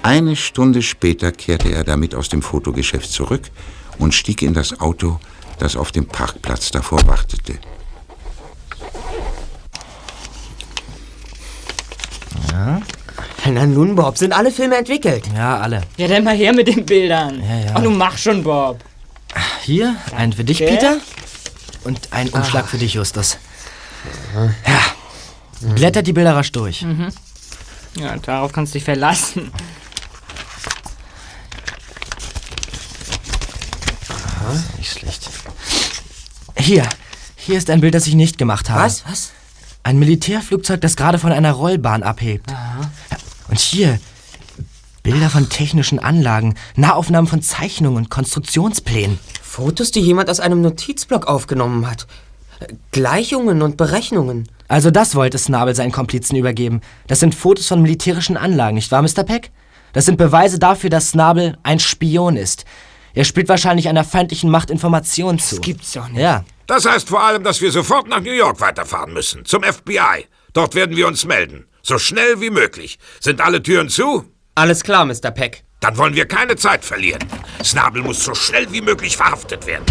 Eine 0.01 0.35
Stunde 0.35 0.81
später 0.81 1.31
kehrte 1.31 1.71
er 1.71 1.83
damit 1.83 2.15
aus 2.15 2.29
dem 2.29 2.41
Fotogeschäft 2.41 3.11
zurück 3.11 3.43
und 3.99 4.15
stieg 4.15 4.41
in 4.41 4.55
das 4.55 4.79
Auto, 4.79 5.19
das 5.59 5.75
auf 5.75 5.91
dem 5.91 6.07
Parkplatz 6.07 6.71
davor 6.71 7.05
wartete. 7.05 7.59
Ja? 12.51 12.81
Na 13.51 13.67
nun, 13.67 13.95
Bob, 13.95 14.17
sind 14.17 14.33
alle 14.33 14.49
Filme 14.49 14.77
entwickelt? 14.77 15.25
Ja, 15.35 15.59
alle. 15.59 15.81
Ja, 15.97 16.07
dann 16.07 16.23
mal 16.23 16.35
her 16.35 16.53
mit 16.53 16.69
den 16.69 16.87
Bildern. 16.87 17.39
Ja, 17.43 17.59
ja. 17.67 17.75
Oh, 17.77 17.81
nun 17.81 17.99
mach 17.99 18.17
schon, 18.17 18.41
Bob. 18.41 18.79
Hier, 19.61 19.95
ein 20.15 20.33
für 20.33 20.43
dich. 20.43 20.57
Peter. 20.57 20.97
Und 21.87 22.11
ein 22.11 22.27
Umschlag 22.31 22.67
für 22.67 22.77
dich, 22.77 22.95
Justus. 22.95 23.37
Ja. 24.35 25.71
Blättert 25.73 26.05
die 26.05 26.11
Bilder 26.11 26.35
rasch 26.35 26.51
durch. 26.51 26.81
Mhm. 26.81 27.13
Ja, 27.95 28.17
darauf 28.17 28.51
kannst 28.51 28.73
du 28.73 28.77
dich 28.77 28.83
verlassen. 28.83 29.53
Nicht 34.77 34.99
schlecht. 34.99 35.29
Hier, 36.57 36.89
hier 37.37 37.57
ist 37.57 37.69
ein 37.69 37.79
Bild, 37.79 37.93
das 37.93 38.05
ich 38.05 38.15
nicht 38.15 38.37
gemacht 38.37 38.69
habe. 38.69 38.83
Was? 38.83 39.05
Was? 39.07 39.31
Ein 39.83 39.97
Militärflugzeug, 39.97 40.81
das 40.81 40.97
gerade 40.97 41.19
von 41.19 41.31
einer 41.31 41.53
Rollbahn 41.53 42.03
abhebt. 42.03 42.53
Und 43.47 43.59
hier 43.59 43.97
Bilder 45.03 45.29
von 45.29 45.47
technischen 45.47 45.99
Anlagen, 45.99 46.55
Nahaufnahmen 46.75 47.29
von 47.29 47.41
Zeichnungen 47.41 47.95
und 47.95 48.09
Konstruktionsplänen. 48.09 49.19
Fotos, 49.57 49.89
die 49.89 50.01
jemand 50.01 50.29
aus 50.29 50.39
einem 50.39 50.61
Notizblock 50.61 51.25
aufgenommen 51.25 51.89
hat. 51.89 52.05
Gleichungen 52.91 53.63
und 53.63 53.75
Berechnungen. 53.75 54.47
Also 54.67 54.91
das 54.91 55.15
wollte 55.15 55.39
Snabel 55.39 55.73
seinen 55.73 55.91
Komplizen 55.91 56.35
übergeben. 56.35 56.81
Das 57.07 57.19
sind 57.19 57.33
Fotos 57.33 57.67
von 57.67 57.81
militärischen 57.81 58.37
Anlagen, 58.37 58.75
nicht 58.75 58.91
wahr, 58.91 59.01
Mr. 59.01 59.23
Peck? 59.23 59.49
Das 59.93 60.05
sind 60.05 60.19
Beweise 60.19 60.59
dafür, 60.59 60.91
dass 60.91 61.09
Snabel 61.09 61.57
ein 61.63 61.79
Spion 61.79 62.37
ist. 62.37 62.65
Er 63.15 63.23
spielt 63.23 63.49
wahrscheinlich 63.49 63.89
einer 63.89 64.03
feindlichen 64.03 64.51
Macht 64.51 64.69
Informationen 64.69 65.39
zu. 65.39 65.55
Das 65.55 65.61
gibt's 65.61 65.93
doch 65.93 66.07
nicht. 66.07 66.21
Ja. 66.21 66.45
Das 66.67 66.85
heißt 66.85 67.09
vor 67.09 67.23
allem, 67.23 67.43
dass 67.43 67.59
wir 67.59 67.71
sofort 67.71 68.07
nach 68.07 68.21
New 68.21 68.33
York 68.33 68.61
weiterfahren 68.61 69.11
müssen, 69.11 69.43
zum 69.43 69.63
FBI. 69.63 70.27
Dort 70.53 70.75
werden 70.75 70.95
wir 70.95 71.07
uns 71.07 71.25
melden. 71.25 71.65
So 71.81 71.97
schnell 71.97 72.41
wie 72.41 72.51
möglich. 72.51 72.99
Sind 73.19 73.41
alle 73.41 73.63
Türen 73.63 73.89
zu? 73.89 74.23
Alles 74.53 74.83
klar, 74.83 75.03
Mr. 75.05 75.31
Peck. 75.31 75.63
Dann 75.79 75.95
wollen 75.97 76.15
wir 76.15 76.27
keine 76.27 76.55
Zeit 76.55 76.83
verlieren. 76.83 77.23
Snabel 77.63 78.01
muss 78.01 78.23
so 78.23 78.33
schnell 78.33 78.71
wie 78.71 78.81
möglich 78.81 79.15
verhaftet 79.15 79.65
werden. 79.67 79.85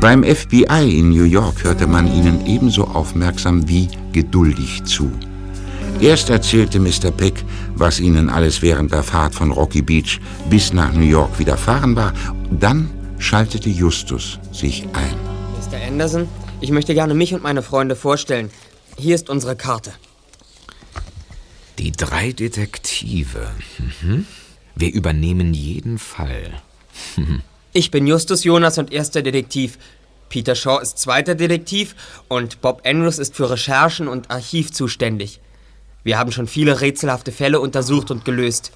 Beim 0.00 0.24
FBI 0.24 0.98
in 0.98 1.10
New 1.10 1.22
York 1.22 1.62
hörte 1.62 1.86
man 1.86 2.12
ihnen 2.12 2.44
ebenso 2.44 2.88
aufmerksam 2.88 3.68
wie 3.68 3.88
geduldig 4.10 4.82
zu. 4.82 5.12
Erst 6.02 6.30
erzählte 6.30 6.80
Mr. 6.80 7.12
Peck, 7.12 7.44
was 7.76 8.00
ihnen 8.00 8.28
alles 8.28 8.60
während 8.60 8.90
der 8.90 9.04
Fahrt 9.04 9.36
von 9.36 9.52
Rocky 9.52 9.82
Beach 9.82 10.18
bis 10.50 10.72
nach 10.72 10.92
New 10.92 11.04
York 11.04 11.38
widerfahren 11.38 11.94
war. 11.94 12.12
Dann 12.50 12.90
schaltete 13.20 13.68
Justus 13.68 14.40
sich 14.50 14.84
ein. 14.94 15.14
Mr. 15.60 15.80
Anderson, 15.86 16.28
ich 16.60 16.72
möchte 16.72 16.94
gerne 16.94 17.14
mich 17.14 17.34
und 17.34 17.44
meine 17.44 17.62
Freunde 17.62 17.94
vorstellen. 17.94 18.50
Hier 18.98 19.14
ist 19.14 19.30
unsere 19.30 19.54
Karte. 19.54 19.92
Die 21.78 21.92
drei 21.92 22.32
Detektive. 22.32 23.52
Mhm. 24.02 24.26
Wir 24.74 24.92
übernehmen 24.92 25.54
jeden 25.54 25.98
Fall. 25.98 26.50
Ich 27.72 27.92
bin 27.92 28.08
Justus 28.08 28.42
Jonas 28.42 28.76
und 28.76 28.92
erster 28.92 29.22
Detektiv. 29.22 29.78
Peter 30.28 30.56
Shaw 30.56 30.80
ist 30.82 30.98
zweiter 30.98 31.36
Detektiv 31.36 31.94
und 32.26 32.60
Bob 32.60 32.82
Andrews 32.84 33.20
ist 33.20 33.36
für 33.36 33.48
Recherchen 33.48 34.08
und 34.08 34.32
Archiv 34.32 34.72
zuständig. 34.72 35.38
Wir 36.04 36.18
haben 36.18 36.32
schon 36.32 36.46
viele 36.46 36.80
rätselhafte 36.80 37.32
Fälle 37.32 37.60
untersucht 37.60 38.10
und 38.10 38.24
gelöst. 38.24 38.72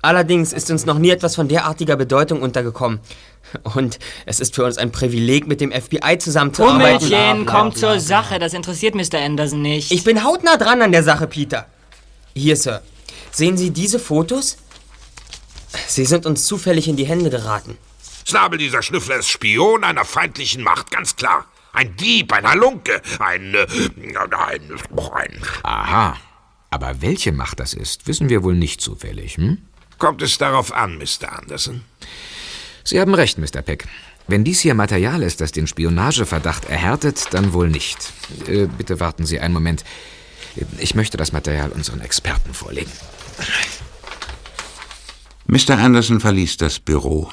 Allerdings 0.00 0.52
ist 0.52 0.68
uns 0.70 0.84
noch 0.84 0.98
nie 0.98 1.10
etwas 1.10 1.36
von 1.36 1.46
derartiger 1.46 1.96
Bedeutung 1.96 2.42
untergekommen. 2.42 2.98
Und 3.74 3.98
es 4.26 4.40
ist 4.40 4.54
für 4.54 4.64
uns 4.64 4.78
ein 4.78 4.90
Privileg, 4.90 5.46
mit 5.46 5.60
dem 5.60 5.70
FBI 5.70 6.18
zusammenzuarbeiten. 6.18 7.08
Pummelchen, 7.08 7.46
komm 7.46 7.74
zur 7.74 8.00
Sache. 8.00 8.38
Das 8.38 8.52
interessiert 8.52 8.94
Mr. 8.94 9.20
Anderson 9.20 9.62
nicht. 9.62 9.92
Ich 9.92 10.02
bin 10.02 10.24
hautnah 10.24 10.56
dran 10.56 10.82
an 10.82 10.90
der 10.90 11.04
Sache, 11.04 11.26
Peter. 11.28 11.66
Hier, 12.34 12.56
Sir. 12.56 12.82
Sehen 13.30 13.56
Sie 13.56 13.70
diese 13.70 13.98
Fotos? 13.98 14.56
Sie 15.86 16.04
sind 16.04 16.26
uns 16.26 16.46
zufällig 16.46 16.88
in 16.88 16.96
die 16.96 17.04
Hände 17.04 17.30
geraten. 17.30 17.78
Snabel, 18.26 18.58
dieser 18.58 18.82
Schnüffler, 18.82 19.16
ist 19.16 19.28
Spion 19.28 19.84
einer 19.84 20.04
feindlichen 20.04 20.62
Macht, 20.62 20.90
ganz 20.90 21.14
klar. 21.16 21.46
Ein 21.72 21.96
Dieb, 21.96 22.32
ein 22.32 22.48
Halunke, 22.48 23.00
ein, 23.18 23.54
äh, 23.54 23.66
ein, 24.00 24.72
ein... 25.14 25.42
Aha. 25.62 26.16
Aber 26.72 27.02
welche 27.02 27.32
Macht 27.32 27.60
das 27.60 27.74
ist, 27.74 28.06
wissen 28.06 28.30
wir 28.30 28.42
wohl 28.42 28.54
nicht 28.54 28.80
zufällig, 28.80 29.36
hm? 29.36 29.58
Kommt 29.98 30.22
es 30.22 30.38
darauf 30.38 30.72
an, 30.72 30.96
Mr. 30.96 31.30
Anderson? 31.38 31.82
Sie 32.82 32.98
haben 32.98 33.14
recht, 33.14 33.36
Mr. 33.36 33.60
Peck. 33.60 33.86
Wenn 34.26 34.42
dies 34.42 34.60
hier 34.60 34.74
Material 34.74 35.22
ist, 35.22 35.42
das 35.42 35.52
den 35.52 35.66
Spionageverdacht 35.66 36.64
erhärtet, 36.64 37.26
dann 37.32 37.52
wohl 37.52 37.68
nicht. 37.68 37.98
Äh, 38.46 38.66
bitte 38.66 39.00
warten 39.00 39.26
Sie 39.26 39.38
einen 39.38 39.52
Moment. 39.52 39.84
Ich 40.78 40.94
möchte 40.94 41.18
das 41.18 41.32
Material 41.32 41.70
unseren 41.72 42.00
Experten 42.00 42.54
vorlegen. 42.54 42.90
Mr. 45.46 45.76
Anderson 45.76 46.20
verließ 46.20 46.56
das 46.56 46.78
Büro. 46.78 47.30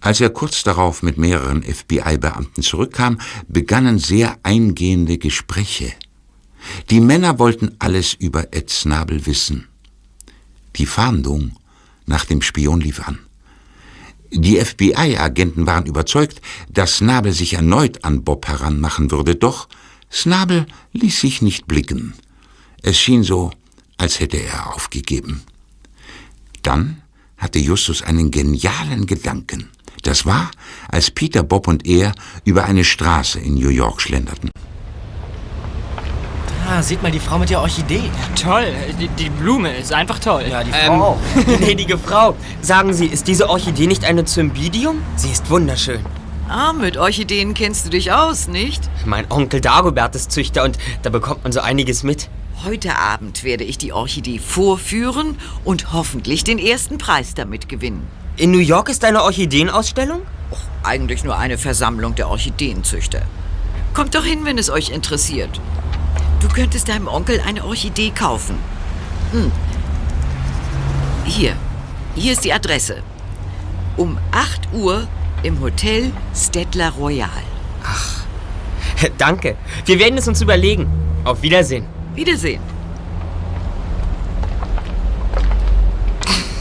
Als 0.00 0.22
er 0.22 0.30
kurz 0.30 0.62
darauf 0.62 1.02
mit 1.02 1.18
mehreren 1.18 1.62
FBI-Beamten 1.62 2.62
zurückkam, 2.62 3.20
begannen 3.48 3.98
sehr 3.98 4.38
eingehende 4.44 5.18
Gespräche. 5.18 5.92
Die 6.90 7.00
Männer 7.00 7.38
wollten 7.38 7.74
alles 7.78 8.14
über 8.14 8.52
Ed 8.54 8.70
Snabel 8.70 9.26
wissen. 9.26 9.68
Die 10.76 10.86
Fahndung 10.86 11.52
nach 12.06 12.24
dem 12.24 12.42
Spion 12.42 12.80
lief 12.80 13.06
an. 13.06 13.18
Die 14.32 14.60
FBI-Agenten 14.60 15.66
waren 15.66 15.86
überzeugt, 15.86 16.40
dass 16.68 16.98
Snabel 16.98 17.32
sich 17.32 17.54
erneut 17.54 18.04
an 18.04 18.22
Bob 18.22 18.46
heranmachen 18.46 19.10
würde, 19.10 19.34
doch 19.34 19.68
Snabel 20.12 20.66
ließ 20.92 21.20
sich 21.20 21.42
nicht 21.42 21.66
blicken. 21.66 22.14
Es 22.82 22.98
schien 22.98 23.24
so, 23.24 23.50
als 23.96 24.20
hätte 24.20 24.36
er 24.36 24.74
aufgegeben. 24.74 25.42
Dann 26.62 27.02
hatte 27.36 27.58
Justus 27.58 28.02
einen 28.02 28.30
genialen 28.30 29.06
Gedanken. 29.06 29.68
Das 30.02 30.26
war, 30.26 30.50
als 30.88 31.10
Peter, 31.10 31.42
Bob 31.42 31.68
und 31.68 31.86
er 31.86 32.14
über 32.44 32.64
eine 32.64 32.84
Straße 32.84 33.38
in 33.40 33.54
New 33.54 33.68
York 33.68 34.00
schlenderten. 34.00 34.50
Ah, 36.80 36.82
seht 36.82 37.02
mal 37.02 37.12
die 37.12 37.20
Frau 37.20 37.36
mit 37.38 37.50
der 37.50 37.60
Orchidee. 37.60 38.10
Toll, 38.42 38.64
die, 38.98 39.08
die 39.08 39.28
Blume 39.28 39.70
ist 39.76 39.92
einfach 39.92 40.18
toll. 40.18 40.46
Ja, 40.50 40.64
die 40.64 40.72
Frau 40.72 40.78
Ähm, 40.94 41.02
auch. 41.02 41.18
gnädige 41.58 41.98
Frau, 41.98 42.34
sagen 42.62 42.94
Sie, 42.94 43.04
ist 43.04 43.28
diese 43.28 43.50
Orchidee 43.50 43.86
nicht 43.86 44.02
eine 44.02 44.24
Cymbidium? 44.24 45.02
Sie 45.14 45.28
ist 45.30 45.50
wunderschön. 45.50 46.00
Ah, 46.48 46.72
mit 46.72 46.96
Orchideen 46.96 47.52
kennst 47.52 47.84
du 47.84 47.90
dich 47.90 48.12
aus, 48.12 48.48
nicht? 48.48 48.80
Mein 49.04 49.30
Onkel 49.30 49.60
Dagobert 49.60 50.14
ist 50.14 50.32
Züchter 50.32 50.64
und 50.64 50.78
da 51.02 51.10
bekommt 51.10 51.42
man 51.42 51.52
so 51.52 51.60
einiges 51.60 52.02
mit. 52.02 52.30
Heute 52.64 52.96
Abend 52.96 53.44
werde 53.44 53.64
ich 53.64 53.76
die 53.76 53.92
Orchidee 53.92 54.38
vorführen 54.38 55.36
und 55.64 55.92
hoffentlich 55.92 56.44
den 56.44 56.58
ersten 56.58 56.96
Preis 56.96 57.34
damit 57.34 57.68
gewinnen. 57.68 58.06
In 58.38 58.52
New 58.52 58.58
York 58.58 58.88
ist 58.88 59.04
eine 59.04 59.22
Orchideenausstellung? 59.22 60.22
Och, 60.50 60.58
eigentlich 60.82 61.24
nur 61.24 61.36
eine 61.36 61.58
Versammlung 61.58 62.14
der 62.14 62.30
Orchideenzüchter. 62.30 63.20
Kommt 63.92 64.14
doch 64.14 64.24
hin, 64.24 64.46
wenn 64.46 64.56
es 64.56 64.70
euch 64.70 64.88
interessiert. 64.88 65.60
Du 66.40 66.48
könntest 66.48 66.88
deinem 66.88 67.06
Onkel 67.06 67.40
eine 67.46 67.64
Orchidee 67.64 68.10
kaufen. 68.10 68.56
Hm. 69.32 69.52
Hier. 71.24 71.54
Hier 72.14 72.32
ist 72.32 72.44
die 72.44 72.52
Adresse. 72.52 73.02
Um 73.96 74.18
8 74.32 74.72
Uhr 74.72 75.06
im 75.42 75.60
Hotel 75.60 76.12
Stettler 76.34 76.90
Royal. 76.90 77.28
Danke. 79.18 79.56
Wir 79.84 79.98
werden 79.98 80.18
es 80.18 80.26
uns 80.28 80.40
überlegen. 80.40 80.88
Auf 81.24 81.42
Wiedersehen. 81.42 81.84
Wiedersehen. 82.14 82.62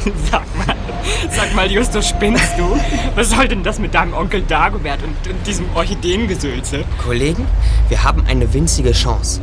Sag 0.31 0.43
mal, 0.57 0.75
sag 1.29 1.53
mal, 1.55 1.69
Justus, 1.69 2.07
spinnst 2.09 2.57
du? 2.57 2.79
Was 3.15 3.29
soll 3.29 3.47
denn 3.47 3.63
das 3.63 3.79
mit 3.79 3.93
deinem 3.93 4.13
Onkel 4.13 4.41
Dagobert 4.43 4.99
und, 5.03 5.31
und 5.31 5.45
diesem 5.45 5.65
Orchideengesülze? 5.75 6.85
Kollegen, 7.03 7.45
wir 7.89 8.03
haben 8.03 8.23
eine 8.25 8.51
winzige 8.53 8.93
Chance. 8.93 9.41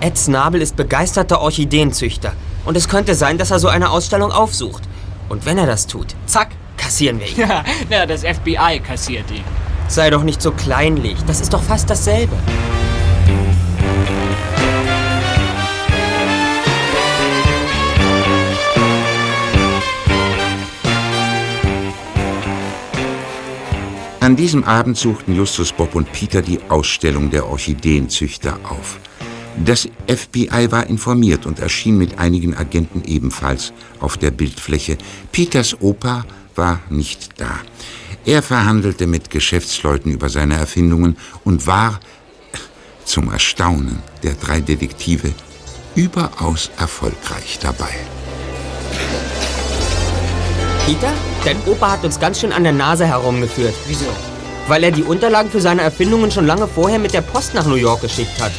Ed 0.00 0.16
Snabel 0.16 0.62
ist 0.62 0.76
begeisterter 0.76 1.40
Orchideenzüchter. 1.40 2.32
Und 2.64 2.76
es 2.76 2.88
könnte 2.88 3.16
sein, 3.16 3.36
dass 3.36 3.50
er 3.50 3.58
so 3.58 3.66
eine 3.66 3.90
Ausstellung 3.90 4.30
aufsucht. 4.30 4.84
Und 5.28 5.44
wenn 5.44 5.58
er 5.58 5.66
das 5.66 5.88
tut, 5.88 6.14
zack, 6.26 6.50
kassieren 6.76 7.18
wir 7.18 7.26
ihn. 7.26 7.36
Ja, 7.36 7.64
na, 7.90 8.06
das 8.06 8.22
FBI 8.22 8.80
kassiert 8.86 9.28
ihn. 9.30 9.42
Sei 9.88 10.10
doch 10.10 10.22
nicht 10.22 10.40
so 10.40 10.52
kleinlich. 10.52 11.16
Das 11.26 11.40
ist 11.40 11.52
doch 11.52 11.62
fast 11.62 11.90
dasselbe. 11.90 12.36
An 24.20 24.36
diesem 24.36 24.62
Abend 24.62 24.96
suchten 24.96 25.34
Justus, 25.34 25.72
Bob 25.72 25.94
und 25.94 26.12
Peter 26.12 26.42
die 26.42 26.60
Ausstellung 26.68 27.30
der 27.30 27.48
Orchideenzüchter 27.48 28.60
auf. 28.68 29.00
Das 29.64 29.88
FBI 30.06 30.70
war 30.70 30.86
informiert 30.86 31.44
und 31.46 31.58
erschien 31.58 31.98
mit 31.98 32.18
einigen 32.18 32.56
Agenten 32.56 33.02
ebenfalls 33.04 33.72
auf 34.00 34.16
der 34.16 34.30
Bildfläche. 34.30 34.98
Peters 35.32 35.80
Opa 35.80 36.24
war 36.54 36.80
nicht 36.90 37.40
da. 37.40 37.58
Er 38.24 38.42
verhandelte 38.42 39.06
mit 39.06 39.30
Geschäftsleuten 39.30 40.12
über 40.12 40.28
seine 40.28 40.56
Erfindungen 40.56 41.16
und 41.44 41.66
war, 41.66 42.00
zum 43.04 43.32
Erstaunen 43.32 43.98
der 44.22 44.34
drei 44.34 44.60
Detektive, 44.60 45.32
überaus 45.94 46.70
erfolgreich 46.78 47.58
dabei. 47.60 47.94
Peter, 50.84 51.12
dein 51.44 51.56
Opa 51.66 51.92
hat 51.92 52.04
uns 52.04 52.20
ganz 52.20 52.40
schön 52.40 52.52
an 52.52 52.64
der 52.64 52.72
Nase 52.72 53.06
herumgeführt. 53.06 53.74
Wieso? 53.86 54.06
Weil 54.68 54.84
er 54.84 54.90
die 54.90 55.02
Unterlagen 55.02 55.50
für 55.50 55.60
seine 55.60 55.82
Erfindungen 55.82 56.30
schon 56.30 56.46
lange 56.46 56.66
vorher 56.66 56.98
mit 56.98 57.14
der 57.14 57.22
Post 57.22 57.54
nach 57.54 57.66
New 57.66 57.74
York 57.74 58.02
geschickt 58.02 58.40
hat. 58.40 58.52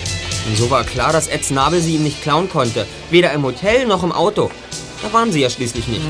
Und 0.48 0.58
so 0.58 0.70
war 0.70 0.84
klar, 0.84 1.12
dass 1.14 1.28
Ed 1.28 1.44
Snabel 1.46 1.82
sie 1.82 1.96
ihm 1.96 2.04
nicht 2.04 2.22
klauen 2.22 2.50
konnte. 2.50 2.86
Weder 3.12 3.32
im 3.34 3.44
Hotel 3.44 3.86
noch 3.86 4.04
im 4.04 4.12
Auto. 4.12 4.50
Da 5.02 5.14
waren 5.14 5.32
sie 5.32 5.42
ja 5.42 5.50
schließlich 5.50 5.88
nicht. 5.88 6.02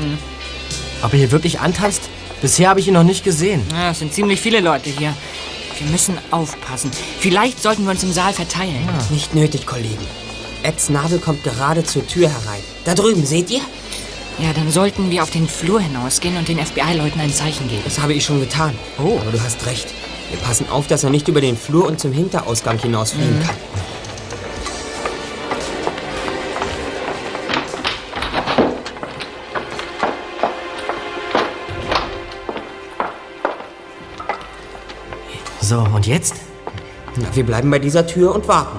Ob 1.02 1.12
er 1.12 1.18
hier 1.18 1.30
wirklich 1.32 1.60
antanzt? 1.60 2.02
Bisher 2.40 2.70
habe 2.70 2.80
ich 2.80 2.88
ihn 2.88 2.94
noch 2.94 3.02
nicht 3.02 3.22
gesehen. 3.24 3.62
Ja, 3.72 3.90
es 3.90 3.98
sind 3.98 4.14
ziemlich 4.14 4.40
viele 4.40 4.60
Leute 4.60 4.88
hier. 4.90 5.14
Wir 5.78 5.90
müssen 5.90 6.16
aufpassen. 6.30 6.90
Vielleicht 7.20 7.62
sollten 7.62 7.84
wir 7.84 7.90
uns 7.90 8.02
im 8.02 8.12
Saal 8.12 8.32
verteilen. 8.32 8.86
Nicht 9.10 9.34
nötig, 9.34 9.66
Kollegen. 9.66 10.06
Ed 10.62 10.78
Snabel 10.80 11.18
kommt 11.18 11.42
gerade 11.44 11.84
zur 11.84 12.06
Tür 12.06 12.28
herein. 12.28 12.60
Da 12.84 12.94
drüben, 12.94 13.24
seht 13.24 13.50
ihr? 13.50 13.60
Ja, 14.38 14.52
dann 14.54 14.70
sollten 14.70 15.10
wir 15.10 15.22
auf 15.22 15.30
den 15.30 15.48
Flur 15.48 15.80
hinausgehen 15.80 16.36
und 16.36 16.48
den 16.48 16.58
FBI-Leuten 16.64 17.20
ein 17.20 17.32
Zeichen 17.32 17.68
geben. 17.68 17.82
Das 17.84 17.98
habe 17.98 18.14
ich 18.14 18.24
schon 18.24 18.40
getan. 18.40 18.74
Oh. 18.98 19.18
Aber 19.20 19.32
du 19.32 19.40
hast 19.42 19.66
recht. 19.66 19.86
Wir 20.30 20.38
passen 20.40 20.66
auf, 20.70 20.86
dass 20.86 21.02
er 21.04 21.10
nicht 21.10 21.28
über 21.28 21.40
den 21.40 21.56
Flur 21.56 21.86
und 21.86 21.98
zum 22.00 22.12
Hinterausgang 22.12 22.78
hinausfliehen 22.78 23.38
Mhm. 23.38 23.42
kann. 23.42 23.56
Und 36.00 36.06
jetzt? 36.06 36.36
Na, 37.16 37.28
wir 37.34 37.44
bleiben 37.44 37.70
bei 37.70 37.78
dieser 37.78 38.06
Tür 38.06 38.34
und 38.34 38.48
warten. 38.48 38.78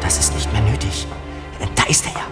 Das 0.00 0.18
ist 0.18 0.34
nicht 0.34 0.50
mehr 0.50 0.62
nötig. 0.62 1.06
Da 1.74 1.82
ist 1.90 2.06
er 2.06 2.12
ja. 2.12 2.26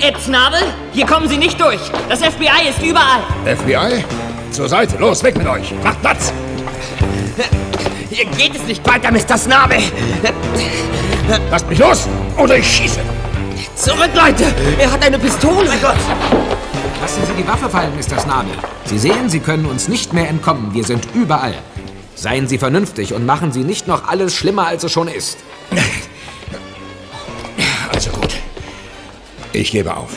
Ed 0.00 0.18
Snabel, 0.18 0.58
hier 0.92 1.06
kommen 1.06 1.28
Sie 1.28 1.36
nicht 1.36 1.60
durch. 1.60 1.78
Das 2.08 2.18
FBI 2.18 2.68
ist 2.68 2.82
überall. 2.82 3.20
FBI? 3.44 4.04
Zur 4.50 4.68
Seite, 4.68 4.96
los, 4.96 5.22
weg 5.22 5.38
mit 5.38 5.46
euch. 5.46 5.72
Macht 5.84 6.00
Platz. 6.00 6.32
Hier 8.10 8.24
geht 8.24 8.56
es 8.56 8.64
nicht 8.64 8.84
weiter, 8.84 9.12
Mr. 9.12 9.38
Snabel. 9.38 9.78
Lasst 11.48 11.68
mich 11.68 11.78
los 11.78 12.08
oder 12.36 12.56
ich 12.56 12.66
schieße. 12.66 12.98
Zurück, 13.76 14.10
Leute! 14.14 14.52
Er 14.80 14.90
hat 14.90 15.04
eine 15.06 15.20
Pistole! 15.20 15.68
Mein 15.68 15.80
Gott! 15.80 15.94
Lassen 17.00 17.22
Sie 17.24 17.40
die 17.40 17.46
Waffe 17.46 17.68
fallen, 17.68 17.92
Mr. 17.94 18.18
Snabel. 18.18 18.50
Sie 18.88 18.98
sehen, 18.98 19.28
Sie 19.28 19.40
können 19.40 19.66
uns 19.66 19.86
nicht 19.88 20.14
mehr 20.14 20.28
entkommen. 20.30 20.72
Wir 20.72 20.82
sind 20.82 21.06
überall. 21.14 21.54
Seien 22.14 22.48
Sie 22.48 22.56
vernünftig 22.56 23.12
und 23.12 23.26
machen 23.26 23.52
Sie 23.52 23.62
nicht 23.62 23.86
noch 23.86 24.08
alles 24.08 24.34
schlimmer, 24.34 24.66
als 24.66 24.82
es 24.84 24.92
schon 24.92 25.08
ist. 25.08 25.38
Also 27.92 28.10
gut. 28.10 28.36
Ich 29.52 29.72
gebe 29.72 29.96
auf. 29.96 30.10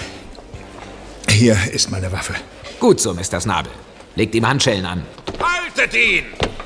Hier 1.30 1.58
ist 1.74 1.90
meine 1.90 2.12
Waffe. 2.12 2.36
Gut 2.80 3.00
so, 3.00 3.14
Mr. 3.14 3.42
Snabel. 3.42 3.72
Legt 4.16 4.36
ihm 4.36 4.48
Handschellen 4.48 4.86
an. 4.86 5.04
Haltet 5.42 5.94
ihn! 5.96 6.26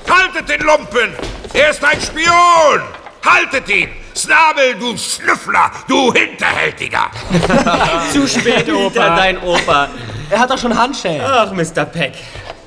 Haltet 0.10 0.50
den 0.50 0.62
Lumpen! 0.62 1.14
Er 1.54 1.70
ist 1.70 1.82
ein 1.84 2.02
Spion! 2.02 2.82
Haltet 3.24 3.70
ihn! 3.70 3.88
Snabel, 4.14 4.76
du 4.76 4.98
Schnüffler, 4.98 5.72
du 5.88 6.12
Hinterhältiger! 6.12 7.10
Zu 8.12 8.28
spät, 8.28 8.70
Opa. 8.70 9.16
dein 9.16 9.38
Opa. 9.42 9.90
Er 10.30 10.40
hat 10.40 10.50
doch 10.50 10.58
schon 10.58 10.78
Handschellen. 10.78 11.22
Ach, 11.24 11.52
Mr. 11.52 11.86
Peck. 11.86 12.14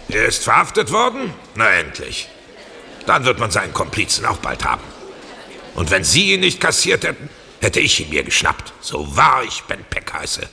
Er 0.09 0.27
ist 0.27 0.45
verhaftet 0.45 0.91
worden? 0.93 1.33
Na 1.55 1.69
endlich. 1.71 2.29
Dann 3.07 3.25
wird 3.25 3.39
man 3.39 3.51
seinen 3.51 3.73
Komplizen 3.73 4.25
auch 4.27 4.39
bald 4.39 4.65
haben. 4.65 4.83
Und 5.75 5.91
wenn 5.91 6.05
Sie 6.05 6.33
ihn 6.35 6.41
nicht 6.41 6.61
kassiert 6.61 7.05
hätten, 7.05 7.29
hätte 7.61 7.81
ich 7.81 8.01
ihn 8.01 8.11
mir 8.11 8.23
geschnappt. 8.23 8.73
So 8.81 9.17
wahr 9.17 9.43
ich 9.47 9.63
Ben 9.65 9.85
Peck 9.89 10.13
heiße. 10.13 10.49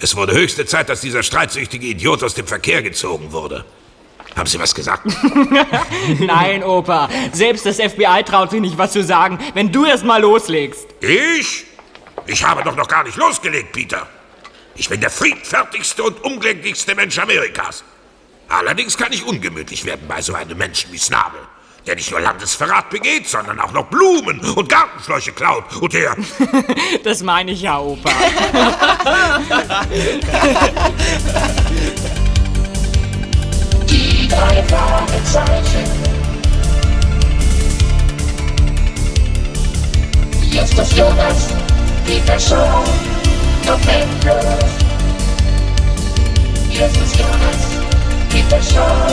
Es 0.00 0.16
wurde 0.16 0.34
höchste 0.34 0.66
Zeit, 0.66 0.88
dass 0.88 1.00
dieser 1.00 1.22
streitsüchtige 1.22 1.86
Idiot 1.86 2.22
aus 2.22 2.34
dem 2.34 2.46
Verkehr 2.46 2.82
gezogen 2.82 3.32
wurde. 3.32 3.64
Haben 4.36 4.46
Sie 4.46 4.58
was 4.58 4.74
gesagt? 4.74 5.06
Nein, 6.18 6.64
Opa. 6.64 7.08
Selbst 7.32 7.64
das 7.66 7.76
FBI 7.76 8.24
traut 8.24 8.50
sich 8.50 8.60
nicht, 8.60 8.76
was 8.76 8.92
zu 8.92 9.02
sagen, 9.04 9.38
wenn 9.54 9.70
du 9.70 9.84
erst 9.84 10.04
mal 10.04 10.20
loslegst. 10.20 10.86
Ich? 11.00 11.64
Ich 12.26 12.44
habe 12.44 12.64
doch 12.64 12.74
noch 12.74 12.88
gar 12.88 13.04
nicht 13.04 13.16
losgelegt, 13.16 13.72
Peter. 13.72 14.08
Ich 14.76 14.88
bin 14.88 15.00
der 15.00 15.10
friedfertigste 15.10 16.02
und 16.02 16.22
umgänglichste 16.24 16.94
Mensch 16.94 17.18
Amerikas. 17.18 17.84
Allerdings 18.48 18.96
kann 18.96 19.12
ich 19.12 19.24
ungemütlich 19.24 19.84
werden 19.84 20.06
bei 20.08 20.20
so 20.20 20.34
einem 20.34 20.58
Menschen 20.58 20.92
wie 20.92 20.98
Snabel, 20.98 21.40
der 21.86 21.94
nicht 21.94 22.10
nur 22.10 22.20
Landesverrat 22.20 22.90
begeht, 22.90 23.28
sondern 23.28 23.60
auch 23.60 23.72
noch 23.72 23.86
Blumen 23.86 24.40
und 24.40 24.68
Gartenschläuche 24.68 25.32
klaut. 25.32 25.64
Und 25.76 25.92
der... 25.92 26.16
Das 27.04 27.22
meine 27.22 27.52
ich 27.52 27.62
ja, 27.62 27.78
Opa. 27.78 28.10
Die 33.88 34.28
drei 34.28 34.62
Fragezeichen. 34.64 36.04
Justus 40.50 40.96
Jonas, 40.96 41.48
Domingos 43.66 44.72
Jesus 46.68 47.16
Jonas 47.16 47.62
Keep 48.28 48.46
the 48.50 48.60
show 48.60 49.08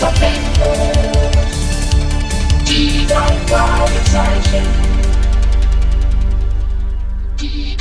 Domingos 0.00 1.54
Die 2.68 3.06
drei 3.06 3.32
Fragezeichen 3.48 4.66
Die 7.40 7.76